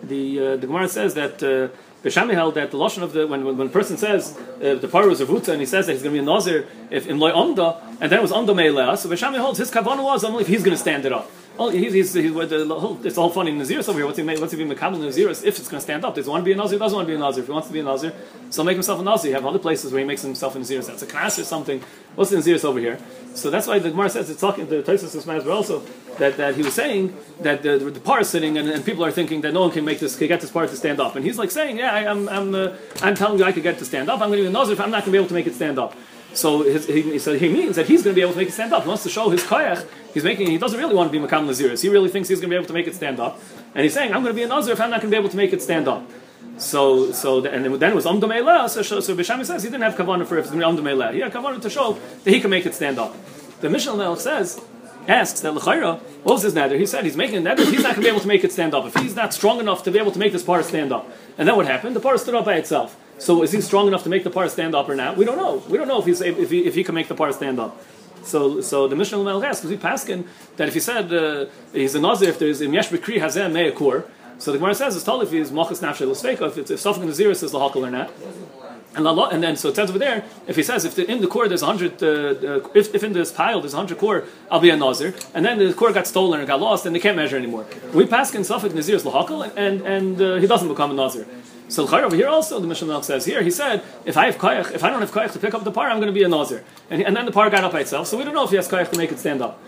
The 0.03 0.39
uh, 0.39 0.57
the 0.57 0.67
Gemara 0.67 0.87
says 0.87 1.13
that. 1.15 1.41
Uh, 1.41 1.75
held 2.05 2.53
that 2.53 2.69
the 2.69 2.77
lashon 2.77 3.01
of 3.01 3.13
the 3.13 3.25
when, 3.25 3.43
when, 3.43 3.57
when 3.57 3.65
a 3.65 3.69
person 3.71 3.97
says 3.97 4.37
uh, 4.37 4.75
the 4.75 4.87
parah 4.87 5.09
was 5.09 5.21
a 5.21 5.25
vuta 5.25 5.51
and 5.51 5.59
he 5.59 5.65
says 5.65 5.87
that 5.87 5.93
he's 5.93 6.03
going 6.03 6.13
to 6.13 6.21
be 6.21 6.23
a 6.23 6.31
nazir 6.31 6.67
if 6.91 7.07
in 7.07 7.17
loy 7.17 7.31
onda 7.31 7.81
and 7.99 8.11
then 8.11 8.19
it 8.19 8.21
was 8.21 8.31
onda 8.31 8.53
meilea, 8.53 8.95
so 8.95 9.09
Bishami 9.09 9.39
holds 9.39 9.57
his 9.57 9.71
kavanah 9.71 10.03
was 10.03 10.23
only 10.23 10.41
if 10.41 10.47
he's 10.47 10.61
going 10.61 10.77
to 10.77 10.79
stand 10.79 11.03
it 11.05 11.11
up. 11.11 11.31
Oh, 11.57 11.69
he's, 11.69 11.93
he's, 11.93 12.13
he's, 12.13 12.33
the 12.33 12.65
whole, 12.67 12.99
it's 13.05 13.17
all 13.17 13.29
funny 13.29 13.51
in 13.51 13.57
Naziris 13.57 13.87
over 13.87 13.99
here. 13.99 14.05
What's 14.05 14.17
he, 14.17 14.23
what's 14.23 14.51
he 14.51 14.61
be 14.61 14.69
Makabal 14.69 14.97
Naziris 14.97 15.45
if 15.45 15.57
it's 15.57 15.69
going 15.69 15.77
to 15.77 15.81
stand 15.81 16.03
up? 16.03 16.13
Does 16.15 16.25
he 16.25 16.29
want 16.29 16.41
to 16.41 16.45
be 16.45 16.51
a 16.51 16.55
Nazir? 16.55 16.77
Doesn't 16.77 16.95
want 16.95 17.07
to 17.07 17.11
be 17.11 17.15
a 17.15 17.19
Nazir. 17.19 17.43
If 17.43 17.47
he 17.47 17.53
wants 17.53 17.67
to 17.67 17.73
be 17.73 17.79
a 17.79 17.83
Nazir, 17.83 18.13
so 18.49 18.63
make 18.63 18.75
himself 18.75 18.99
a 18.99 19.03
Nazir. 19.03 19.29
You 19.29 19.35
have 19.35 19.45
other 19.45 19.59
places 19.59 19.93
where 19.93 19.99
he 19.99 20.05
makes 20.05 20.21
himself 20.21 20.55
a 20.55 20.59
Naziris. 20.59 20.87
That's 20.87 21.03
a 21.03 21.05
class 21.05 21.39
or 21.39 21.45
something. 21.45 21.81
What's 22.15 22.31
the 22.31 22.37
Naziris 22.37 22.65
over 22.65 22.79
here? 22.79 22.99
So 23.35 23.49
that's 23.49 23.67
why 23.67 23.79
the 23.79 23.89
Gemara 23.89 24.09
says 24.09 24.29
it's 24.29 24.41
talking 24.41 24.67
to 24.67 24.81
Tosis 24.81 25.15
as 25.15 25.25
well 25.25 25.49
also 25.51 25.81
that, 26.17 26.37
that 26.37 26.55
he 26.55 26.63
was 26.63 26.73
saying 26.73 27.15
that 27.41 27.63
the, 27.63 27.77
the, 27.77 27.91
the 27.91 27.99
par 27.99 28.21
is 28.21 28.29
sitting 28.29 28.57
and, 28.57 28.69
and, 28.69 28.85
people 28.85 29.03
are 29.03 29.11
thinking 29.11 29.41
that 29.41 29.53
no 29.53 29.61
one 29.61 29.71
can 29.71 29.83
make 29.83 29.99
this 29.99 30.15
can 30.15 30.27
get 30.27 30.41
this 30.41 30.51
part 30.51 30.69
to 30.69 30.75
stand 30.75 30.99
up. 30.99 31.15
And 31.15 31.25
he's 31.25 31.37
like 31.37 31.51
saying, 31.51 31.77
yeah, 31.77 31.93
I, 31.93 32.01
am 32.01 32.29
I'm, 32.29 32.55
I'm, 32.55 32.55
uh, 32.55 32.75
I'm 33.01 33.15
telling 33.15 33.39
you 33.39 33.45
I 33.45 33.51
could 33.51 33.63
get 33.63 33.75
it 33.75 33.79
to 33.79 33.85
stand 33.85 34.09
up. 34.09 34.21
I'm 34.21 34.29
going 34.29 34.37
to 34.39 34.43
be 34.43 34.47
a 34.47 34.51
Nazir 34.51 34.73
if 34.73 34.79
I'm 34.79 34.91
not 34.91 35.03
going 35.03 35.05
to 35.05 35.11
be 35.11 35.17
able 35.17 35.27
to 35.27 35.33
make 35.33 35.47
it 35.47 35.55
stand 35.55 35.79
up. 35.79 35.95
So, 36.35 36.63
his, 36.63 36.85
he, 36.85 37.17
so 37.17 37.37
he 37.37 37.47
means 37.47 37.77
that 37.77 37.87
he's 37.87 38.03
going 38.03 38.13
to 38.13 38.15
be 38.15 38.21
able 38.21 38.33
to 38.33 38.37
make 38.37 38.49
it 38.49 38.51
stand 38.51 38.73
up. 38.73 38.83
He 38.83 38.89
wants 38.89 39.03
to 39.03 39.09
show 39.09 39.29
his 39.29 39.41
koyach. 39.43 39.87
He's 40.13 40.23
making. 40.23 40.51
He 40.51 40.57
doesn't 40.57 40.77
really 40.79 40.93
want 40.93 41.11
to 41.11 41.19
be 41.19 41.25
makam 41.25 41.47
laziris. 41.47 41.81
He 41.81 41.89
really 41.89 42.09
thinks 42.09 42.27
he's 42.27 42.39
going 42.39 42.49
to 42.49 42.53
be 42.53 42.57
able 42.57 42.67
to 42.67 42.73
make 42.73 42.87
it 42.87 42.95
stand 42.95 43.19
up. 43.19 43.39
And 43.73 43.83
he's 43.83 43.93
saying, 43.93 44.13
"I'm 44.13 44.21
going 44.21 44.33
to 44.33 44.37
be 44.37 44.43
a 44.43 44.47
nazir 44.47 44.73
if 44.73 44.81
I'm 44.81 44.89
not 44.89 45.01
going 45.01 45.11
to 45.11 45.15
be 45.15 45.19
able 45.19 45.29
to 45.29 45.37
make 45.37 45.53
it 45.53 45.61
stand 45.61 45.87
up." 45.87 46.03
So, 46.57 47.11
so 47.11 47.45
and 47.45 47.65
then 47.65 47.91
it 47.91 47.95
was 47.95 48.05
Amdom 48.05 48.69
So, 48.69 48.81
so 48.81 49.15
Bishami 49.15 49.45
says 49.45 49.63
he 49.63 49.69
didn't 49.69 49.83
have 49.83 49.95
kavanah 49.95 50.25
for 50.25 50.37
if 50.37 50.45
it's 50.45 50.53
going 50.53 51.13
He 51.13 51.19
had 51.19 51.33
kavanah 51.33 51.61
to 51.61 51.69
show 51.69 51.97
that 52.23 52.31
he 52.31 52.39
can 52.39 52.49
make 52.49 52.65
it 52.65 52.73
stand 52.73 52.99
up. 52.99 53.15
The 53.61 53.69
Mishnah 53.69 53.95
Melech 53.95 54.19
says 54.19 54.61
asks 55.07 55.41
that 55.41 55.53
L'chayra, 55.53 55.99
what 56.23 56.33
was 56.33 56.43
his 56.43 56.53
nether? 56.53 56.77
He 56.77 56.85
said 56.85 57.03
he's 57.03 57.17
making 57.17 57.37
a 57.37 57.41
nether, 57.41 57.63
he's 57.65 57.83
not 57.83 57.95
going 57.95 57.95
to 57.95 58.01
be 58.01 58.07
able 58.07 58.21
to 58.21 58.27
make 58.27 58.43
it 58.43 58.51
stand 58.51 58.73
up. 58.73 58.85
If 58.85 58.95
he's 58.95 59.15
not 59.15 59.33
strong 59.33 59.59
enough 59.59 59.83
to 59.83 59.91
be 59.91 59.99
able 59.99 60.11
to 60.11 60.19
make 60.19 60.31
this 60.31 60.43
part 60.43 60.65
stand 60.65 60.91
up. 60.91 61.09
And 61.37 61.47
then 61.47 61.55
what 61.55 61.67
happened? 61.67 61.95
The 61.95 61.99
part 61.99 62.19
stood 62.19 62.35
up 62.35 62.45
by 62.45 62.55
itself. 62.55 62.97
So 63.17 63.43
is 63.43 63.51
he 63.51 63.61
strong 63.61 63.87
enough 63.87 64.03
to 64.03 64.09
make 64.09 64.23
the 64.23 64.29
par 64.29 64.49
stand 64.49 64.75
up 64.75 64.89
or 64.89 64.95
not? 64.95 65.17
We 65.17 65.25
don't 65.25 65.37
know. 65.37 65.63
We 65.69 65.77
don't 65.77 65.87
know 65.87 65.99
if 65.99 66.05
he's 66.05 66.21
if 66.21 66.49
he, 66.49 66.65
if 66.65 66.75
he 66.75 66.83
can 66.83 66.95
make 66.95 67.07
the 67.07 67.15
par 67.15 67.31
stand 67.31 67.59
up. 67.59 67.81
So 68.23 68.61
so 68.61 68.87
the 68.87 68.95
Mishnah 68.95 69.17
Lamel 69.19 69.43
asks 69.43 69.65
we 69.65 69.77
paskin 69.77 70.27
that 70.57 70.67
if 70.67 70.73
he 70.73 70.79
said 70.79 71.13
uh, 71.13 71.45
he's 71.71 71.95
a 71.95 72.01
nazir 72.01 72.29
if 72.29 72.39
there's 72.39 72.61
im 72.61 72.73
yesh 72.73 72.89
b'kri 72.89 73.19
hazeh 73.19 73.51
me'akur. 73.51 74.05
So 74.37 74.51
the 74.51 74.57
Gemara 74.57 74.75
says 74.75 74.97
it's 74.97 75.07
if 75.07 75.31
he's 75.31 75.51
machas 75.51 75.81
nafshe 75.81 76.05
l'sfeika 76.05 76.47
if 76.47 76.57
it's 76.57 76.71
if 76.71 76.79
something 76.79 77.05
nazir 77.07 77.33
says 77.33 77.53
lahakal 77.53 77.87
or 77.87 77.91
not. 77.91 78.11
And, 78.95 79.05
and 79.07 79.43
then, 79.43 79.57
so 79.57 79.69
it 79.69 79.75
says 79.75 79.89
over 79.89 79.99
there, 79.99 80.23
if 80.47 80.55
he 80.55 80.63
says, 80.63 80.85
if 80.85 80.95
the, 80.95 81.09
in 81.09 81.19
the 81.19 81.27
core 81.27 81.49
there's 81.49 81.61
100, 81.61 82.01
uh, 82.01 82.07
uh, 82.07 82.69
if, 82.73 82.95
if 82.95 83.03
in 83.03 83.11
this 83.11 83.29
pile 83.31 83.59
there's 83.59 83.73
100 83.73 83.97
core, 83.97 84.23
I'll 84.49 84.61
be 84.61 84.69
a 84.69 84.77
Nazir. 84.77 85.13
And 85.33 85.45
then 85.45 85.59
the 85.59 85.73
core 85.73 85.91
got 85.91 86.07
stolen 86.07 86.39
or 86.39 86.45
got 86.45 86.61
lost, 86.61 86.85
and 86.85 86.95
they 86.95 86.99
can't 86.99 87.17
measure 87.17 87.35
anymore. 87.35 87.65
We 87.93 88.05
pass 88.05 88.33
in 88.33 88.45
Suffolk 88.45 88.73
Nazir 88.73 88.95
is 88.95 89.03
Lahakal, 89.03 89.51
and, 89.57 89.81
and 89.81 90.21
uh, 90.21 90.35
he 90.35 90.47
doesn't 90.47 90.69
become 90.69 90.91
a 90.91 90.93
Nazir. 90.93 91.27
So 91.67 91.87
over 91.87 92.15
here 92.15 92.27
also, 92.27 92.59
the 92.59 92.67
Mishnah 92.67 93.03
says 93.03 93.25
here, 93.25 93.41
he 93.41 93.51
said, 93.51 93.83
if 94.05 94.17
I 94.17 94.27
have 94.27 94.37
koyach, 94.37 94.71
if 94.71 94.83
I 94.83 94.89
don't 94.89 95.01
have 95.01 95.11
koyach 95.11 95.31
to 95.33 95.39
pick 95.39 95.53
up 95.53 95.63
the 95.63 95.71
par, 95.71 95.89
I'm 95.89 95.97
going 95.97 96.07
to 96.07 96.13
be 96.13 96.23
a 96.23 96.27
nazir. 96.27 96.63
And, 96.89 97.01
and 97.01 97.15
then 97.15 97.25
the 97.25 97.31
par 97.31 97.49
got 97.49 97.63
up 97.63 97.71
by 97.71 97.81
itself, 97.81 98.07
so 98.07 98.17
we 98.17 98.23
don't 98.23 98.35
know 98.35 98.43
if 98.43 98.51
he 98.51 98.55
has 98.55 98.67
koyach 98.67 98.91
to 98.91 98.97
make 98.97 99.11
it 99.11 99.19
stand 99.19 99.41
up. 99.41 99.59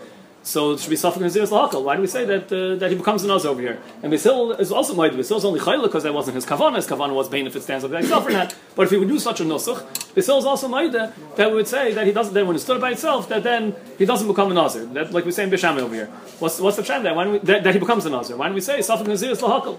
So 0.42 0.72
it 0.72 0.80
should 0.80 0.88
be 0.88 0.96
Safak 0.96 1.14
Naziris 1.14 1.48
Lahakal. 1.48 1.82
Why 1.82 1.96
do 1.96 2.00
we 2.00 2.06
say 2.06 2.24
that 2.24 2.50
uh, 2.50 2.76
that 2.76 2.90
he 2.90 2.96
becomes 2.96 3.22
a 3.24 3.26
Nazir 3.26 3.50
over 3.50 3.60
here? 3.60 3.82
And 4.02 4.10
Basil 4.10 4.52
is 4.52 4.72
also 4.72 4.94
Moed. 4.94 5.14
Basil 5.14 5.36
is 5.36 5.44
only 5.44 5.60
Chayla 5.60 5.82
because 5.82 6.04
that 6.04 6.14
wasn't 6.14 6.36
his 6.36 6.46
Kavanah. 6.46 6.76
His 6.76 6.86
Kavanah 6.86 7.12
was 7.12 7.28
Bain 7.28 7.46
if 7.46 7.56
it 7.56 7.62
stands 7.62 7.84
up 7.84 7.90
by 7.90 7.98
itself 7.98 8.26
or 8.26 8.30
not. 8.30 8.54
But 8.74 8.84
if 8.84 8.90
he 8.90 8.96
would 8.96 9.08
do 9.08 9.18
such 9.18 9.40
a 9.40 9.44
Nusach, 9.44 10.14
Basil 10.14 10.38
is 10.38 10.46
also 10.46 10.68
Moed 10.68 10.92
that 11.36 11.50
we 11.50 11.56
would 11.56 11.68
say 11.68 11.92
that 11.92 12.06
he 12.06 12.12
doesn't, 12.12 12.32
that 12.32 12.46
when 12.46 12.56
it 12.56 12.60
stood 12.60 12.80
by 12.80 12.92
itself, 12.92 13.28
that 13.28 13.42
then 13.42 13.74
he 13.98 14.06
doesn't 14.06 14.26
become 14.26 14.50
a 14.50 14.54
Nazir. 14.54 14.86
That, 14.86 15.12
like 15.12 15.26
we 15.26 15.32
say 15.32 15.44
in 15.44 15.50
Bisham 15.50 15.76
over 15.76 15.94
here. 15.94 16.06
What's, 16.38 16.60
what's 16.60 16.76
the 16.76 16.82
Pshat 16.82 17.02
that, 17.02 17.14
why 17.14 17.28
we, 17.28 17.38
that, 17.40 17.64
that 17.64 17.74
he 17.74 17.80
becomes 17.80 18.06
a 18.06 18.10
Nazir? 18.10 18.36
Why 18.36 18.46
don't 18.46 18.54
we 18.54 18.62
say 18.62 18.78
Safak 18.78 19.04
Naziris 19.04 19.40
Lahakal? 19.40 19.78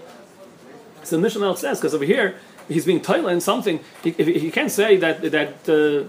So 1.02 1.16
the 1.16 1.22
Mishnah 1.22 1.56
says, 1.56 1.78
because 1.78 1.94
over 1.94 2.04
here, 2.04 2.36
he's 2.68 2.84
being 2.84 3.00
toilet 3.00 3.32
in 3.32 3.40
something, 3.40 3.80
he, 4.02 4.12
he, 4.12 4.50
can't 4.50 4.70
say 4.70 4.96
that 4.98 5.22
that 5.30 5.68
uh, 5.68 6.08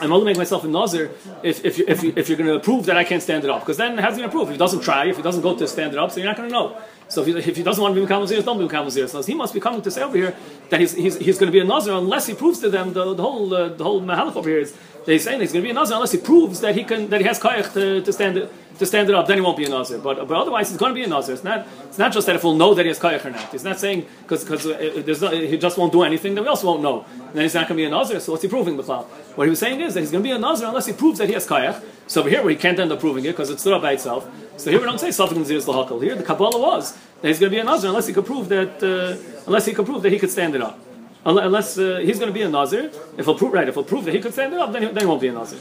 I'm 0.00 0.12
only 0.12 0.24
making 0.24 0.40
myself 0.40 0.64
a 0.64 0.68
nazir 0.68 1.10
if, 1.42 1.64
if, 1.64 1.78
you, 1.78 1.84
if, 1.86 2.02
you, 2.02 2.12
if 2.16 2.28
you're 2.28 2.38
going 2.38 2.52
to 2.52 2.60
prove 2.60 2.86
that 2.86 2.96
I 2.96 3.04
can't 3.04 3.22
stand 3.22 3.44
it 3.44 3.50
up. 3.50 3.60
Because 3.60 3.76
then 3.76 3.98
how's 3.98 4.14
he 4.14 4.18
going 4.18 4.30
to 4.30 4.36
prove? 4.36 4.48
If 4.48 4.52
he 4.52 4.58
doesn't 4.58 4.80
try, 4.80 5.06
if 5.06 5.16
he 5.16 5.22
doesn't 5.22 5.42
go 5.42 5.56
to 5.56 5.68
stand 5.68 5.92
it 5.92 5.98
up, 5.98 6.10
so 6.10 6.18
you're 6.18 6.26
not 6.26 6.36
going 6.36 6.48
to 6.48 6.52
know. 6.52 6.76
So 7.08 7.22
if 7.22 7.26
he, 7.26 7.50
if 7.50 7.56
he 7.56 7.62
doesn't 7.62 7.82
want 7.82 7.94
to 7.94 8.00
be 8.00 8.06
Mekam 8.06 8.20
Nazir, 8.20 8.42
don't 8.42 8.58
be 8.58 8.66
Mekam 8.66 8.84
Nazir. 8.84 9.06
So 9.06 9.22
he 9.22 9.34
must 9.34 9.54
be 9.54 9.60
coming 9.60 9.82
to 9.82 9.90
say 9.90 10.02
over 10.02 10.16
here 10.16 10.34
that 10.70 10.80
he's, 10.80 10.94
he's, 10.94 11.16
he's 11.18 11.38
going 11.38 11.52
to 11.52 11.52
be 11.52 11.60
a 11.60 11.64
nazir 11.64 11.92
unless 11.92 12.26
he 12.26 12.34
proves 12.34 12.58
to 12.60 12.70
them 12.70 12.92
the, 12.94 13.14
the 13.14 13.22
whole 13.22 13.52
uh, 13.54 13.68
the 13.68 13.84
whole 13.84 14.00
mahalach 14.00 14.34
over 14.34 14.48
here 14.48 14.60
is 14.60 14.74
they're 15.04 15.18
saying 15.18 15.40
he's 15.40 15.52
going 15.52 15.62
to 15.62 15.66
be 15.66 15.70
a 15.70 15.74
nazir 15.74 15.94
unless 15.94 16.12
he 16.12 16.18
proves 16.18 16.60
that 16.60 16.74
he 16.74 16.84
can 16.84 17.10
that 17.10 17.20
he 17.20 17.26
has 17.26 17.38
koyach 17.38 17.72
to, 17.74 18.00
to 18.00 18.12
stand 18.12 18.38
it 18.38 18.52
to 18.78 18.86
stand 18.86 19.08
it 19.08 19.14
up, 19.14 19.26
then 19.26 19.38
he 19.38 19.42
won't 19.42 19.56
be 19.56 19.64
a 19.64 19.68
Nazir. 19.68 19.98
But, 19.98 20.26
but 20.26 20.36
otherwise, 20.36 20.68
he's 20.70 20.78
going 20.78 20.90
to 20.90 20.94
be 20.94 21.04
a 21.04 21.06
Nazir. 21.06 21.34
It's 21.34 21.44
not, 21.44 21.66
it's 21.84 21.98
not 21.98 22.12
just 22.12 22.26
that 22.26 22.36
if 22.36 22.44
we'll 22.44 22.54
know 22.54 22.74
that 22.74 22.82
he 22.82 22.88
has 22.88 22.98
Kayach 22.98 23.24
or 23.24 23.30
not. 23.30 23.50
He's 23.50 23.64
not 23.64 23.78
saying, 23.78 24.06
because 24.22 24.66
uh, 24.66 25.30
he 25.30 25.58
just 25.58 25.78
won't 25.78 25.92
do 25.92 26.02
anything, 26.02 26.34
then 26.34 26.44
we 26.44 26.48
also 26.48 26.66
won't 26.66 26.82
know. 26.82 27.04
And 27.18 27.34
then 27.34 27.42
he's 27.42 27.54
not 27.54 27.68
going 27.68 27.78
to 27.78 27.82
be 27.82 27.84
a 27.84 27.90
Nazir, 27.90 28.20
so 28.20 28.32
what's 28.32 28.42
he 28.42 28.48
proving, 28.48 28.76
B'chal? 28.76 29.04
What 29.36 29.44
he 29.44 29.50
was 29.50 29.58
saying 29.58 29.80
is 29.80 29.94
that 29.94 30.00
he's 30.00 30.10
going 30.10 30.22
to 30.22 30.28
be 30.28 30.34
a 30.34 30.38
Nazir 30.38 30.68
unless 30.68 30.86
he 30.86 30.92
proves 30.92 31.18
that 31.18 31.28
he 31.28 31.34
has 31.34 31.46
Kayach. 31.46 31.82
So 32.06 32.20
over 32.20 32.30
here, 32.30 32.48
he 32.48 32.56
can't 32.56 32.78
end 32.78 32.92
up 32.92 33.00
proving 33.00 33.24
it, 33.24 33.32
because 33.32 33.50
it 33.50 33.60
stood 33.60 33.72
up 33.72 33.82
by 33.82 33.92
itself. 33.92 34.28
So 34.56 34.70
here 34.70 34.80
we 34.80 34.86
don't 34.86 34.98
say 34.98 35.08
Safik 35.08 35.36
Nazir 35.36 35.56
is 35.56 35.66
Lahakal. 35.66 36.02
Here, 36.02 36.14
the 36.14 36.24
Kabbalah 36.24 36.60
was 36.60 36.96
that 37.20 37.28
he's 37.28 37.38
going 37.38 37.50
to 37.50 37.56
be 37.56 37.60
a 37.60 37.64
Nazir 37.64 37.88
unless 37.88 38.06
he 38.06 38.12
could 38.12 38.26
prove 38.26 38.48
that, 38.48 38.82
uh, 38.82 39.44
unless 39.46 39.66
he 39.66 39.72
could 39.72 39.86
prove 39.86 40.02
that 40.02 40.12
he 40.12 40.18
could 40.18 40.30
stand 40.30 40.54
it 40.54 40.62
up. 40.62 40.78
Unless 41.24 41.78
uh, 41.78 42.00
he's 42.04 42.18
going 42.18 42.30
to 42.30 42.34
be 42.34 42.42
a 42.42 42.48
Nazir, 42.48 42.90
if 43.16 43.26
he'll 43.26 43.36
prove, 43.36 43.52
right, 43.52 43.68
if 43.68 43.74
he'll 43.74 43.84
prove 43.84 44.04
that 44.06 44.14
he 44.14 44.20
could 44.20 44.32
stand 44.32 44.52
it 44.52 44.58
up, 44.58 44.72
then 44.72 44.82
he, 44.82 44.88
then 44.88 45.02
he 45.02 45.06
won't 45.06 45.20
be 45.20 45.28
a 45.28 45.32
Nazir 45.32 45.60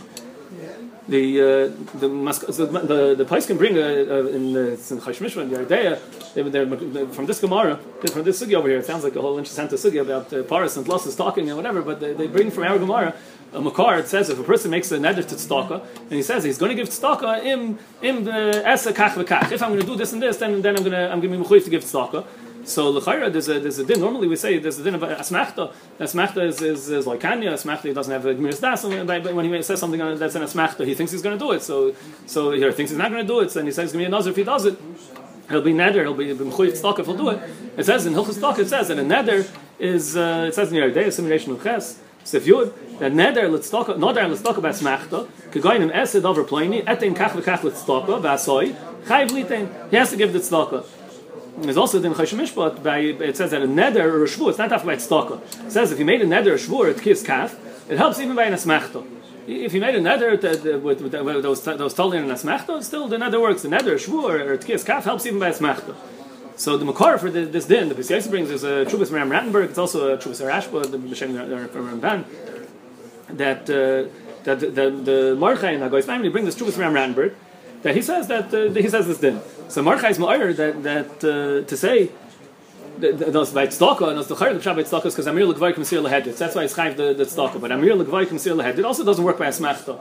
the 1.11 1.41
uh, 1.41 1.99
the 1.99 2.07
so 2.51 2.65
the 2.65 3.15
the 3.15 3.25
place 3.25 3.45
can 3.45 3.57
bring 3.57 3.75
a, 3.77 3.89
a, 4.15 4.27
in 4.27 4.53
the 4.53 5.59
idea 5.59 5.99
they, 6.33 6.41
they're, 6.43 7.07
from 7.07 7.25
this 7.25 7.41
Gemara 7.41 7.75
from 8.13 8.23
this 8.23 8.41
sugi 8.41 8.53
over 8.53 8.69
here. 8.69 8.79
It 8.79 8.85
sounds 8.85 9.03
like 9.03 9.17
a 9.17 9.21
whole 9.21 9.37
interesting 9.37 9.67
sugi 9.67 9.99
about 10.01 10.31
uh, 10.31 10.43
Paris 10.43 10.77
and 10.77 10.87
Los 10.87 11.05
is 11.05 11.15
talking 11.15 11.49
and 11.49 11.57
whatever. 11.57 11.81
But 11.81 11.99
they, 11.99 12.13
they 12.13 12.27
bring 12.27 12.49
from 12.49 12.63
our 12.63 12.79
Gemara 12.79 13.13
a 13.51 13.59
makar. 13.59 13.99
It 13.99 14.07
says 14.07 14.29
if 14.29 14.39
a 14.39 14.43
person 14.43 14.71
makes 14.71 14.89
a 14.93 14.97
neder 14.97 15.27
to 15.27 15.35
tzedakah 15.35 15.85
and 16.03 16.13
he 16.13 16.23
says 16.23 16.45
he's 16.45 16.57
going 16.57 16.69
to 16.69 16.79
give 16.81 16.87
tzedakah 16.87 17.43
im 17.43 17.77
im 18.01 18.23
the 18.23 18.63
esa 18.65 18.93
kach. 18.93 19.51
If 19.51 19.61
I'm 19.61 19.69
going 19.69 19.81
to 19.81 19.85
do 19.85 19.97
this 19.97 20.13
and 20.13 20.21
this, 20.21 20.37
then 20.37 20.61
then 20.61 20.77
I'm 20.77 20.83
going 20.83 20.93
to 20.93 21.11
I'm 21.11 21.19
going 21.19 21.43
to 21.43 21.49
be 21.49 21.59
to 21.59 21.69
give 21.69 21.83
tzedakah. 21.83 22.25
So 22.63 22.89
l'chayra, 22.89 23.31
there's 23.31 23.49
a 23.49 23.59
there's 23.59 23.79
a 23.79 23.85
din. 23.85 23.99
Normally 23.99 24.27
we 24.27 24.35
say 24.35 24.59
there's 24.59 24.79
a 24.79 24.83
din 24.83 24.95
of 24.95 25.01
asmachta. 25.01 25.73
Asmachta 25.99 26.45
is 26.45 26.61
is, 26.61 26.89
is 26.89 27.07
like 27.07 27.19
kanya. 27.19 27.53
Asmachta 27.53 27.93
doesn't 27.93 28.11
have 28.11 28.25
a 28.25 28.35
gemiris 28.35 28.61
das. 28.61 28.83
But 28.83 29.33
when 29.33 29.45
he 29.45 29.63
says 29.63 29.79
something 29.79 29.99
that's 30.17 30.35
an 30.35 30.43
asmachta, 30.43 30.85
he 30.85 30.93
thinks 30.93 31.11
he's 31.11 31.21
going 31.21 31.37
to 31.37 31.43
do 31.43 31.51
it. 31.51 31.63
So 31.63 31.95
so 32.27 32.51
here 32.51 32.71
thinks 32.71 32.91
he's 32.91 32.97
not 32.97 33.09
going 33.11 33.25
to 33.25 33.27
do 33.27 33.39
it. 33.39 33.51
So 33.51 33.59
and 33.59 33.67
he 33.67 33.73
says 33.73 33.91
going 33.91 34.05
to 34.05 34.09
be 34.09 34.13
a 34.13 34.17
nazir 34.17 34.31
if 34.31 34.37
he 34.37 34.43
does 34.43 34.65
it. 34.65 34.77
He'll 35.49 35.61
be 35.61 35.73
neder. 35.73 36.03
He'll 36.03 36.13
be 36.13 36.33
b'mchuy 36.33 36.75
stock 36.75 36.99
if 36.99 37.07
he'll 37.07 37.17
do 37.17 37.29
it. 37.29 37.41
It 37.77 37.85
says 37.85 38.05
in 38.05 38.13
hilchos 38.13 38.37
stock. 38.37 38.59
It 38.59 38.69
says 38.69 38.89
that 38.89 38.99
a 38.99 39.03
neder 39.03 39.49
is 39.79 40.15
uh, 40.15 40.45
it 40.47 40.55
says 40.55 40.71
in 40.71 40.93
day 40.93 41.05
assimilation 41.05 41.53
of 41.53 41.63
ches. 41.63 41.99
So 42.23 42.37
if 42.37 42.45
you 42.45 42.57
would, 42.57 42.99
that 42.99 43.11
neder 43.11 43.51
let's 43.51 43.69
talk 43.69 43.87
neder 43.87 44.29
let's 44.29 44.41
talk 44.43 44.57
about 44.57 44.75
smachta. 44.75 45.27
Kegoyim 45.51 45.91
esed 45.91 46.23
over 46.23 46.43
pliny 46.43 46.83
etin 46.83 47.15
kach 47.15 47.31
v'kach 47.31 47.63
let's 47.63 47.83
talk 47.83 48.05
v'asoy 48.05 48.75
chayv 49.05 49.29
litin. 49.29 49.89
He 49.89 49.97
has 49.97 50.11
to 50.11 50.17
give 50.17 50.31
the 50.31 50.39
tzedakah. 50.39 50.85
There's 51.57 51.77
also 51.77 51.99
the 51.99 52.09
Choshen 52.09 52.39
Mishpat, 52.39 52.81
by, 52.81 52.99
it 52.99 53.37
says 53.37 53.51
that 53.51 53.61
a 53.61 53.67
neder 53.67 54.05
or 54.05 54.23
a 54.23 54.49
it's 54.49 54.57
not 54.57 54.69
talking 54.69 54.89
about 54.89 54.99
tzedakah. 54.99 55.65
It 55.67 55.71
says 55.71 55.91
if 55.91 55.99
you 55.99 56.05
made 56.05 56.21
a 56.21 56.25
neder 56.25 56.71
or 56.71 56.87
a 56.87 56.91
at 56.91 57.01
kiss 57.01 57.23
kaf, 57.23 57.55
it 57.89 57.97
helps 57.97 58.19
even 58.19 58.35
by 58.35 58.45
an 58.45 58.53
asmachta. 58.53 59.05
If 59.47 59.73
you 59.73 59.81
made 59.81 59.95
a 59.95 59.99
neder 59.99 60.39
that, 60.41 60.81
with, 60.81 61.01
with, 61.01 61.11
those, 61.11 61.63
those 61.63 61.93
told 61.93 62.13
in 62.13 62.29
an 62.29 62.37
still 62.37 63.07
the 63.07 63.17
neder 63.17 63.41
works. 63.41 63.63
The 63.63 63.67
neder, 63.67 63.95
shvur, 63.95 64.39
or 64.39 64.57
kiss 64.57 64.83
kaf 64.83 65.03
helps 65.03 65.25
even 65.25 65.39
by 65.39 65.51
asmachta. 65.51 65.95
So 66.55 66.77
the 66.77 66.85
makar 66.85 67.17
for 67.17 67.29
the, 67.29 67.45
this 67.45 67.65
din, 67.65 67.89
the 67.89 67.95
Bisiyaisi 67.95 68.29
brings 68.29 68.49
is 68.51 68.63
a 68.63 68.85
Trubas 68.85 69.11
Ram 69.11 69.29
Rattenberg, 69.29 69.69
it's 69.69 69.77
also 69.77 70.13
a 70.13 70.17
Trubas 70.17 70.45
Arashba, 70.45 70.91
the 70.91 70.97
B'Shem 70.97 71.33
Ramban, 71.33 72.25
that 73.29 73.61
uh, 73.69 74.09
that 74.43 74.59
the, 74.59 74.67
the, 74.67 74.89
the 74.89 75.35
Marchai 75.39 75.73
and 75.73 75.83
Hagoy's 75.83 76.05
family 76.05 76.29
bring 76.29 76.45
this 76.45 76.55
Trubas 76.55 76.77
Ram 76.77 76.93
Rattenberg, 76.93 77.33
that 77.81 77.95
he 77.95 78.01
says 78.01 78.27
that 78.27 78.53
uh, 78.53 78.69
he 78.73 78.89
says 78.89 79.07
this 79.07 79.17
din. 79.17 79.41
So 79.71 79.81
Marchai 79.81 80.11
is 80.11 80.17
ma'ir 80.17 80.53
that 80.57 80.83
that 80.83 81.23
uh, 81.23 81.65
to 81.65 81.77
say 81.77 82.11
those 82.99 83.53
by 83.53 83.67
tzedakah 83.67 84.09
and 84.09 84.17
those 84.17 84.27
the 84.27 84.35
chayr 84.35 84.53
the 84.53 84.59
pshat 84.59 84.75
by 84.75 84.83
tzedakah 84.83 85.03
because 85.03 85.27
Amir 85.27 85.45
legvay 85.45 85.73
kamsir 85.73 86.05
lehedit. 86.05 86.37
That's 86.37 86.55
why 86.55 86.65
it's 86.65 86.73
chayv 86.73 86.97
the 86.97 87.13
the 87.13 87.23
tzedakah. 87.23 87.61
But 87.61 87.71
Amir 87.71 87.93
legvay 87.93 88.25
kamsir 88.25 88.53
lehedit 88.53 88.79
it 88.79 88.83
also 88.83 89.05
doesn't 89.05 89.23
work 89.23 89.37
by 89.39 89.45
asmachta 89.47 89.97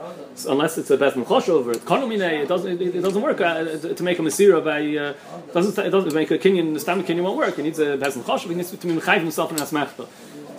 unless 0.49 0.77
it's 0.77 0.91
a 0.91 0.97
bezman 0.97 1.23
choshev 1.23 1.67
or 1.67 1.73
konomine. 1.75 2.43
It 2.43 2.49
doesn't 2.49 2.81
it, 2.81 3.01
doesn't 3.01 3.21
work 3.21 3.39
uh, 3.39 3.63
to 3.77 4.03
make 4.03 4.19
a 4.19 4.21
masira 4.21 4.61
by 4.61 4.81
uh, 4.97 5.53
doesn't 5.53 5.85
it 5.85 5.89
doesn't 5.89 6.13
make 6.13 6.31
a 6.31 6.37
kinyan 6.37 6.73
the 6.73 6.81
stomach 6.81 7.05
kinyan 7.05 7.23
won't 7.23 7.37
work. 7.37 7.57
It 7.57 7.63
needs 7.63 7.79
a 7.79 7.97
bezman 7.97 8.23
choshev. 8.23 8.49
He 8.49 8.55
needs 8.55 8.71
to 8.71 8.75
be 8.75 8.95
chayv 8.95 9.21
himself 9.21 9.51
in 9.51 9.57
asmachta. 9.57 10.05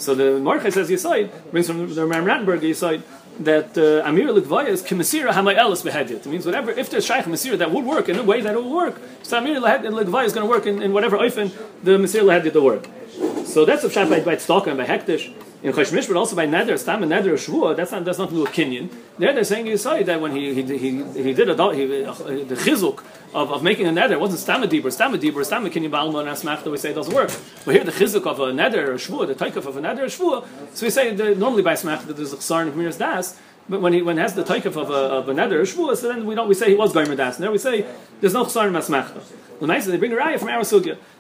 So 0.03 0.17
the 0.17 0.41
Marchai 0.41 0.73
says 0.73 0.91
Yisoid 0.91 1.31
brings 1.53 1.69
from 1.69 1.95
the 1.95 2.05
Ram 2.05 2.25
Rattenberg 2.25 2.61
Yisoid 2.61 3.03
that 3.39 3.79
Amir 3.79 4.03
uh, 4.03 4.09
Amir 4.09 4.29
Likvaya 4.29 4.67
is 4.67 4.83
Kimasira 4.83 5.31
Hamay 5.31 5.57
Elis 5.57 5.83
Behedit. 5.83 6.11
It 6.11 6.27
means 6.27 6.45
whatever, 6.45 6.73
if 6.73 6.91
there's 6.91 7.07
Shaykh 7.07 7.27
Masira 7.27 7.57
that 7.59 7.71
would 7.71 7.85
work 7.85 8.09
in 8.09 8.19
a 8.19 8.23
way 8.25 8.41
that 8.41 8.53
it 8.53 8.57
will 8.57 8.75
work, 8.75 9.01
so 9.23 9.39
Amir 9.39 9.61
Likvaya 9.61 10.25
is 10.25 10.33
going 10.33 10.45
to 10.45 10.51
work 10.51 10.67
in, 10.67 10.83
in 10.83 10.93
whatever 10.93 11.17
Oifen 11.19 11.53
the 11.85 11.93
Masir 11.93 12.23
Lahedit 12.23 12.53
will 12.55 12.65
work. 12.65 12.89
So 13.47 13.65
that's 13.65 13.85
a 13.85 13.89
Pshat 13.89 14.11
by, 14.11 14.35
Tzedakah 14.35 14.67
and 14.67 14.79
by 14.79 14.87
Hektish. 14.87 15.33
In 15.63 15.73
Chashmish, 15.73 16.09
but 16.09 16.17
also 16.17 16.35
by 16.35 16.45
Neder, 16.45 16.77
Stam 16.77 17.05
and 17.05 17.13
Neder, 17.13 17.35
Shvua, 17.35 17.77
that's 17.77 17.93
not, 17.93 18.05
that's 18.05 18.19
not 18.19 18.33
with 18.33 18.49
Kenyan. 18.49 18.93
There 19.17 19.33
they're 19.33 19.45
saying 19.45 19.67
Yisai 19.67 20.05
that 20.07 20.21
when 20.21 20.35
he, 20.35 20.53
he, 20.55 20.63
he, 20.77 21.03
he 21.23 21.33
did 21.33 21.49
a, 21.49 21.75
he, 21.75 21.87
the 21.87 22.57
chizuk 22.57 23.05
of, 23.33 23.53
of 23.53 23.63
making 23.63 23.87
a 23.87 23.91
Neder, 23.91 24.11
it 24.11 24.21
wasn't 24.21 24.41
Stam 24.41 24.65
a 24.65 24.67
Dibur, 24.67 24.91
Stam 24.91 25.15
a 25.15 25.19
Dibur, 25.19 25.45
Stam 25.45 25.65
a 25.65 25.71
Kenyan 25.71 25.91
Balma 25.91 26.19
and 26.19 26.29
Asmach 26.29 26.65
that 26.65 26.71
we 26.71 26.79
say 26.79 26.93
doesn't 26.93 27.15
work. 27.15 27.31
But 27.65 27.77
here 27.77 27.85
the 27.85 27.93
chizuk 27.93 28.27
of 28.27 28.41
a 28.41 28.47
Neder 28.47 28.89
or 28.89 28.95
Shvua, 28.95 29.29
the 29.29 29.37
taikaf 29.37 29.65
of 29.67 29.77
a 29.77 29.81
Neder 29.81 30.01
or 30.01 30.07
Shvua, 30.07 30.45
so 30.75 30.85
we 30.85 30.91
say 30.91 31.15
normally 31.15 31.63
by 31.63 31.75
Asmach 31.75 32.07
that 32.09 32.17
there's 32.17 32.33
a 32.33 32.39
Ksar 32.39 32.67
of 32.67 32.75
Miras 32.75 32.99
Das, 32.99 33.39
but 33.69 33.81
when 33.81 33.93
he 33.93 34.03
when 34.03 34.17
he 34.17 34.23
has 34.23 34.35
the 34.35 34.43
taikaf 34.43 34.77
of 34.77 34.91
a, 34.91 34.95
of 34.95 35.29
a 35.29 35.35
neder 35.35 35.67
so 35.67 36.09
then 36.09 36.27
we 36.27 36.35
don't 36.35 36.49
we 36.49 36.55
say 36.55 36.71
he 36.71 36.75
was 36.75 36.93
gomer 36.93 37.17
das. 37.17 37.37
And 37.37 37.45
there 37.45 37.53
we 37.53 37.59
say 37.59 37.87
there's 38.21 38.35
no 38.35 38.45
chsar 38.45 38.71
masmachta. 38.71 39.23
The 39.61 39.67
nice 39.67 39.87
they 39.87 39.97
bring 39.97 40.13
a 40.13 40.17
raya 40.17 40.39
from 40.39 40.49
our 40.49 40.65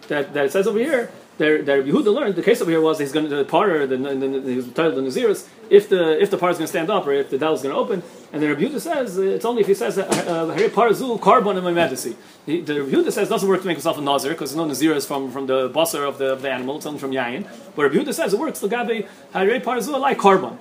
that, 0.08 0.34
that 0.34 0.46
it 0.46 0.52
says 0.52 0.66
over 0.66 0.78
here 0.78 1.10
that, 1.38 1.64
that 1.66 1.84
Yehuda 1.84 2.12
learned 2.12 2.34
the 2.34 2.42
case 2.42 2.60
over 2.60 2.70
here 2.70 2.80
was 2.80 2.98
he's 2.98 3.12
going 3.12 3.28
to 3.28 3.36
the 3.36 3.44
par 3.44 3.86
the, 3.86 3.96
the, 3.96 4.14
the, 4.14 4.50
he 4.50 4.56
was 4.56 4.68
titled 4.72 4.96
the 4.96 5.02
Naziris 5.02 5.48
if 5.70 5.88
the 5.88 6.20
if 6.20 6.30
the 6.30 6.36
par 6.36 6.50
is 6.50 6.58
going 6.58 6.66
to 6.66 6.68
stand 6.68 6.90
up 6.90 7.06
or 7.06 7.12
if 7.12 7.30
the 7.30 7.38
dell 7.38 7.54
is 7.54 7.62
going 7.62 7.74
to 7.74 7.80
open 7.80 8.02
and 8.32 8.42
then 8.42 8.50
Rabbi 8.50 8.62
Yehuda 8.62 8.80
says 8.80 9.18
uh, 9.18 9.22
it's 9.22 9.44
only 9.44 9.62
if 9.62 9.68
he 9.68 9.74
says 9.74 9.96
Harry 9.96 10.68
Parzul 10.68 11.20
carbon 11.20 11.56
in 11.56 11.64
my 11.64 11.72
medicine. 11.72 12.16
The 12.46 12.62
Yehuda 12.62 13.12
says 13.12 13.28
it 13.28 13.30
doesn't 13.30 13.48
work 13.48 13.60
to 13.60 13.66
make 13.66 13.76
himself 13.76 13.98
a 13.98 14.00
Nazir 14.00 14.32
because 14.32 14.54
no 14.54 14.64
Nazir 14.64 14.92
is 14.94 15.06
from 15.06 15.30
from 15.30 15.46
the 15.46 15.70
basar 15.70 16.06
of 16.06 16.18
the, 16.18 16.32
of 16.32 16.42
the 16.42 16.50
animal 16.50 16.76
it's 16.76 16.86
only 16.86 16.98
from 16.98 17.12
yayin. 17.12 17.46
But 17.76 17.92
Yehuda 17.92 18.12
says 18.12 18.34
it 18.34 18.40
works. 18.40 18.60
the 18.60 18.68
Lagabe 18.68 19.08
Harry 19.32 19.60
Parzul 19.60 19.98
like 20.00 20.18
carbon. 20.18 20.58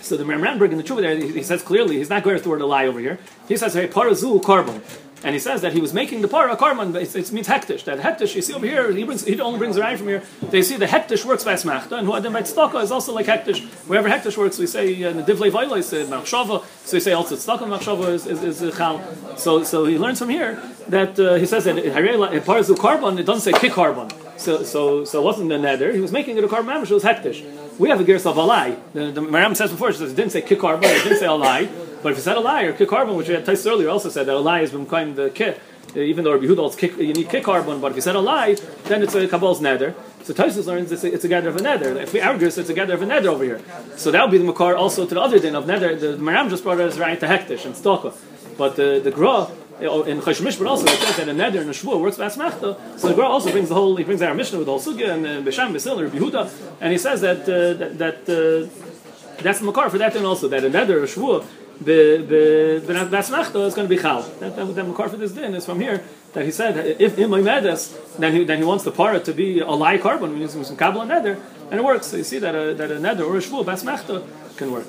So 0.00 0.16
the 0.16 0.24
Ramranberg 0.24 0.70
in 0.70 0.78
the 0.78 0.84
Tshuva 0.84 1.00
there, 1.00 1.16
he 1.16 1.42
says 1.42 1.62
clearly, 1.62 1.96
he's 1.96 2.10
not 2.10 2.22
going 2.22 2.36
to 2.36 2.42
the 2.42 2.48
word 2.48 2.60
a 2.60 2.66
lie 2.66 2.86
over 2.86 3.00
here. 3.00 3.18
He 3.48 3.56
says, 3.56 3.74
hey, 3.74 3.86
parazul 3.88 4.40
carbon. 4.40 4.82
And 5.24 5.34
he 5.34 5.40
says 5.40 5.62
that 5.62 5.72
he 5.72 5.80
was 5.80 5.92
making 5.92 6.22
the 6.22 6.28
para 6.28 6.56
carbon, 6.56 6.94
it, 6.94 7.14
it 7.16 7.32
means 7.32 7.48
hektish. 7.48 7.84
That 7.84 7.98
hektish, 7.98 8.36
you 8.36 8.42
see 8.42 8.54
over 8.54 8.66
here, 8.66 8.92
he, 8.92 9.02
brings, 9.02 9.24
he 9.24 9.40
only 9.40 9.58
brings 9.58 9.76
a 9.76 9.96
from 9.96 10.06
here. 10.06 10.22
They 10.42 10.62
see 10.62 10.76
the 10.76 10.86
hektish 10.86 11.24
works 11.24 11.42
by 11.42 11.54
smachta, 11.54 11.98
and 11.98 12.06
who 12.06 12.14
adam 12.14 12.34
tzedakah 12.34 12.82
is 12.84 12.92
also 12.92 13.12
like 13.12 13.26
hektish. 13.26 13.66
Wherever 13.88 14.08
hektish 14.08 14.36
works, 14.36 14.58
we 14.58 14.68
say 14.68 15.02
uh, 15.02 15.12
the 15.12 15.22
divlei 15.22 15.50
vayla, 15.50 15.78
is 15.78 15.90
machshava. 16.08 16.64
So 16.86 16.96
we 16.96 17.00
say 17.00 17.12
also 17.12 17.34
tzedakah 17.34 17.66
machshava 17.66 18.10
is, 18.10 18.26
is, 18.26 18.62
is 18.62 18.76
chal. 18.76 19.02
So, 19.36 19.64
so 19.64 19.86
he 19.86 19.98
learns 19.98 20.20
from 20.20 20.28
here 20.28 20.62
that 20.88 21.18
uh, 21.18 21.34
he 21.34 21.46
says 21.46 21.64
that 21.64 22.44
parazul 22.46 22.76
carbon, 22.76 23.18
it 23.18 23.24
doesn't 23.24 23.52
say 23.52 23.58
kick 23.58 23.72
carbon. 23.72 24.08
So, 24.38 24.62
so, 24.62 25.04
so 25.04 25.20
it 25.20 25.24
wasn't 25.24 25.50
a 25.52 25.58
nether. 25.58 25.92
He 25.92 26.00
was 26.00 26.12
making 26.12 26.38
it 26.38 26.44
a 26.44 26.48
carbon 26.48 26.72
mamish. 26.72 26.90
It 26.90 26.94
was 26.94 27.02
hektish. 27.02 27.44
We 27.78 27.90
have 27.90 28.00
a 28.00 28.04
gersa 28.04 28.30
of 28.30 28.36
alai. 28.36 28.78
The, 28.92 29.10
the 29.10 29.20
Maram 29.20 29.56
says 29.56 29.70
before, 29.70 29.92
she 29.92 29.98
says 29.98 30.12
it 30.12 30.16
didn't 30.16 30.32
say 30.32 30.42
kick 30.42 30.60
carbon, 30.60 30.88
it 30.88 31.02
didn't 31.02 31.18
say 31.18 31.26
alai. 31.26 31.68
But 32.02 32.12
if 32.12 32.18
you 32.18 32.22
said 32.22 32.36
alai 32.36 32.64
or 32.64 32.72
kick 32.72 32.88
carbon, 32.88 33.16
which 33.16 33.28
we 33.28 33.34
had 33.34 33.44
tasted 33.44 33.68
earlier, 33.68 33.88
also 33.88 34.08
said 34.08 34.26
that 34.26 34.36
alai 34.36 34.60
has 34.60 34.70
been 34.70 34.86
kind 34.86 35.10
of 35.10 35.16
the 35.16 35.30
kit. 35.30 35.60
Uh, 35.96 36.00
even 36.00 36.22
though 36.22 36.32
Rabbi 36.32 36.44
Yehuda 36.44 36.78
kick, 36.78 36.96
you 36.98 37.14
need 37.14 37.28
kick 37.28 37.44
carbon, 37.44 37.80
but 37.80 37.90
if 37.92 37.96
you 37.96 38.02
said 38.02 38.14
alai, 38.14 38.60
then 38.84 39.02
it's 39.02 39.14
a 39.14 39.26
kabbal's 39.26 39.60
nether. 39.60 39.94
So 40.22 40.34
Taisus 40.34 40.66
learns 40.66 40.92
it's 40.92 41.02
a, 41.02 41.12
it's 41.12 41.24
a 41.24 41.28
gather 41.28 41.48
of 41.48 41.56
a 41.56 41.62
nether. 41.62 41.98
If 41.98 42.12
we 42.12 42.20
argue, 42.20 42.46
it's 42.46 42.58
a 42.58 42.74
gather 42.74 42.94
of 42.94 43.02
a 43.02 43.06
nether 43.06 43.30
over 43.30 43.42
here. 43.42 43.60
So 43.96 44.10
that 44.10 44.22
would 44.22 44.30
be 44.30 44.38
the 44.38 44.44
makar 44.44 44.76
also 44.76 45.06
to 45.06 45.14
the 45.14 45.20
other 45.20 45.38
din 45.38 45.54
of 45.54 45.66
nether. 45.66 45.96
The, 45.96 46.08
the 46.12 46.22
Maram 46.22 46.50
just 46.50 46.62
brought 46.62 46.80
us 46.80 46.98
right 46.98 47.18
to 47.18 47.26
hektish 47.26 47.64
and 47.64 47.74
stalker. 47.74 48.12
But 48.56 48.76
the, 48.76 49.00
the 49.02 49.10
Gra, 49.10 49.50
in 49.80 50.20
Chashmish, 50.20 50.58
but 50.58 50.66
also 50.66 50.86
it 50.86 50.98
says 50.98 51.16
that 51.16 51.28
a 51.28 51.32
neder 51.32 51.60
and 51.60 51.70
a 51.70 51.72
shvur 51.72 52.00
works 52.00 52.16
by 52.16 52.26
asmachta. 52.26 52.76
So 52.98 53.08
the 53.08 53.14
Gra 53.14 53.26
also 53.26 53.50
brings 53.50 53.68
the 53.68 53.74
whole, 53.74 53.96
he 53.96 54.04
brings 54.04 54.22
our 54.22 54.34
Mishnah 54.34 54.58
with 54.58 54.66
the 54.66 54.72
whole 54.72 54.80
sugya 54.80 55.14
and 55.14 55.26
uh, 55.26 55.40
Bisham, 55.40 55.72
Basil, 55.72 56.02
Rabbi 56.02 56.18
Yehuda, 56.18 56.50
and 56.80 56.92
he 56.92 56.98
says 56.98 57.20
that 57.20 57.42
uh, 57.42 57.74
that, 57.74 57.98
that 57.98 58.16
uh, 58.28 59.42
that's 59.42 59.60
the 59.60 59.66
makar 59.66 59.88
for 59.88 59.98
that 59.98 60.12
thing 60.12 60.26
also 60.26 60.48
that 60.48 60.64
a 60.64 60.70
neder, 60.70 61.02
a 61.02 61.06
shvur, 61.06 61.44
the 61.80 62.82
the 62.86 63.16
asmachta 63.16 63.66
is 63.66 63.74
going 63.74 63.88
to 63.88 63.94
be 63.94 64.00
chal. 64.00 64.22
That, 64.40 64.56
that, 64.56 64.74
that 64.74 64.84
makar 64.84 65.08
for 65.08 65.16
this 65.16 65.32
din 65.32 65.54
is 65.54 65.64
from 65.64 65.80
here 65.80 66.02
that 66.32 66.44
he 66.44 66.50
said 66.50 66.76
if 67.00 67.16
in 67.18 67.30
my 67.30 67.40
medes, 67.40 67.96
then 68.18 68.32
he 68.34 68.44
then 68.44 68.58
he 68.58 68.64
wants 68.64 68.84
the 68.84 68.90
para 68.90 69.20
to 69.20 69.32
be 69.32 69.60
a 69.60 69.70
lie 69.70 69.98
carbon, 69.98 70.32
we 70.34 70.40
use 70.40 70.52
some 70.52 70.76
kabbalah 70.76 71.06
neder, 71.06 71.40
and 71.70 71.78
it 71.80 71.84
works. 71.84 72.08
So 72.08 72.16
you 72.16 72.24
see 72.24 72.40
that 72.40 72.54
a, 72.54 72.74
that 72.74 72.90
a 72.90 72.96
neder 72.96 73.26
or 73.26 73.36
a 73.36 73.40
shvur 73.40 73.64
basmachta 73.64 74.26
can 74.56 74.72
work. 74.72 74.86